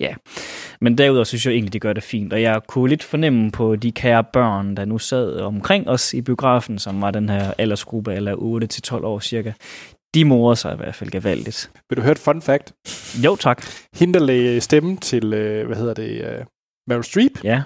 [0.01, 0.15] ja.
[0.81, 2.33] Men derudover synes jeg egentlig, det gør det fint.
[2.33, 6.21] Og jeg kunne lidt fornemme på de kære børn, der nu sad omkring os i
[6.23, 8.35] biografen, som var den her aldersgruppe, eller
[9.01, 9.53] 8-12 år cirka.
[10.15, 11.71] De morede sig i hvert fald gevaldigt.
[11.91, 12.73] Vil du høre et fun fact?
[13.25, 13.67] Jo, tak.
[13.95, 16.45] Hende, der lagde stemme til, øh, hvad hedder det, øh,
[16.89, 17.63] Meryl Streep, Ja.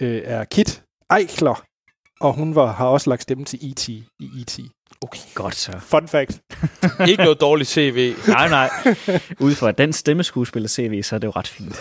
[0.00, 0.82] øh, er Kit
[1.18, 1.62] Eichler,
[2.20, 3.88] og hun var, har også lagt stemme til E.T.
[3.88, 4.04] i
[4.40, 4.60] E.T.
[5.02, 5.18] Okay.
[5.34, 5.72] Godt så.
[5.80, 6.40] Fun fact.
[7.10, 8.12] Ikke noget dårligt CV.
[8.28, 8.70] Nej, nej.
[9.40, 11.76] Ud fra den stemmeskuespiller CV, så er det jo ret fint.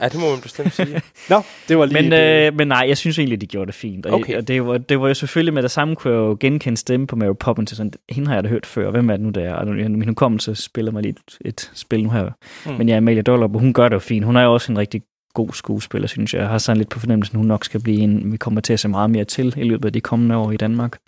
[0.00, 1.02] Ja, det må man bestemt sige.
[1.30, 2.02] Nå, det var lige...
[2.02, 4.06] Men, et, øh, men nej, jeg synes egentlig, de gjorde det fint.
[4.06, 4.36] Og, Okay.
[4.36, 7.06] og det, var, det var jo selvfølgelig med det samme, kunne jeg jo genkende stemme
[7.06, 7.70] på Mary Poppins.
[7.70, 8.90] Sådan, hende har jeg da hørt før.
[8.90, 9.54] Hvem er det nu, der er?
[9.54, 12.30] Og nu- Min hukommelse spiller mig lige et, et spil nu her.
[12.66, 12.72] Mm.
[12.72, 14.24] Men ja, Amalia Dollar, hun gør det jo fint.
[14.24, 15.02] Hun er jo også en rigtig
[15.36, 16.40] god skuespiller, synes jeg.
[16.40, 18.80] Jeg har sådan lidt på fornemmelsen, hun nok skal blive en, vi kommer til at
[18.80, 20.98] se meget mere til i løbet af de kommende år i Danmark.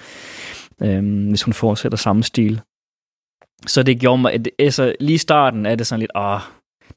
[0.82, 2.60] Øhm, hvis hun fortsætter samme stil.
[3.66, 6.40] så det gjorde mig, at- altså lige i starten er det sådan lidt, ah,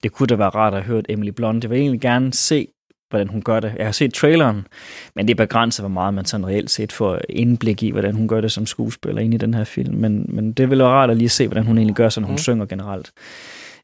[0.04, 1.64] det kunne da være rart at høre Emily Blunt.
[1.64, 2.68] Jeg vil egentlig gerne se,
[3.10, 3.74] hvordan hun gør det.
[3.78, 4.68] Jeg har set traileren,
[5.16, 8.28] men det er begrænset, hvor meget man sådan reelt set får indblik i, hvordan hun
[8.28, 9.96] gør det som skuespiller inde i den her film.
[9.96, 12.28] Men, men det ville være rart at lige se, hvordan hun egentlig gør, så når
[12.28, 12.38] hun mm.
[12.38, 13.12] synger generelt.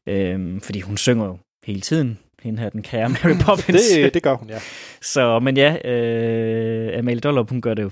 [0.06, 2.18] Øhm, fordi hun synger jo hele tiden,
[2.48, 3.88] hende her, den kære Mary Poppins.
[3.88, 4.58] Det, det gør hun, ja.
[5.14, 7.90] Så, men ja, øh, Amalie Dollerup, hun gør det jo,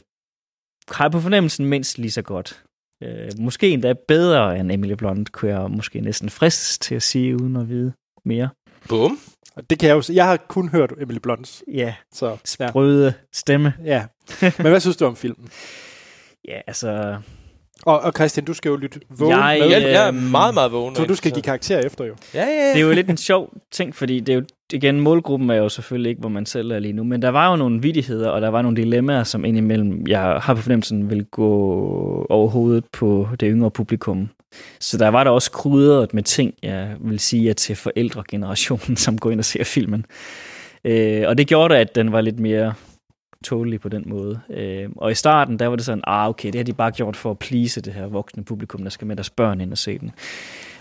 [0.91, 2.63] har på fornemmelsen mindst lige så godt.
[3.03, 7.37] Øh, måske endda bedre end Emily Blunt, kunne jeg måske næsten fristes til at sige,
[7.43, 7.93] uden at vide
[8.25, 8.49] mere.
[8.89, 9.19] Bum.
[9.57, 10.13] Og det kan jeg jo se.
[10.13, 12.29] Jeg har kun hørt Emily Blunts, Ja, så
[12.61, 12.67] ja.
[12.69, 13.75] sprøde stemme.
[13.85, 14.07] ja.
[14.43, 15.49] Men hvad synes du om filmen?
[16.49, 17.19] Ja, altså...
[17.87, 20.73] Og, og Christian, du skal jo lytte vågen Jeg- med, Jeg, jeg er meget, meget
[20.73, 20.95] vågen.
[20.97, 22.15] så du skal give karakter efter jo.
[22.35, 22.69] Ja, ja, ja.
[22.75, 24.43] Det er jo lidt en sjov ting, fordi det er jo,
[24.73, 27.51] igen, målgruppen er jo selvfølgelig ikke, hvor man selv er lige nu, men der var
[27.51, 31.25] jo nogle vidigheder, og der var nogle dilemmaer, som indimellem, jeg har på fornemmelsen, vil
[31.25, 31.51] gå
[32.31, 34.29] over hovedet på det yngre publikum.
[34.81, 39.19] Så der var der også krydret med ting, jeg vil sige, er til forældregenerationen, som
[39.19, 40.05] går ind og ser filmen.
[40.85, 42.75] Øh, og det gjorde, at den var lidt mere
[43.45, 44.41] tålelig på den måde.
[44.51, 47.17] Øh, og i starten, der var det sådan, ah okay, det har de bare gjort
[47.17, 49.99] for at please det her voksne publikum, der skal med deres børn ind og se
[49.99, 50.11] den.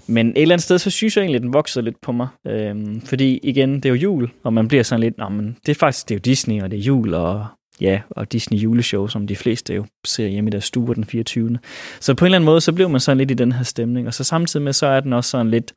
[0.07, 2.27] Men et eller andet sted, så synes jeg egentlig, at den voksede lidt på mig.
[2.47, 5.75] Øhm, fordi igen, det er jo jul, og man bliver sådan lidt, men det er
[5.75, 7.45] faktisk det er jo Disney, og det er jul, og
[7.81, 11.57] ja, og Disney juleshow, som de fleste jo ser hjemme i deres stue den 24.
[11.99, 14.07] Så på en eller anden måde, så blev man sådan lidt i den her stemning,
[14.07, 15.73] og så samtidig med, så er den også sådan lidt,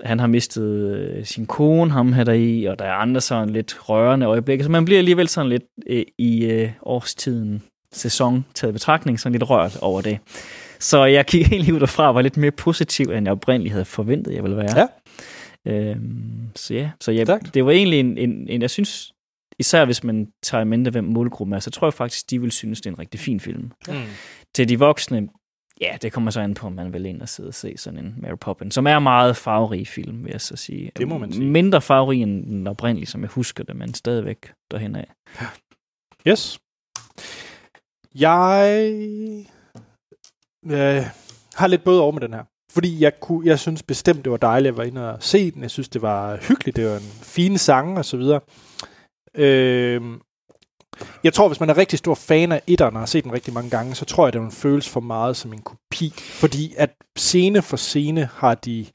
[0.00, 3.50] han har mistet øh, sin kone, ham her der i, og der er andre sådan
[3.50, 7.62] lidt rørende øjeblikke, så man bliver alligevel sådan lidt øh, i øh, årstiden,
[7.92, 10.18] sæson taget i betragtning, sådan lidt rørt over det.
[10.78, 13.84] Så jeg kiggede egentlig ud derfra og var lidt mere positiv, end jeg oprindeligt havde
[13.84, 14.78] forventet, jeg ville være.
[14.78, 14.86] Ja.
[15.66, 17.54] Øhm, så ja, så jeg, Stærkt.
[17.54, 19.12] det var egentlig en, en, en, jeg synes,
[19.58, 22.50] især hvis man tager i mente, hvem målgruppen er, så tror jeg faktisk, de vil
[22.50, 23.70] synes, det er en rigtig fin film.
[23.88, 23.94] Mm.
[24.54, 25.28] Til de voksne,
[25.82, 27.98] ja, det kommer så an på, om man vil ind og sidde og se sådan
[27.98, 30.92] en Mary Poppins, som er meget farverig film, vil jeg så sige.
[30.96, 31.50] Det må man sige.
[31.50, 35.12] Mindre farverig end den oprindelige, som jeg husker det, men stadigvæk derhen af.
[36.28, 36.58] Yes.
[38.14, 38.92] Jeg
[40.66, 41.02] øh,
[41.54, 42.44] har lidt både over med den her.
[42.72, 45.62] Fordi jeg, kunne, jeg synes bestemt, det var dejligt at være inde og se den.
[45.62, 46.76] Jeg synes, det var hyggeligt.
[46.76, 48.40] Det var en fine sang og så videre.
[49.34, 50.02] Øh,
[51.24, 53.54] jeg tror, hvis man er rigtig stor fan af etteren og har set den rigtig
[53.54, 56.12] mange gange, så tror jeg, det den føles for meget som en kopi.
[56.16, 58.86] Fordi at scene for scene har de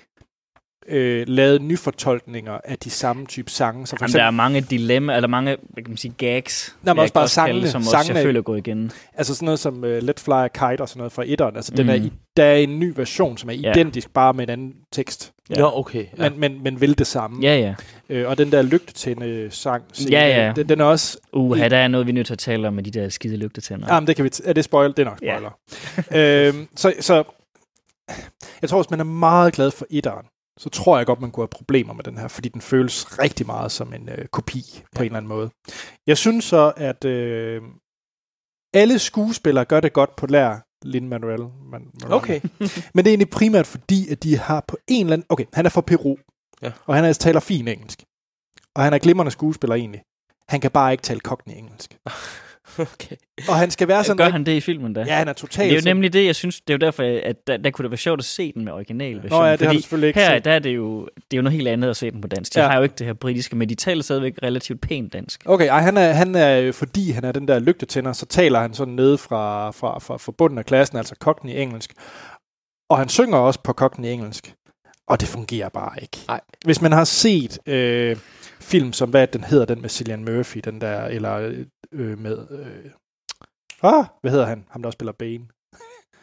[0.89, 3.87] øh, lavet nyfortolkninger af de samme type sange.
[3.87, 6.93] Så for Jamen, der er mange dilemmaer, eller mange, hvad kan man sige, gags, Nej,
[6.93, 7.61] men også bare kalde sangene.
[7.61, 8.91] det, som også Sangene jeg er- føler går igen.
[9.13, 11.55] Altså sådan noget som uh, Let Fly a Kite og sådan noget fra etteren.
[11.55, 11.89] Altså den Mm.
[11.89, 13.71] er, i- der er en ny version, som er Ja.
[13.71, 15.31] identisk, bare med en anden tekst.
[15.49, 15.55] Ja.
[15.55, 16.05] Nå, okay.
[16.17, 16.29] Ja.
[16.29, 17.39] Men, men, men vil det samme.
[17.43, 17.75] Ja, ja.
[18.09, 20.53] Øh, og den der lygtetænde sang, Ja, ja.
[20.55, 21.17] Den, den er også...
[21.33, 23.37] Uha, der er noget, vi er nødt til at tale om med de der skide
[23.37, 23.93] lygtetænder.
[23.93, 24.29] Jamen, det kan vi...
[24.35, 24.89] T- er det spoil?
[24.89, 25.37] Det er nok Ja.
[25.37, 26.47] spoiler.
[26.49, 27.23] øhm, så, så
[28.61, 30.25] jeg tror, hvis man er meget glad for etteren,
[30.57, 33.45] så tror jeg godt, man kunne have problemer med den her, fordi den føles rigtig
[33.45, 34.63] meget som en øh, kopi
[34.95, 35.49] på en eller anden måde.
[36.07, 37.61] Jeg synes så, at øh,
[38.73, 41.47] alle skuespillere gør det godt på lær Lin-Manuel.
[41.71, 42.41] Man, Okay.
[42.93, 45.25] Men det er egentlig primært fordi, at de har på en eller anden...
[45.29, 46.15] Okay, han er fra Peru,
[46.61, 46.71] Ja.
[46.85, 48.03] og han er, taler fin engelsk.
[48.75, 50.01] Og han er glimrende skuespiller egentlig.
[50.49, 51.97] Han kan bare ikke tale cockney engelsk.
[52.79, 53.15] okay.
[53.49, 54.17] Og han skal være sådan...
[54.17, 55.03] Gør han det i filmen da?
[55.07, 55.69] Ja, han er totalt...
[55.69, 57.83] det er jo nemlig det, jeg synes, det er jo derfor, at der, der kunne
[57.83, 59.43] det være sjovt at se den med originalversionen.
[59.43, 60.45] Nå ja, det har fordi du selvfølgelig ikke her set.
[60.45, 62.53] der er det jo, det er jo noget helt andet at se den på dansk.
[62.53, 62.67] De Ja.
[62.67, 65.41] har jo ikke det her britiske, men de taler stadigvæk relativt pænt dansk.
[65.45, 68.73] Okay, ej, han er, han er, fordi han er den der lygtetænder, så taler han
[68.73, 71.93] sådan nede fra, fra, fra, fra bunden af klassen, altså cockney engelsk.
[72.89, 74.53] Og han synger også på cockney engelsk.
[75.07, 76.17] Og det fungerer bare ikke.
[76.27, 76.41] Nej.
[76.65, 78.17] Hvis man har set øh,
[78.59, 82.37] film som, hvad den hedder, den med Cillian Murphy, den der, eller øh, med...
[82.51, 82.91] Øh,
[83.83, 84.65] ah, hvad hedder han?
[84.69, 85.45] Ham, der også spiller Bane.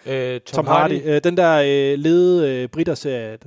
[0.07, 1.01] Øh, Tom, Tom Hardy.
[1.05, 3.39] Øh, den der øh, lede øh, britter-serie.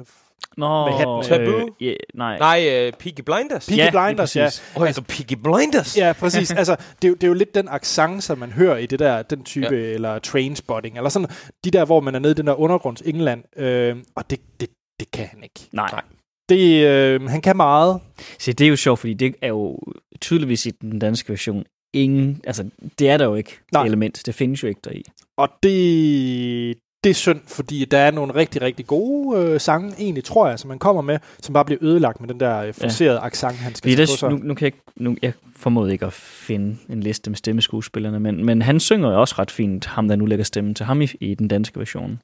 [0.58, 1.24] Nå, Med hatten.
[1.24, 1.76] Taboo?
[1.82, 2.38] ja, nej.
[2.38, 3.68] Nej, uh, Peaky Blinders.
[3.68, 4.46] Peaky Ja, Blinders, ja.
[4.46, 5.98] Åh, oh, altså Peaky Blinders.
[5.98, 6.52] Ja, præcis.
[6.52, 9.00] Altså, det, er jo, det er jo lidt den accent, som man hører i det
[9.00, 9.76] der, den type, ja.
[9.76, 11.30] eller trainspotting, eller sådan,
[11.64, 14.70] de der, hvor man er nede i den der undergrunds England, øh, og det, det,
[15.00, 15.60] det kan han ikke.
[15.72, 16.02] Nej.
[16.50, 18.00] Det, øh, han kan meget.
[18.40, 19.80] Se, det er jo sjovt, fordi det er jo
[20.22, 21.64] tydeligvis i den danske version
[21.94, 22.70] ingen, altså
[23.00, 23.82] det er der jo ikke, Nej.
[23.84, 24.22] det element.
[24.26, 25.04] Det findes jo ikke deri.
[25.38, 30.24] Og det, det er synd, fordi der er nogle rigtig, rigtig gode øh, sange, egentlig
[30.24, 33.18] tror jeg, som man kommer med, som bare bliver ødelagt med den der øh, forcerede
[33.20, 33.26] ja.
[33.26, 34.30] accent, han skal på sig.
[34.30, 38.20] nu, nu kan jeg, ikke- nu, jeg formåede ikke at finde en liste med stemmeskuespillerne,
[38.20, 41.02] men, men han synger jo også ret fint, ham der nu lægger stemmen til ham
[41.02, 42.20] i, i den danske version.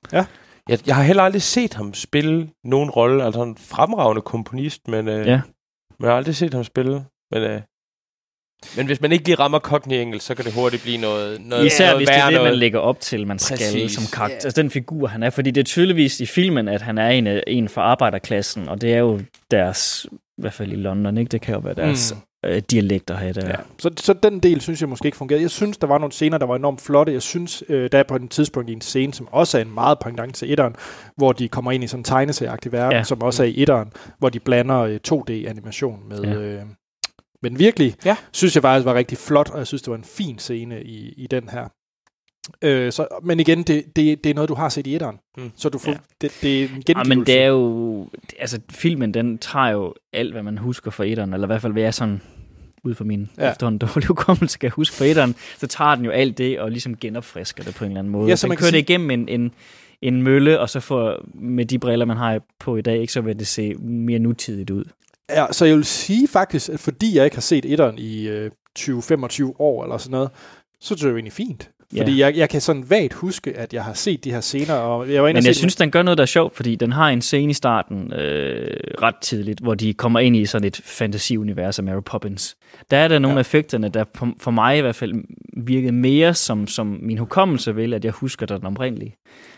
[0.69, 5.07] Jeg, jeg har heller aldrig set ham spille nogen rolle, altså en fremragende komponist, men,
[5.07, 5.41] øh, Ja.
[5.99, 7.05] men jeg har aldrig set ham spille.
[7.31, 7.61] Men øh,
[8.77, 11.65] Men hvis man ikke lige rammer Cockney engelsk, så kan det hurtigt blive noget, noget
[11.65, 12.57] Især noget hvis det er det, man noget.
[12.57, 13.91] lægger op til, man skal Præcis.
[13.91, 14.35] som karakter.
[14.43, 15.29] Altså den figur, han er.
[15.29, 18.93] Fordi det er tydeligvis i filmen, at han er en, en fra arbejderklassen, og det
[18.93, 19.19] er jo
[19.51, 21.29] deres, i hvert fald i London, ikke?
[21.29, 22.21] Det kan jo være deres mm.
[22.45, 23.33] Øh, dialekter her.
[23.33, 23.47] Der.
[23.47, 23.55] Ja.
[23.79, 25.41] Så, så den del synes jeg måske ikke fungerede.
[25.41, 27.11] Jeg synes, der var nogle scener, der var enormt flotte.
[27.13, 29.73] Jeg synes, øh, der er på en tidspunkt i en scene, som også er en
[29.73, 30.75] meget pendant til etteren,
[31.17, 33.03] hvor de kommer ind i sådan en tegneserieagtig verden, Ja.
[33.03, 36.19] som også er i etteren, hvor de blander øh, 2D-animation med...
[36.23, 36.33] Ja.
[36.33, 36.61] Øh,
[37.43, 38.15] men virkelig, Ja.
[38.31, 41.13] synes jeg faktisk var rigtig flot, og jeg synes, det var en fin scene i,
[41.17, 41.67] i den her.
[42.61, 45.19] Øh, så, men igen, det, det, det er noget, du har set i etteren.
[45.37, 45.51] Mm.
[45.55, 45.97] Så du får, Ja.
[46.21, 47.09] det, det er en Ja, gengivelse.
[47.15, 48.07] men det er jo...
[48.39, 51.73] Altså, filmen, den tager jo alt, hvad man husker fra etteren, eller i hvert fald,
[51.73, 52.21] hvad jeg sådan
[52.83, 53.51] ud fra min ja.
[53.51, 56.97] Efterhånden dårlige hukommelse kan huske fra etteren, så tager den jo alt det og ligesom
[56.97, 58.29] genopfrisker det på en eller anden måde.
[58.29, 59.51] Ja, så man kører det sige- igennem en, en,
[60.01, 63.21] en mølle, og så får med de briller, man har på i dag, ikke, så
[63.21, 64.83] vil det se mere nutidigt ud.
[65.29, 68.51] Ja, så jeg vil sige faktisk, at fordi jeg ikke har set etteren i øh,
[68.79, 70.29] 20-25 år eller sådan noget,
[70.79, 71.69] så synes jeg det jo egentlig fint.
[71.97, 72.25] Fordi Ja.
[72.25, 75.23] jeg, jeg kan sådan vagt huske, at jeg har set de her scener, og jeg
[75.23, 77.49] var Men jeg synes, den gør noget, der er sjovt, fordi den har en scene
[77.49, 82.01] i starten øh, ret tidligt, hvor de kommer ind i sådan et fantasiunivers af Mary
[82.05, 82.57] Poppins.
[82.91, 83.39] Der er der nogle ja.
[83.39, 85.13] Af effekterne, der på, for mig i hvert fald
[85.57, 89.15] virkede mere som, som min hukommelse vil, at jeg husker den oprindelige.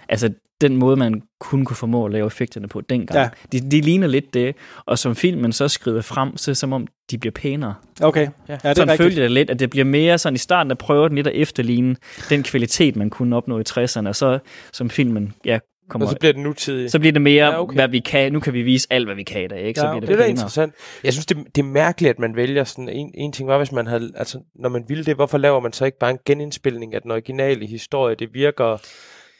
[0.09, 0.29] Altså
[0.61, 3.19] den måde, man kun kunne formå at lave effekterne på dengang.
[3.19, 3.57] Ja.
[3.59, 4.55] De, de ligner lidt det,
[4.85, 7.75] og som filmen så skrider frem, så som om, de bliver pænere.
[8.01, 10.35] Okay, Ja, ja, det er sådan følte jeg det lidt, at det bliver mere sådan
[10.35, 11.95] i starten, der prøver den lidt at efterligne
[12.29, 14.39] den kvalitet, man kunne opnå i 60'erne, og så
[14.73, 15.59] som filmen ja,
[15.89, 16.91] kommer Og så bliver det nutidigt.
[16.91, 17.75] så bliver det mere, Ja, okay.
[17.75, 18.33] hvad vi kan.
[18.33, 19.79] Nu kan vi vise alt, hvad vi kan i dag, ikke?
[19.79, 20.73] Så Ja, bliver det, Det er interessant.
[21.03, 23.71] Jeg synes, det, det er mærkeligt, at man vælger sådan en, en ting var, hvis
[23.71, 26.93] man havde, altså, når man ville det, hvorfor laver man så ikke bare en genindspilning
[26.95, 28.15] af den originale historie?
[28.15, 28.77] Det virker,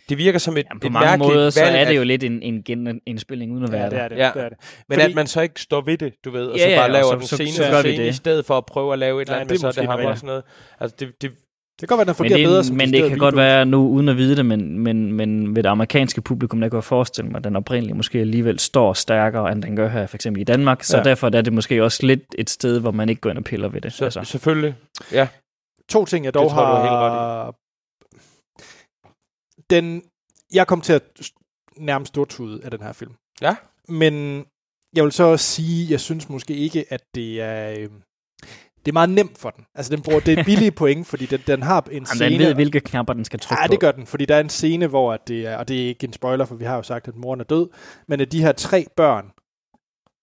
[0.10, 1.98] det virker som et, Jamen, på et mange mærkeligt måder, så valg, er det at-
[1.98, 4.15] jo lidt en, en genindspilning uden at være Ja, det er det.
[4.18, 4.32] Ja.
[4.34, 4.57] det, er det.
[4.90, 6.76] Men Fordi- at man så ikke står ved det, du ved, og Ja, så ja,
[6.77, 8.10] bare og laver så- den så- scene så vi scene, det.
[8.10, 10.10] i stedet for at prøve at lave et eller andet det så det rigtigt.
[10.10, 10.44] og sådan noget.
[10.80, 11.32] Altså, det, det,
[11.82, 13.45] Det kan godt være, den Men fungerer det, bedre som men det kan godt video.
[13.45, 16.76] være nu, uden at vide det, men, men, men ved det amerikanske publikum, der kan
[16.76, 20.18] jeg forestille mig, at den oprindelige måske alligevel står stærkere, end den gør her, for
[20.18, 20.84] eksempel i Danmark.
[20.84, 21.03] Så Ja.
[21.03, 21.10] ja.
[21.10, 23.68] derfor er det måske også lidt et sted, hvor man ikke går ind og piller
[23.69, 23.94] ved det.
[23.94, 24.23] så, altså.
[24.23, 24.76] selvfølgelig.
[25.11, 25.27] Ja.
[25.90, 27.56] To ting, jeg dog Det tror har...
[29.70, 30.02] Den,
[30.54, 31.04] jeg kom til at
[31.78, 33.12] nærmest stortude af den her film.
[33.42, 33.56] Ja.
[33.90, 34.46] Men
[34.96, 37.70] jeg vil så også sige, jeg synes måske ikke, at det er...
[37.72, 37.90] øh,
[38.86, 39.66] Det er meget nemt for den.
[39.76, 42.30] Altså, den bruger, det er billige point, fordi den, den har en Jamen, scene...
[42.30, 44.50] den ved, hvilke knapper den skal trykke Ja, det gør den, fordi der er en
[44.50, 46.84] scene, hvor at det er, og det er ikke en spoiler, for vi har jo
[46.84, 47.70] sagt, at moren er død,
[48.08, 49.26] men at de her tre børn,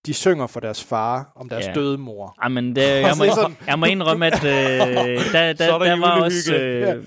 [0.06, 1.72] de synger for deres far om deres Ja.
[1.74, 2.36] døde mor.
[2.44, 3.24] Jamen, det, jeg, må,
[3.66, 4.50] jeg må indrømme, at øh,
[5.32, 6.54] der, der, er der der var også...
[6.54, 7.06] Øh,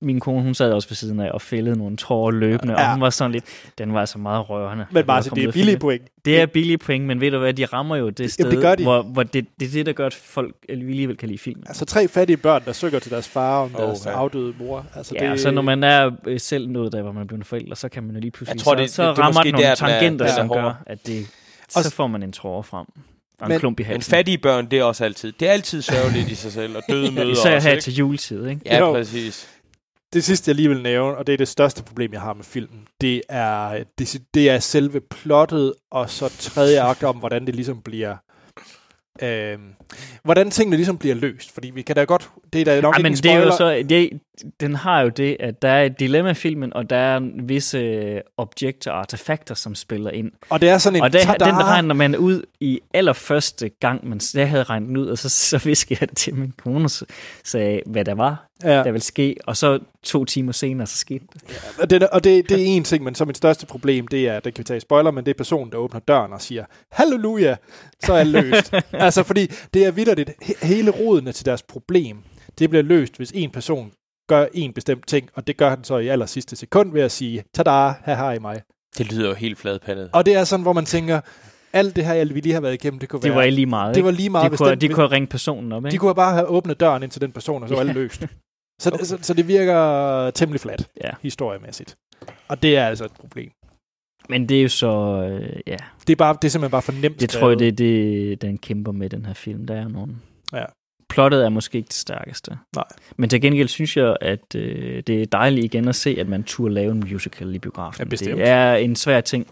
[0.00, 2.80] min kone, hun sad også ved siden af og fældede nogle tårer løbende, ja.
[2.80, 2.86] Ja.
[2.86, 3.44] og hun var sådan lidt...
[3.78, 4.86] Den var altså meget rørende.
[4.90, 6.02] Men bare, så det er billige point.
[6.24, 8.62] Det er billige point, men ved du hvad, de rammer jo det sted, Jamen, det
[8.62, 8.82] gør de.
[8.82, 11.64] hvor, hvor det, det er det, der gør, at folk alligevel kan lide filmen.
[11.66, 14.10] Altså tre fattige børn, der synger til deres far om Åh, deres ja.
[14.10, 14.86] afdøde mor.
[14.96, 15.40] Altså, Ja, det...
[15.40, 18.02] så når man er øh, selv nået der, hvor man er blevet forældre, så kan
[18.02, 18.56] man jo lige pludselig...
[18.58, 20.32] Jeg tror, så, det- så det- det er rammer den nogle der, er- tangenter, den
[20.32, 21.26] er som gør, at det...
[21.76, 22.86] Og- Så får man en tårer frem.
[23.40, 24.10] Og en Men- klump i Men halsen.
[24.10, 25.32] fattige børn, det er også altid.
[25.40, 27.82] Det er altid sørgeligt i sig selv, og døde møder Især også, her ikke?
[27.82, 28.60] til juletid, ikke?
[28.66, 28.92] Ja, Jo.
[28.92, 29.48] præcis
[30.12, 32.44] det sidste, jeg lige vil nævne, og det er det største problem, jeg har med
[32.44, 37.54] filmen, det er, det, det er selve plottet, og så tredje akt om, hvordan det
[37.54, 38.16] ligesom bliver...
[39.22, 39.58] Øh,
[40.24, 41.52] hvordan tingene ligesom bliver løst.
[41.52, 42.30] Fordi vi kan da godt...
[42.52, 44.10] Det er da nok Ej, men en det er jo så, det,
[44.60, 47.78] den har jo det, at der er et dilemma i filmen, og der er visse
[47.78, 50.32] øh, objekter og artefakter, som spiller ind.
[50.50, 51.02] Og det er sådan en...
[51.02, 55.18] Og det, den regner man ud i allerførste gang, men jeg havde regnet ud, og
[55.18, 57.04] så, så viskede jeg det til min kone, så
[57.44, 58.68] sagde, hvad der var, ja.
[58.68, 59.36] der ville ske.
[59.46, 61.42] Og så to timer senere, så skete det.
[61.78, 64.40] Og, det, og det, det er en ting, men så mit største problem, det er,
[64.40, 67.56] det kan vi tage spoiler, men det er personen, der åbner døren og siger, halleluja,
[68.04, 68.74] så er alt løst.
[68.92, 72.16] altså, fordi det er vidderligt, he- hele rodene til deres problem,
[72.58, 73.92] det bliver løst, hvis en person
[74.28, 77.12] gør en bestemt ting, og det gør han så i aller sidste sekund ved at
[77.12, 77.70] sige, tada,
[78.04, 78.62] her har I mig.
[78.98, 80.10] Det lyder jo helt fladpandet.
[80.12, 81.20] Og det er sådan, hvor man tænker,
[81.72, 83.38] alt det her, vi lige har været igennem, det kunne Det være...
[83.44, 84.04] var lige meget, det ikke?
[84.06, 85.92] var lige meget, de, hvis kunne, den- de kunne have ringet personen op, ikke?
[85.92, 88.22] de kunne bare have åbnet døren ind til den person, og så var alt løst.
[88.80, 89.04] Så, okay.
[89.04, 91.10] så, så det virker temmelig flat, Ja.
[91.22, 91.96] historiemæssigt.
[92.48, 93.50] Og det er altså et problem.
[94.28, 94.86] Men det er jo så,
[95.30, 95.76] øh, ja,
[96.06, 98.42] Det er, bare, det er simpelthen bare for nemt det tror jeg, det er det,
[98.42, 99.66] den kæmper med, den her film.
[99.66, 100.22] Der er nogen...
[100.52, 100.64] Ja.
[101.18, 102.50] Plottet er måske ikke det stærkeste.
[102.76, 102.84] Nej.
[103.16, 106.42] Men til gengæld synes jeg, at øh, det er dejligt igen at se, at man
[106.44, 108.00] turde lave en musical i biografen.
[108.04, 108.36] Ja, bestemt.
[108.36, 109.46] det er en svær ting.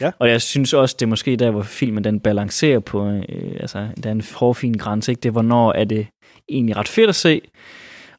[0.00, 0.10] Ja.
[0.18, 3.22] Og jeg synes også, det er måske der, hvor filmen den balancerer på, øh,
[3.60, 5.12] altså, der er en hårfin grænse.
[5.12, 5.20] Ikke?
[5.20, 6.06] Det er, hvornår er det
[6.48, 7.40] egentlig ret fedt at se,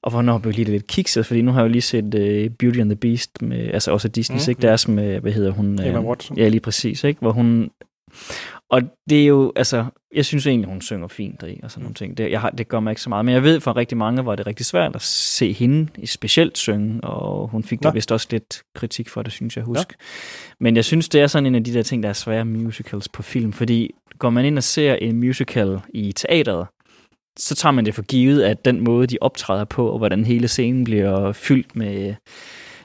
[0.02, 2.80] og hvornår bliver det lidt kikset, fordi nu har jeg jo lige set uh, Beauty
[2.80, 4.40] and the Beast, med, altså også Disney's, Mm.
[4.46, 4.50] mm.
[4.50, 4.62] ikke?
[4.62, 5.66] deres med, hvad hedder hun?
[5.66, 6.38] Emma Øh, Watson.
[6.38, 7.20] Ja, lige præcis, ikke?
[7.20, 7.70] Hvor hun...
[8.70, 9.86] Og det er jo, altså,
[10.16, 12.18] jeg synes egentlig, hun synger fint i, og sådan nogle ting.
[12.18, 13.26] Det, jeg har, det gør mig ikke så meget.
[13.26, 16.58] Men jeg ved for rigtig mange, var det rigtig svært at se hende i specielt
[16.58, 17.94] synge, og hun fik da Nå.
[17.94, 19.96] vist også lidt kritik for det, synes jeg husk.
[20.60, 23.10] Men jeg synes, det er sådan en af de der ting, der er svære musicals
[23.10, 26.68] på film, fordi går man ind og ser en musical i teateret,
[27.40, 30.48] så tager man det for givet, at den måde, de optræder på, og hvordan hele
[30.48, 32.16] scenen bliver fyldt med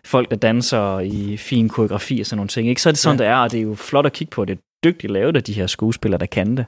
[0.04, 2.68] folk, der danser i fin koreografi og sådan nogle ting.
[2.68, 2.82] Ikke?
[2.82, 3.24] Så er det sådan, ja.
[3.24, 4.44] det er, og det er jo flot at kigge på.
[4.44, 6.66] Det dygtigt lavet af de her skuespillere, der kan det.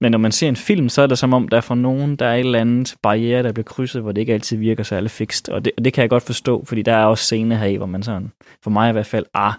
[0.00, 2.16] Men når man ser en film, så er det som om, der er for nogen,
[2.16, 5.10] der er et eller andet barriere, der bliver krydset, hvor det ikke altid virker særlig
[5.10, 5.48] fikst.
[5.48, 7.74] Og det, og det kan jeg godt forstå, fordi der er også scener her i,
[7.74, 8.32] hvor man sådan,
[8.62, 9.52] for mig i hvert fald, ah,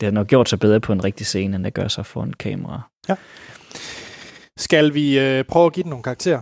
[0.00, 2.22] det har nok gjort sig bedre på en rigtig scene, end det gør sig for
[2.22, 2.80] en kamera.
[4.56, 6.40] Skal vi øh, prøve at give den nogle karakterer?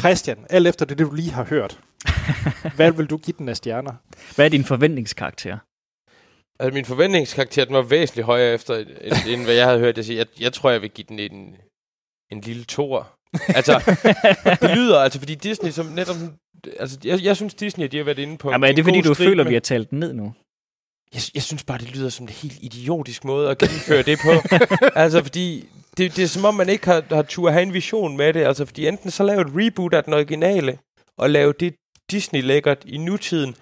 [0.00, 1.78] Christian, alt efter det, du lige har hørt.
[2.76, 3.92] Hvad vil du give den af stjerner?
[4.34, 5.58] Hvad er din forventningskarakter?
[6.58, 9.96] Altså, min forventningskarakter, den var væsentligt højere efter, end, end hvad jeg havde hørt.
[9.96, 10.18] Jeg, sige.
[10.18, 11.56] jeg, jeg tror, jeg vil give den en,
[12.32, 13.16] en lille toer.
[13.48, 13.96] Altså,
[14.62, 16.16] det lyder, altså, fordi Disney som netop...
[16.80, 19.14] Altså, jeg, jeg synes, Disney, de har været inde på Jamen, er det fordi, du
[19.14, 20.32] føler, vi har talt den ned nu?
[21.14, 24.56] Jeg, jeg synes bare, det lyder som en helt idiotisk måde at gennemføre det på.
[25.02, 28.16] altså, fordi det, det er som om, man ikke har, har tur have en vision
[28.16, 28.44] med det.
[28.44, 30.78] Altså, fordi enten så lave et reboot af den originale,
[31.18, 31.74] og lave det
[32.10, 33.56] Disney lækkert i nutiden.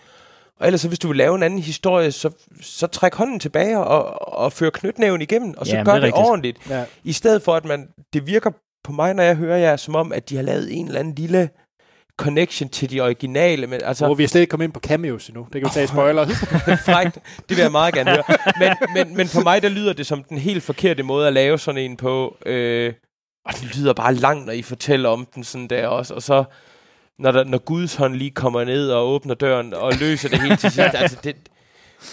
[0.60, 3.78] Og ellers, så hvis du vil lave en anden historie, så, så træk hånden tilbage
[3.78, 6.58] og, og før knytnæven igennem, og så Jamen, gør det det, ordentligt.
[6.70, 6.84] Ja.
[7.04, 8.50] I stedet for, at man, det virker
[8.84, 11.14] på mig, når jeg hører jer, som om, at de har lavet en eller anden
[11.14, 11.48] lille
[12.18, 13.66] connection til de originale.
[13.66, 15.46] Men, altså, Så vi er slet ikke kommet ind på cameos endnu.
[15.52, 16.28] Det kan vi tage i spoilers.
[16.86, 17.14] frækt.
[17.48, 18.22] Det vil jeg meget gerne høre.
[18.58, 21.58] Men, men, men for mig, der lyder det som den helt forkerte måde at lave
[21.58, 22.36] sådan en på.
[22.46, 22.92] Øh,
[23.46, 26.14] og det lyder bare langt, når I fortæller om den sådan der også.
[26.14, 26.44] Og så,
[27.18, 30.60] når, der, når Guds hånd lige kommer ned og åbner døren og løser det helt
[30.60, 30.94] til sidst.
[30.94, 31.36] altså, det,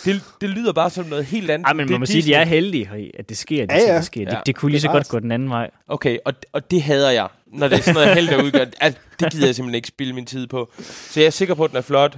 [0.06, 1.66] det, det lyder bare som noget helt andet.
[1.68, 3.80] Ej, men det man må sige, at de er heldige, at det sker, det, Ja,
[3.80, 3.94] ja.
[3.94, 4.26] ja, sker.
[4.26, 4.40] Det, Ja.
[4.46, 5.70] det kunne lige så Det godt gå den anden vej.
[5.88, 8.66] Okay, og, og det hader jeg, når det er sådan noget held, der udgør.
[8.82, 10.72] Altså, det gider jeg simpelthen ikke spille min tid på.
[10.82, 12.18] Så jeg er sikker på, at den er flot.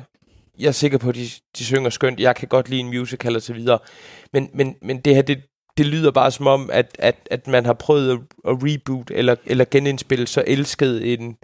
[0.59, 1.27] Jeg er sikker på, at de,
[1.57, 2.19] de synger skønt.
[2.19, 3.79] Jeg kan godt lide en musical og så videre.
[4.33, 5.41] Men, men, men det her, det,
[5.77, 9.35] det lyder bare som om, at, at, at man har prøvet at, at reboot eller,
[9.45, 11.35] eller genindspille så elsket en,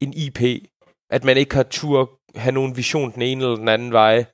[0.00, 0.40] en IP,
[1.10, 4.24] at man ikke har tur have nogen vision den ene eller den anden vej.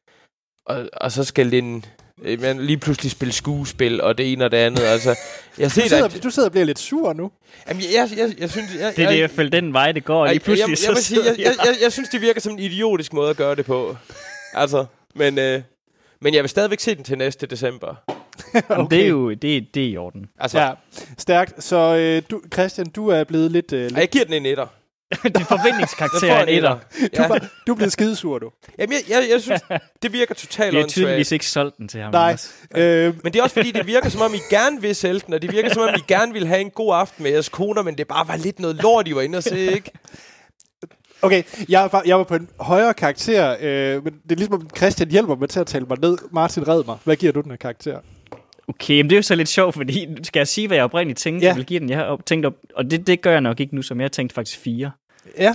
[0.67, 1.85] Og, og så skal den
[2.23, 4.83] øh, man lige pludselig spille skuespil og det ene og det andet.
[4.83, 5.09] Altså,
[5.59, 7.31] jeg Du ser, sidder, at, du sidder og bliver lidt sur nu.
[7.69, 8.75] Jamen, jeg, jeg, jeg, jeg synes...
[8.75, 10.89] Jeg, Det er jeg, det, jeg føler, den vej, det går, og lige pludselig jeg,
[10.89, 13.37] jeg, vil sige, jeg, jeg, jeg, jeg synes, det virker som en idiotisk måde at
[13.37, 13.97] gøre det på.
[14.57, 15.63] Altså, men, øh,
[16.21, 17.95] men jeg vil stadigvæk se den til næste december.
[18.69, 18.97] okay.
[18.97, 20.27] Det er jo det, det er i orden.
[20.39, 20.73] Altså, Ja,
[21.19, 21.65] stærkt.
[21.65, 23.73] Så øh, du, Christian, du er blevet lidt...
[23.73, 24.67] Øh, og lidt jeg giver den en etter.
[25.23, 26.71] Din Den forventningskarakter er en etter.
[27.01, 27.29] du, Ja.
[27.29, 28.51] var, du er blevet skidesur, du.
[28.79, 29.61] Jamen, jeg, jeg, jeg synes,
[30.03, 32.13] det virker totalt Vi har tydeligvis ikke solgt den til ham.
[32.13, 32.37] Nej.
[32.77, 35.35] Øh, Men det er også fordi, det virker som om, I gerne vil sælge den,
[35.35, 37.83] og det virker som om, I gerne vil have en god aften med jeres koner,
[37.83, 39.91] men det bare var lidt noget lort, I var inde og se, ikke?
[41.23, 44.69] okay, jeg var, jeg var på en højere karakter, øh, men det er ligesom, om
[44.77, 46.19] Christian hjælper mig til at tale mig ned.
[46.33, 46.97] Martin, red mig.
[47.05, 47.99] Hvad giver du den her karakter?
[48.69, 51.19] Okay, men det er jo så lidt sjovt, fordi skal jeg sige, hvad jeg oprindeligt
[51.19, 51.49] tænkte, Ja.
[51.49, 51.91] jeg vil give den?
[51.91, 54.35] Jeg har tænkt op, og det, det gør jeg nok ikke nu, som jeg tænkte
[54.35, 54.91] faktisk fire.
[55.39, 55.55] Ja,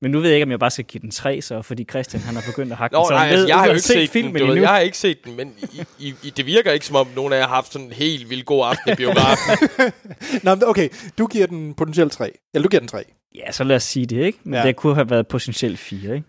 [0.00, 2.22] Men nu ved jeg ikke, om jeg bare skal give den tre, så fordi Christian
[2.22, 3.06] han har begyndt at hakke Nå, den.
[3.06, 4.52] Så nej, han altså, ved, jeg har jo ikke se set filmen den, du ved,
[4.52, 4.62] endnu.
[4.62, 7.32] jeg har ikke set den, men I, I, I, det virker ikke som om, nogen
[7.32, 9.68] af jer har haft sådan en helt vildt god aften i biografen.
[10.44, 10.88] Nå, men okay,
[11.18, 12.32] du giver den potentielt 3.
[12.54, 13.04] Eller du giver den 3.
[13.34, 14.38] Ja, så lad os sige det, ikke?
[14.44, 14.60] Men Ja.
[14.60, 14.66] ja.
[14.66, 16.26] det kunne have været potentielt fire, ikke?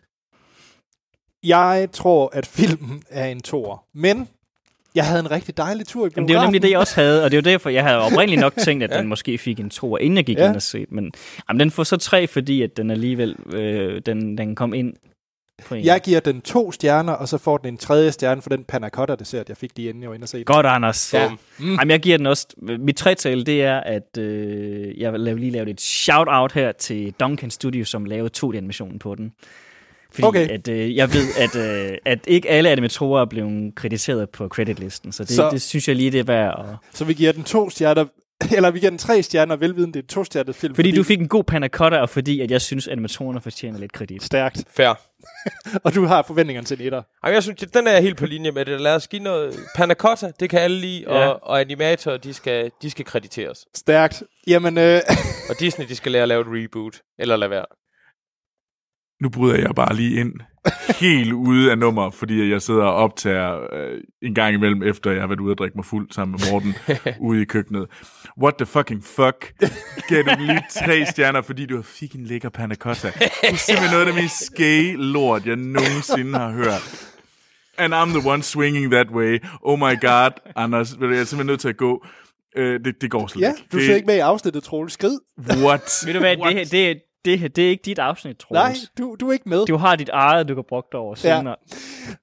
[1.43, 3.85] Jeg tror, at filmen er en toer.
[3.93, 4.27] Men
[4.97, 6.15] jeg havde en rigtig dejlig tur i biografen.
[6.15, 7.83] Jamen, det er jo nemlig det, jeg også havde, og det er jo derfor, jeg
[7.83, 8.97] havde oprindeligt nok tænkt, at Ja.
[8.99, 10.47] den måske fik en to, inden jeg gik Ja.
[10.47, 10.95] ind og se den.
[10.95, 11.11] Men
[11.49, 14.93] jamen, den får så tre, fordi at den alligevel øh, den, den kom ind
[15.65, 15.85] på en.
[15.85, 18.89] Jeg giver den to stjerner, og så får den en tredje stjerne for den panna
[18.89, 20.45] cotta dessert, jeg fik lige inden jeg var inde og se den.
[20.45, 21.13] Godt, Anders.
[21.13, 21.29] Ja.
[21.59, 21.69] Mm.
[21.71, 22.47] Jamen, jeg giver den også...
[22.79, 27.51] Mit tretal, det er, at øh, jeg vil lige lave et shout-out her til Duncan
[27.51, 29.31] Studio, som lavede 2D-animationen på den.
[30.11, 30.47] Fordi Okay.
[30.49, 31.55] at, øh, jeg ved, at,
[31.91, 35.87] øh, at ikke alle animatorer er blevet krediteret på creditlisten, så det, Så- det synes
[35.87, 36.65] jeg lige, det er værd at...
[36.97, 38.05] Så vi giver den to stjerner,
[38.55, 40.75] eller vi giver den tre stjerner, velviden det er en to-stjernet film.
[40.75, 43.79] Fordi du fik en god panna cotta, og fordi at jeg synes, at animatorerne fortjener
[43.79, 44.23] lidt kredit.
[44.23, 44.63] Stærkt.
[44.75, 44.99] Fair.
[45.83, 47.01] Og du har forventningerne til en etter.
[47.23, 48.81] Ej, jeg synes, den er jeg helt på linje med det.
[48.81, 51.27] Lad os give noget panna cotta, det kan alle lide, Ja.
[51.27, 53.65] og, og animatorer, de skal, de skal krediteres.
[53.75, 54.23] Stærkt.
[54.47, 55.01] Jamen, øh,
[55.49, 57.65] Og Disney, de skal lære at lave et reboot, eller lade være.
[59.21, 60.33] Nu bryder jeg bare lige ind
[60.99, 65.21] helt ude af nummer, fordi jeg sidder og optager øh, en gang imellem, efter jeg
[65.21, 66.75] har været ude og drikke mig fuld sammen med Morten
[67.27, 67.85] ude i køkkenet.
[68.41, 69.53] What the fucking fuck?
[70.09, 73.07] Gav du lige tre stjerner, fordi du fik en lækker panna cotta.
[73.07, 77.07] Det er simpelthen noget af det mest skæge lort, jeg nogensinde har hørt.
[77.77, 79.39] And I'm the one swinging that way.
[79.61, 82.05] Oh my god, Anders, jeg er simpelthen nødt til at gå.
[82.57, 83.63] Øh, det, det går slet Ja, ikke.
[83.71, 84.93] du det, ser ikke med i afsnittet, Troels.
[84.93, 85.19] Skrid.
[85.63, 86.03] What?
[86.05, 86.55] Ved du hvad, What?
[86.55, 86.95] det, her- det, er-
[87.31, 88.53] det, her- det er ikke dit afsnit, Troels.
[88.59, 89.65] Nej, du, du er ikke med.
[89.65, 91.55] Du har dit eget, du kan bruge over senere.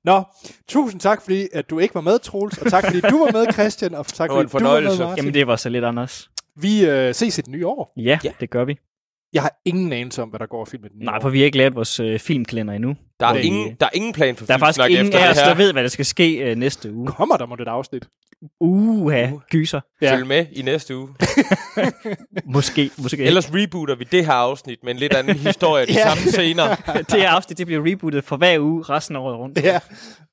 [0.05, 0.23] Nå,
[0.69, 3.53] tusind tak, fordi at du ikke var med, Troels, og tak, fordi du var med,
[3.53, 5.03] Christian, og tak, fordi du var med, fornøjelse.
[5.03, 5.17] Martin.
[5.17, 6.31] Jamen, det var så lidt anders.
[6.57, 7.93] Vi øh, ses i det nye år.
[7.97, 8.31] Ja, Ja.
[8.41, 8.79] det gør vi.
[9.33, 11.21] Jeg har ingen anelse om, hvad der går at filme i det nye Nej, år.
[11.21, 12.97] for vi har ikke lært vores øh, filmkalender endnu.
[13.21, 15.31] Der er, ingen, der er ingen plan for Der er faktisk ingen efter af det
[15.31, 15.49] os, her.
[15.49, 17.07] der ved, hvad der skal ske øh, næste uge.
[17.07, 18.09] Kommer der mod et afsnit?
[18.61, 19.81] Uha, gyser.
[20.03, 20.15] Ja.
[20.15, 21.09] Følg med i næste uge.
[22.45, 23.25] Måske, måske ikke.
[23.27, 26.09] Ellers rebooter vi det her afsnit med en lidt anden historie, de Ja.
[26.15, 26.75] samme scener.
[27.11, 29.59] det her afsnit det bliver rebootet for hver uge resten af året rundt.
[29.63, 29.81] Ja.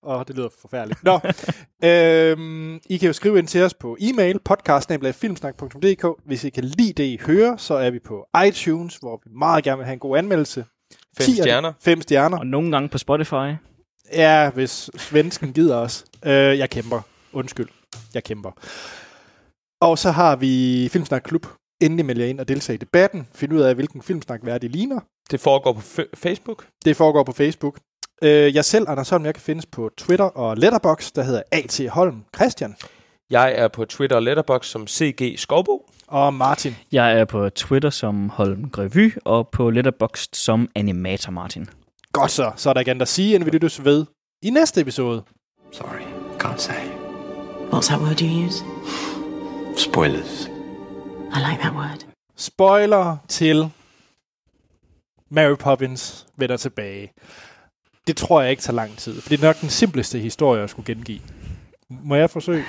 [0.04, 1.04] Oh, det lyder forfærdeligt.
[1.04, 1.20] Nå,
[1.84, 6.06] øhm, I kan jo skrive ind til os på e-mail, podcast.filmsnak.dk.
[6.26, 9.64] Hvis I kan lide det, I hører, så er vi på iTunes, hvor vi meget
[9.64, 10.66] gerne vil have en god anmeldelse.
[11.18, 11.74] Fem Ti af- stjerner.
[11.82, 12.38] Fem stjerner.
[12.40, 13.54] Og nogle gange på Spotify.
[14.14, 16.06] Ja, hvis svensken gider os.
[16.26, 17.02] Øh, jeg kæmper.
[17.34, 17.68] Undskyld.
[18.14, 18.52] Jeg kæmper.
[19.82, 21.48] Og så har vi Filmsnak Klub.
[21.82, 23.28] Endelig meld jer ind og deltage i debatten.
[23.36, 25.00] Find ud af, hvilken filmsnak værd det ligner.
[25.32, 26.66] Det foregår på f- Facebook.
[26.86, 27.80] Det foregår på Facebook.
[28.24, 31.82] Øh, jeg selv, Anders Holm, jeg kan findes på Twitter og Letterbox, der hedder A.T.
[31.90, 32.76] Holm Christian
[33.30, 35.90] Jeg er på Twitter og Letterboxd som CG Skovbo.
[36.12, 36.76] Og Martin.
[36.92, 41.68] Jeg er på Twitter som Holm Grevy, og på Letterboxd som Animator Martin.
[42.12, 44.06] Godt så, så er der andet at sige, end vi lyttes ved
[44.42, 45.24] i næste episode.
[45.72, 46.02] Sorry,
[46.44, 46.84] can't say.
[47.74, 48.64] What's that word you use?
[49.78, 50.46] Spoilers.
[51.36, 52.06] I like that word.
[52.38, 53.72] Spoiler til
[55.30, 57.14] Mary Poppins vender tilbage.
[58.08, 60.70] Det tror jeg ikke tager lang tid, for det er nok den simpleste historie, jeg
[60.70, 61.22] skulle gengive.
[61.90, 62.64] Må jeg forsøge?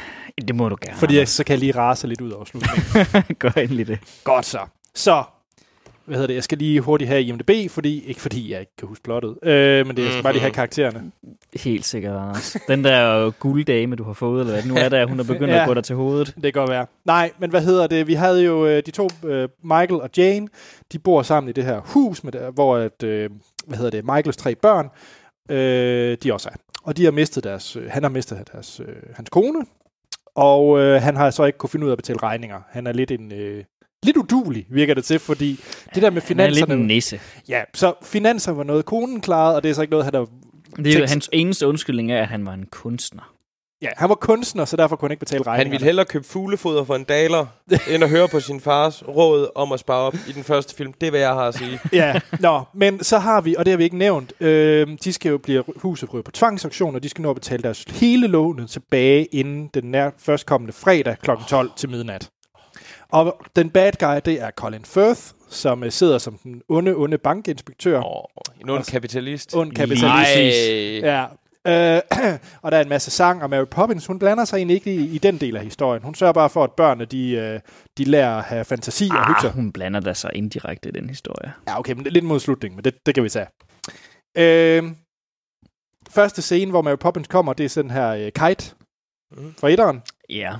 [0.49, 0.99] Det må du gerne.
[0.99, 3.37] Fordi jeg, så kan jeg lige rase lidt ud over slutningen.
[3.39, 3.99] Gør endelig det.
[4.25, 4.59] Godt så.
[4.95, 5.23] Så,
[6.05, 8.89] hvad hedder det, jeg skal lige hurtigt have IMDb, fordi, ikke fordi jeg ikke kan
[8.89, 11.13] huske plottet, øh, men det, jeg skal bare lige have karaktererne.
[11.57, 12.57] Helt sikkert, Anders.
[12.69, 15.63] Den der gulddame, du har fået, eller hvad nu er der, hun er begyndt Ja.
[15.63, 16.27] at gå dig til hovedet.
[16.35, 16.87] Det kan godt være.
[17.05, 18.07] Nej, men hvad hedder det?
[18.07, 20.49] Vi havde jo øh, de to, øh, Michael og Jane,
[20.93, 23.31] de bor sammen i det her hus, med der, hvor at, øh,
[23.67, 24.89] hvad hedder det, Michaels tre børn,
[25.57, 26.57] øh, de også er.
[26.83, 29.65] Og de har mistet deres, øh, han har mistet deres, øh, hans kone,
[30.37, 32.61] og øh, han har så ikke kunne finde ud af at betale regninger.
[32.71, 33.33] Han er lidt en...
[33.33, 33.65] Øh,
[34.05, 35.61] Lidt udulig virker det til, fordi
[35.95, 36.81] det der med Han er lidt finanserne...
[36.81, 37.21] en nisse.
[37.49, 40.27] Ja, så finanser var noget, konen klarede, og det er så ikke noget, han har...
[40.77, 43.32] Det er jo, hans eneste undskyldning er, at han var en kunstner.
[43.83, 45.71] Ja, han var kunstner, så derfor kunne han ikke betale Han regningerne.
[45.71, 47.47] ville hellere købe fuglefoder for en daler,
[47.91, 50.93] end at høre på sin fars råd om at spare op i den første film.
[50.93, 51.81] Det er, hvad jeg har at sige.
[51.93, 55.31] ja, nå, men så har vi, og det har vi ikke nævnt, øh, de skal
[55.31, 59.25] jo blive huset på tvangsauktion, og de skal nå at betale deres hele lånet tilbage
[59.25, 61.31] inden den nær førstkommende fredag kl.
[61.49, 62.31] 12 til midnat.
[63.13, 67.19] Og den bad guy, det er Colin Firth, som øh, sidder som den onde, onde
[67.19, 68.03] bankinspektør.
[68.05, 68.25] Åh,
[68.61, 69.57] en ond kapitalist.
[69.57, 70.05] ond kapitalist.
[70.05, 71.01] Ej.
[71.03, 71.25] Ja.
[71.67, 72.01] Øh,
[72.63, 75.15] og der er en masse sang, og Mary Poppins, hun blander sig egentlig ikke i,
[75.15, 76.03] i den del af historien.
[76.03, 77.61] Hun sørger bare for, at børnene, de, øh,
[77.99, 81.09] de lærer at have fantasi og hygge Ah, hun blander der sig indirekte i den
[81.09, 81.53] historie.
[81.69, 83.47] Ja, okay, men det er lidt mod slutningen, men det, det kan vi tage.
[84.39, 84.83] Øh,
[86.11, 88.75] første scene, hvor Mary Poppins kommer, det er sådan her øh, kite
[89.37, 89.55] Mhm.
[89.61, 90.03] fra etteren.
[90.31, 90.55] Ja.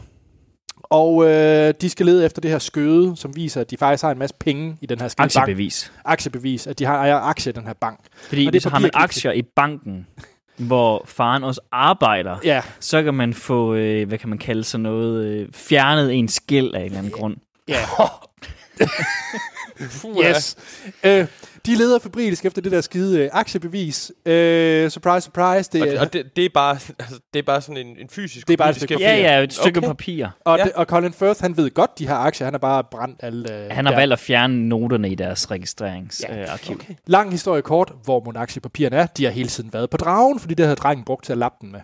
[0.85, 4.11] Og øh, de skal lede efter det her skøde, som viser, at de faktisk har
[4.11, 5.37] en masse penge i den her skide bank.
[5.37, 5.93] Aktiebevis.
[6.05, 6.67] Aktiebevis.
[6.67, 8.01] At de har ejer aktier i den her bank.
[8.29, 10.07] Fordi Og det hvis har man aktier i banken,
[10.67, 14.83] hvor faren også arbejder, Ja, så kan man få, øh, hvad kan man kalde sådan
[14.83, 17.37] noget, øh, fjernet en skæld af en eller anden grund.
[17.69, 17.79] ja.
[20.25, 20.57] Yes.
[21.05, 21.27] Øh,
[21.67, 24.13] de leder febrilsk efter det der skide øh, aktiebevis.
[24.27, 25.71] Øh, surprise, surprise.
[25.73, 27.97] Det, Og, er- det, og det, det, er bare, altså, det er bare sådan en,
[27.99, 29.89] en fysisk Det er bare et stykke de Ja, skal- ja, et stykke Okay.
[29.89, 30.27] papir.
[30.45, 30.65] og, ja.
[30.65, 32.45] det, og Colin Firth, han ved godt, de har aktier.
[32.45, 33.53] Han har bare brændt alle...
[33.65, 33.99] Øh, Han har der.
[33.99, 36.37] valgt at fjerne noterne i deres registreringsarkiv.
[36.37, 36.75] Ja, Øh, arkiv.
[36.77, 36.95] Okay.
[37.07, 39.07] Lang historie kort, hvor mon aktiepapirerne er.
[39.07, 41.57] De har hele tiden været på dragen, fordi det havde drengen brugt til at lappe
[41.61, 41.81] den med.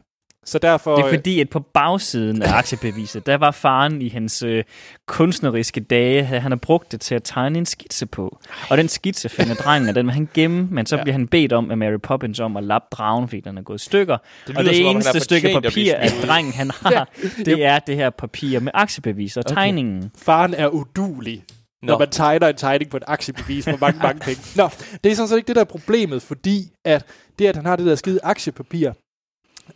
[0.49, 0.97] Så derfor...
[0.97, 4.65] Det er fordi, at på bagsiden af aktiebeviset, der var faren i hans øh,
[5.07, 8.39] kunstneriske dage, han har brugt det til at tegne en skitse på.
[8.71, 11.03] Og den skitse finder drengen, og den vil han gemme, men så Ja.
[11.03, 13.81] bliver han bedt om af Mary Poppins om at lappe dragen, fordi den er gået
[13.81, 14.17] i stykker.
[14.47, 16.27] Det og det om eneste stykke at papir, at ud.
[16.27, 17.09] drengen han har,
[17.45, 19.55] det er det her papir med aktiebevis og Okay.
[19.55, 20.11] tegningen.
[20.19, 21.45] Faren er udulig,
[21.83, 21.99] når Nå.
[21.99, 24.41] man tegner en tegning på et aktiebevis for mange, mange penge.
[24.57, 24.69] Nå,
[25.05, 27.05] det er sådan set ikke det, der er problemet, fordi at
[27.39, 28.93] det, at han har det der skide aktiepapir,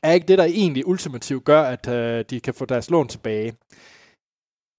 [0.02, 3.52] er ikke det, der egentlig ultimativt gør, at øh, de kan få deres lån tilbage.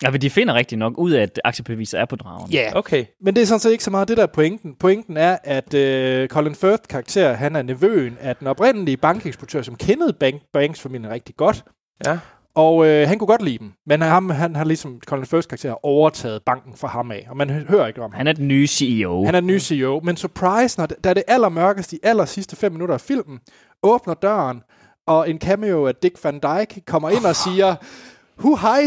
[0.03, 2.52] Ja, men de finder rigtig nok ud af, at aktiebeviset er på dragen.
[2.52, 3.06] Ja, Okay.
[3.22, 4.76] men det er sådan set ikke så meget det, der er pointen.
[4.80, 9.76] Pointen er, at øh, Colin Firth karakter, han er nevøen af den oprindelige bankeksportør, som
[9.76, 11.64] kendede bank, Banks-familien rigtig godt.
[12.06, 12.19] Ja.
[12.56, 15.85] Og øh, han kunne godt lide dem, men ham, han har ligesom Colin Firth karakter
[15.85, 18.18] overtaget banken fra ham af, og man hø- hører ikke om ham.
[18.18, 19.26] Han er den nye CEO.
[19.26, 22.56] Han er den nye CEO, men surprise, når det, da det allermørkeste, de aller sidste
[22.56, 23.40] fem minutter af filmen,
[23.84, 24.61] åbner døren,
[25.07, 27.75] og en cameo af Dick Van Dyke kommer ind og siger,
[28.38, 28.81] hu hej,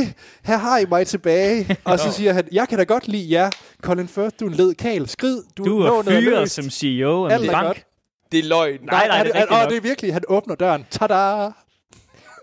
[0.45, 1.77] her har I mig tilbage.
[1.85, 3.51] Og så siger han, jeg kan da godt lide jer.
[3.83, 5.09] Colin Firth, du er en led kal.
[5.09, 7.67] Skrid, du, Du er fyret som CEO af en bank.
[7.67, 7.87] godt.
[8.33, 8.79] Det er løgn.
[8.83, 9.71] Nej, nej, han, det er han, og nok.
[9.71, 10.87] det er virkelig, han åbner døren.
[10.91, 11.49] Tada!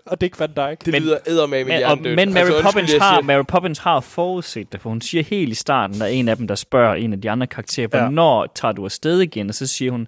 [0.06, 0.92] Og Dick Van Dyke.
[0.92, 4.80] Det lyder eddermame Men, og, men Mary, Altså, Poppins har, Mary Poppins har forudset det,
[4.80, 7.20] for hun siger helt i starten, der er en af dem, der spørger en af
[7.20, 8.00] de andre karakterer, Ja.
[8.00, 9.48] hvornår tager du afsted igen?
[9.48, 10.06] Og så siger hun,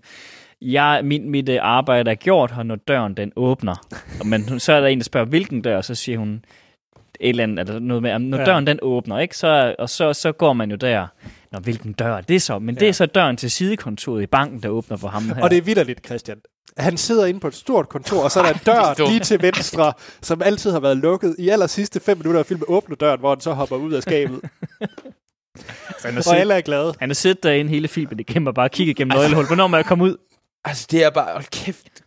[0.63, 3.75] jeg, min, mit øh, arbejde er gjort her, når døren den åbner.
[4.21, 5.77] Og Men så er der en, der spørger, hvilken dør?
[5.77, 6.45] Og så siger hun,
[7.21, 8.45] et eller andet, altså noget med, når Ja.
[8.45, 9.37] døren den åbner, ikke?
[9.37, 11.07] Så, og så, så går man jo der.
[11.53, 12.59] Nå, hvilken dør er det så?
[12.59, 12.89] Men det Ja.
[12.89, 15.43] er så døren til sidekontoret i banken, der åbner for ham her.
[15.43, 16.37] Og det er vidderligt, Christian.
[16.79, 18.61] Han sidder inde på et stort kontor, og så er der en
[18.99, 19.93] dør lige til venstre,
[20.23, 21.37] som altid har været lukket.
[21.39, 24.03] I aller sidste fem minutter af filmen åbner døren, hvor han så hopper ud af
[24.03, 24.41] skabet.
[26.05, 26.95] han, har og alle er glade.
[27.01, 29.47] han har siddet derinde hele filmen, det kæmper bare og kigge gennem nøglehul.
[29.47, 30.17] Hvornår må jeg komme ud?
[30.67, 31.33] Altså, det er bare...
[31.33, 32.03] Hold kæft.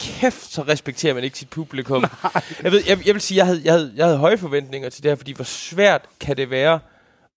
[0.00, 2.04] Kæft, så respekterer man ikke sit publikum.
[2.62, 5.02] jeg, ved, jeg, jeg vil sige, jeg havde, jeg, havde, jeg havde høje forventninger til
[5.02, 6.74] det her, fordi hvor svært kan det være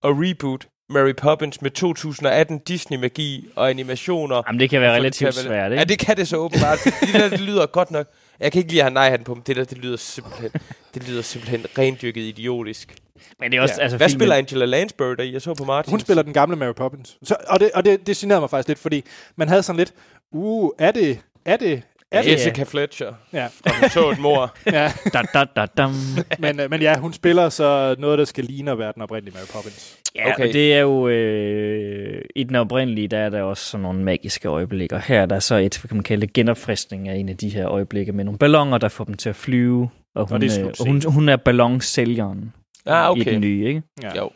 [0.03, 4.41] at reboot Mary Poppins med 2018 Disney-magi og animationer.
[4.47, 5.79] Jamen, det kan være relativt kan svært, ikke?
[5.79, 6.79] Ja, det kan det så åbenbart.
[6.83, 8.07] det der, det lyder godt nok.
[8.39, 10.51] Jeg kan ikke lide at have nej på, men det der, det lyder simpelthen,
[10.93, 12.95] det lyder simpelthen rendyrket idiotisk.
[13.39, 13.83] Men det er også, Ja.
[13.83, 15.33] altså, Hvad filmen- spiller Angela Lansbury der i?
[15.33, 15.91] Jeg så på Martin.
[15.91, 17.17] Hun spiller den gamle Mary Poppins.
[17.23, 19.03] Så, og det, og det, det generede mig faktisk lidt, fordi
[19.35, 19.93] man havde sådan lidt,
[20.31, 21.81] uh, er det, er det,
[22.11, 22.31] er det?
[22.31, 23.13] Jessica Fletcher.
[23.33, 23.45] Ja.
[23.65, 24.55] Og hun så et mor.
[24.71, 24.91] ja.
[25.13, 25.91] Da, da, da, dam.
[26.39, 29.33] Men, øh, men ja, hun spiller så noget, der skal ligne at være den oprindelige
[29.37, 29.97] Mary Poppins.
[30.15, 30.47] Ja, Okay.
[30.47, 31.07] og det er jo...
[31.07, 34.95] Øh, I den oprindelige, der er der også sådan nogle magiske øjeblikke.
[34.95, 37.49] Og her er der så et, kan man kalde det, genopfriskning af en af de
[37.49, 39.89] her øjeblikke med nogle ballonger, der får dem til at flyve.
[40.15, 42.53] Og hun, det er øh, og hun, hun er ballonsælgeren
[42.85, 43.33] Ah, i okay.
[43.33, 43.81] den nye, ikke?
[44.03, 44.17] Ja.
[44.17, 44.29] Jo.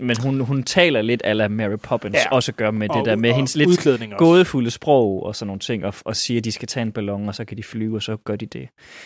[0.00, 2.30] Men hun, hun taler lidt ala Mary Poppins, Ja.
[2.34, 5.60] også gør med Og- det der med og hendes lidt gådefulde sprog og sådan nogle
[5.60, 7.96] ting, og, og siger, at de skal tage en ballon, og så kan de flyve,
[7.96, 8.52] og så gør de det.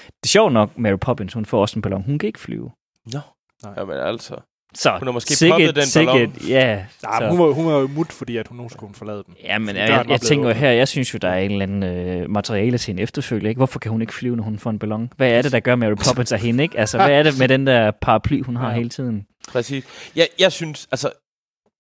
[0.07, 2.03] Det er sjovt nok, Mary Poppins, hun får også en ballon.
[2.07, 2.71] Hun kan ikke flyve.
[3.13, 3.19] Nå.
[3.65, 3.73] Nej.
[3.79, 4.35] Jamen altså.
[4.77, 6.31] Så Hun har måske sikkert- poppet den ballon.
[6.31, 8.89] sikkert, Ja, Nej, så- hun var, hun var jo mut, fordi at hun nu skulle
[8.89, 9.35] hun forlade den.
[9.45, 11.63] Ja, men jeg, jeg, jeg tænker jo her, jeg synes jo, der er en eller
[11.63, 13.49] anden øh, materiale til en efterfølge.
[13.49, 13.59] Ikke?
[13.59, 15.13] Hvorfor kan hun ikke flyve, når hun får en ballon?
[15.17, 16.63] Hvad er det, der gør Mary Poppins af hende?
[16.63, 16.79] Ikke?
[16.79, 18.75] Altså, hvad er det med den der paraply, hun har Ja.
[18.77, 19.27] hele tiden?
[19.49, 19.85] Præcis.
[20.17, 21.11] Jeg, jeg synes, altså,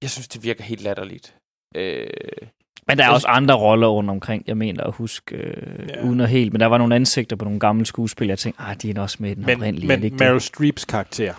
[0.02, 1.34] jeg synes, det virker helt latterligt.
[1.76, 2.06] Øh,
[2.88, 5.94] Men der er også andre roller rundt omkring, jeg mener at huske, øh, Ja.
[6.00, 6.06] ja.
[6.08, 6.52] uden at helt.
[6.52, 9.16] Men der var nogle ansigter på nogle gamle skuespillere, jeg tænkte, ah, de er også
[9.20, 9.88] med i den Men, oprindelige.
[9.88, 10.20] men ikke det?
[10.26, 11.34] Meryl Streeps karakter.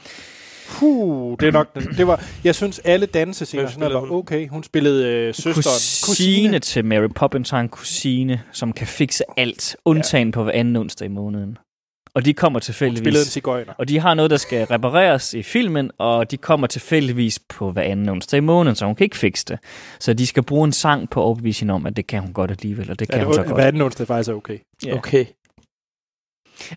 [0.70, 1.84] Puh, det er nok den.
[1.98, 4.48] Det var, jeg synes, alle dansescener sådan var okay.
[4.48, 5.64] Hun spillede øh, søsteren.
[6.06, 10.76] kusine til Mary Poppins har en kusine, som kan fikse alt, undtagen på hver anden
[10.76, 11.58] onsdag i måneden.
[12.16, 13.00] Og de kommer Hun tilfældigvis...
[13.04, 13.74] spillede en cigøjner.
[13.78, 17.82] Og de har noget, der skal repareres i filmen, og de kommer tilfældigvis på hver
[17.82, 19.60] anden onsdag i måneden, så hun kan ikke fikse det.
[20.00, 22.34] Så de skal bruge en sang på at overbevise hende om, at det kan hun
[22.34, 23.58] godt alligevel, og det kan Ja, hun så det, godt.
[23.60, 24.58] hver anden onsdag faktisk er okay.
[24.86, 24.98] Ja.
[24.98, 25.26] okay.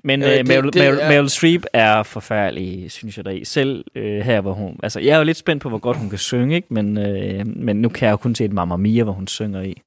[0.05, 3.45] Men Øh, øh, det- Meryl, det Meryl, er- Meryl Streep er forfærdelig, synes jeg deri.
[3.45, 4.77] Selv øh, her, hvor hun...
[4.83, 6.75] Altså, jeg er jo lidt spændt på, hvor godt hun kan synge, ikke?
[6.75, 9.63] Men, øh, men nu kan jeg jo kun se et Mamma Mia, hvor hun synger
[9.63, 9.83] i.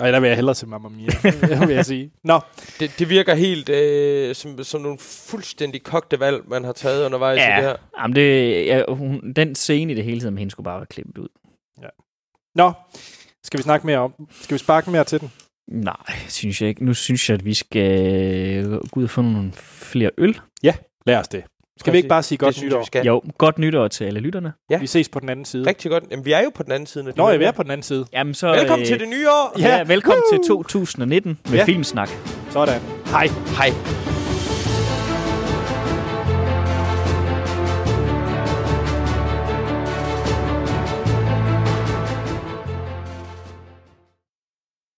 [0.00, 1.10] Og der vil jeg hellere til Mamma Mia,
[1.66, 2.10] vil jeg sige.
[2.24, 2.40] Nå,
[2.80, 7.38] Det, det virker helt øh, som, som nogle fuldstændig kogte valg, man har taget undervejs
[7.38, 7.76] i det her.
[8.00, 10.86] Jamen det, ja, hun, den scene i det hele tiden med hende skulle bare være
[10.86, 11.28] klippet ud.
[12.54, 12.72] nå.
[13.44, 14.14] Skal vi snakke mere om?
[14.40, 15.32] Skal vi sparke mere til den?
[15.68, 15.96] Nej,
[16.28, 16.84] synes jeg ikke.
[16.84, 20.40] Nu synes jeg, at vi skal gå ud og få nogle flere øl.
[21.06, 21.44] Lad os det.
[21.80, 22.78] Skal vi ikke bare sige det godt synes nytår?
[22.80, 23.06] vi skal.
[23.06, 24.52] Jo, godt nytår til alle lytterne.
[24.70, 24.78] Ja.
[24.78, 25.66] Vi ses på den anden side.
[25.66, 26.04] Rigtig godt.
[26.10, 27.12] Jamen, vi er jo på den anden side.
[27.16, 28.06] Nå, jeg er på den anden side.
[28.12, 29.58] Jamen så, Velkommen øh, til det nye år.
[29.60, 29.82] Ja, Ja.
[29.82, 30.42] velkommen Woo!
[30.42, 31.64] til 2019 med Ja.
[31.64, 32.10] Filmsnak.
[32.50, 32.80] Sådan.
[33.06, 33.26] Hej.
[33.56, 33.70] Hej.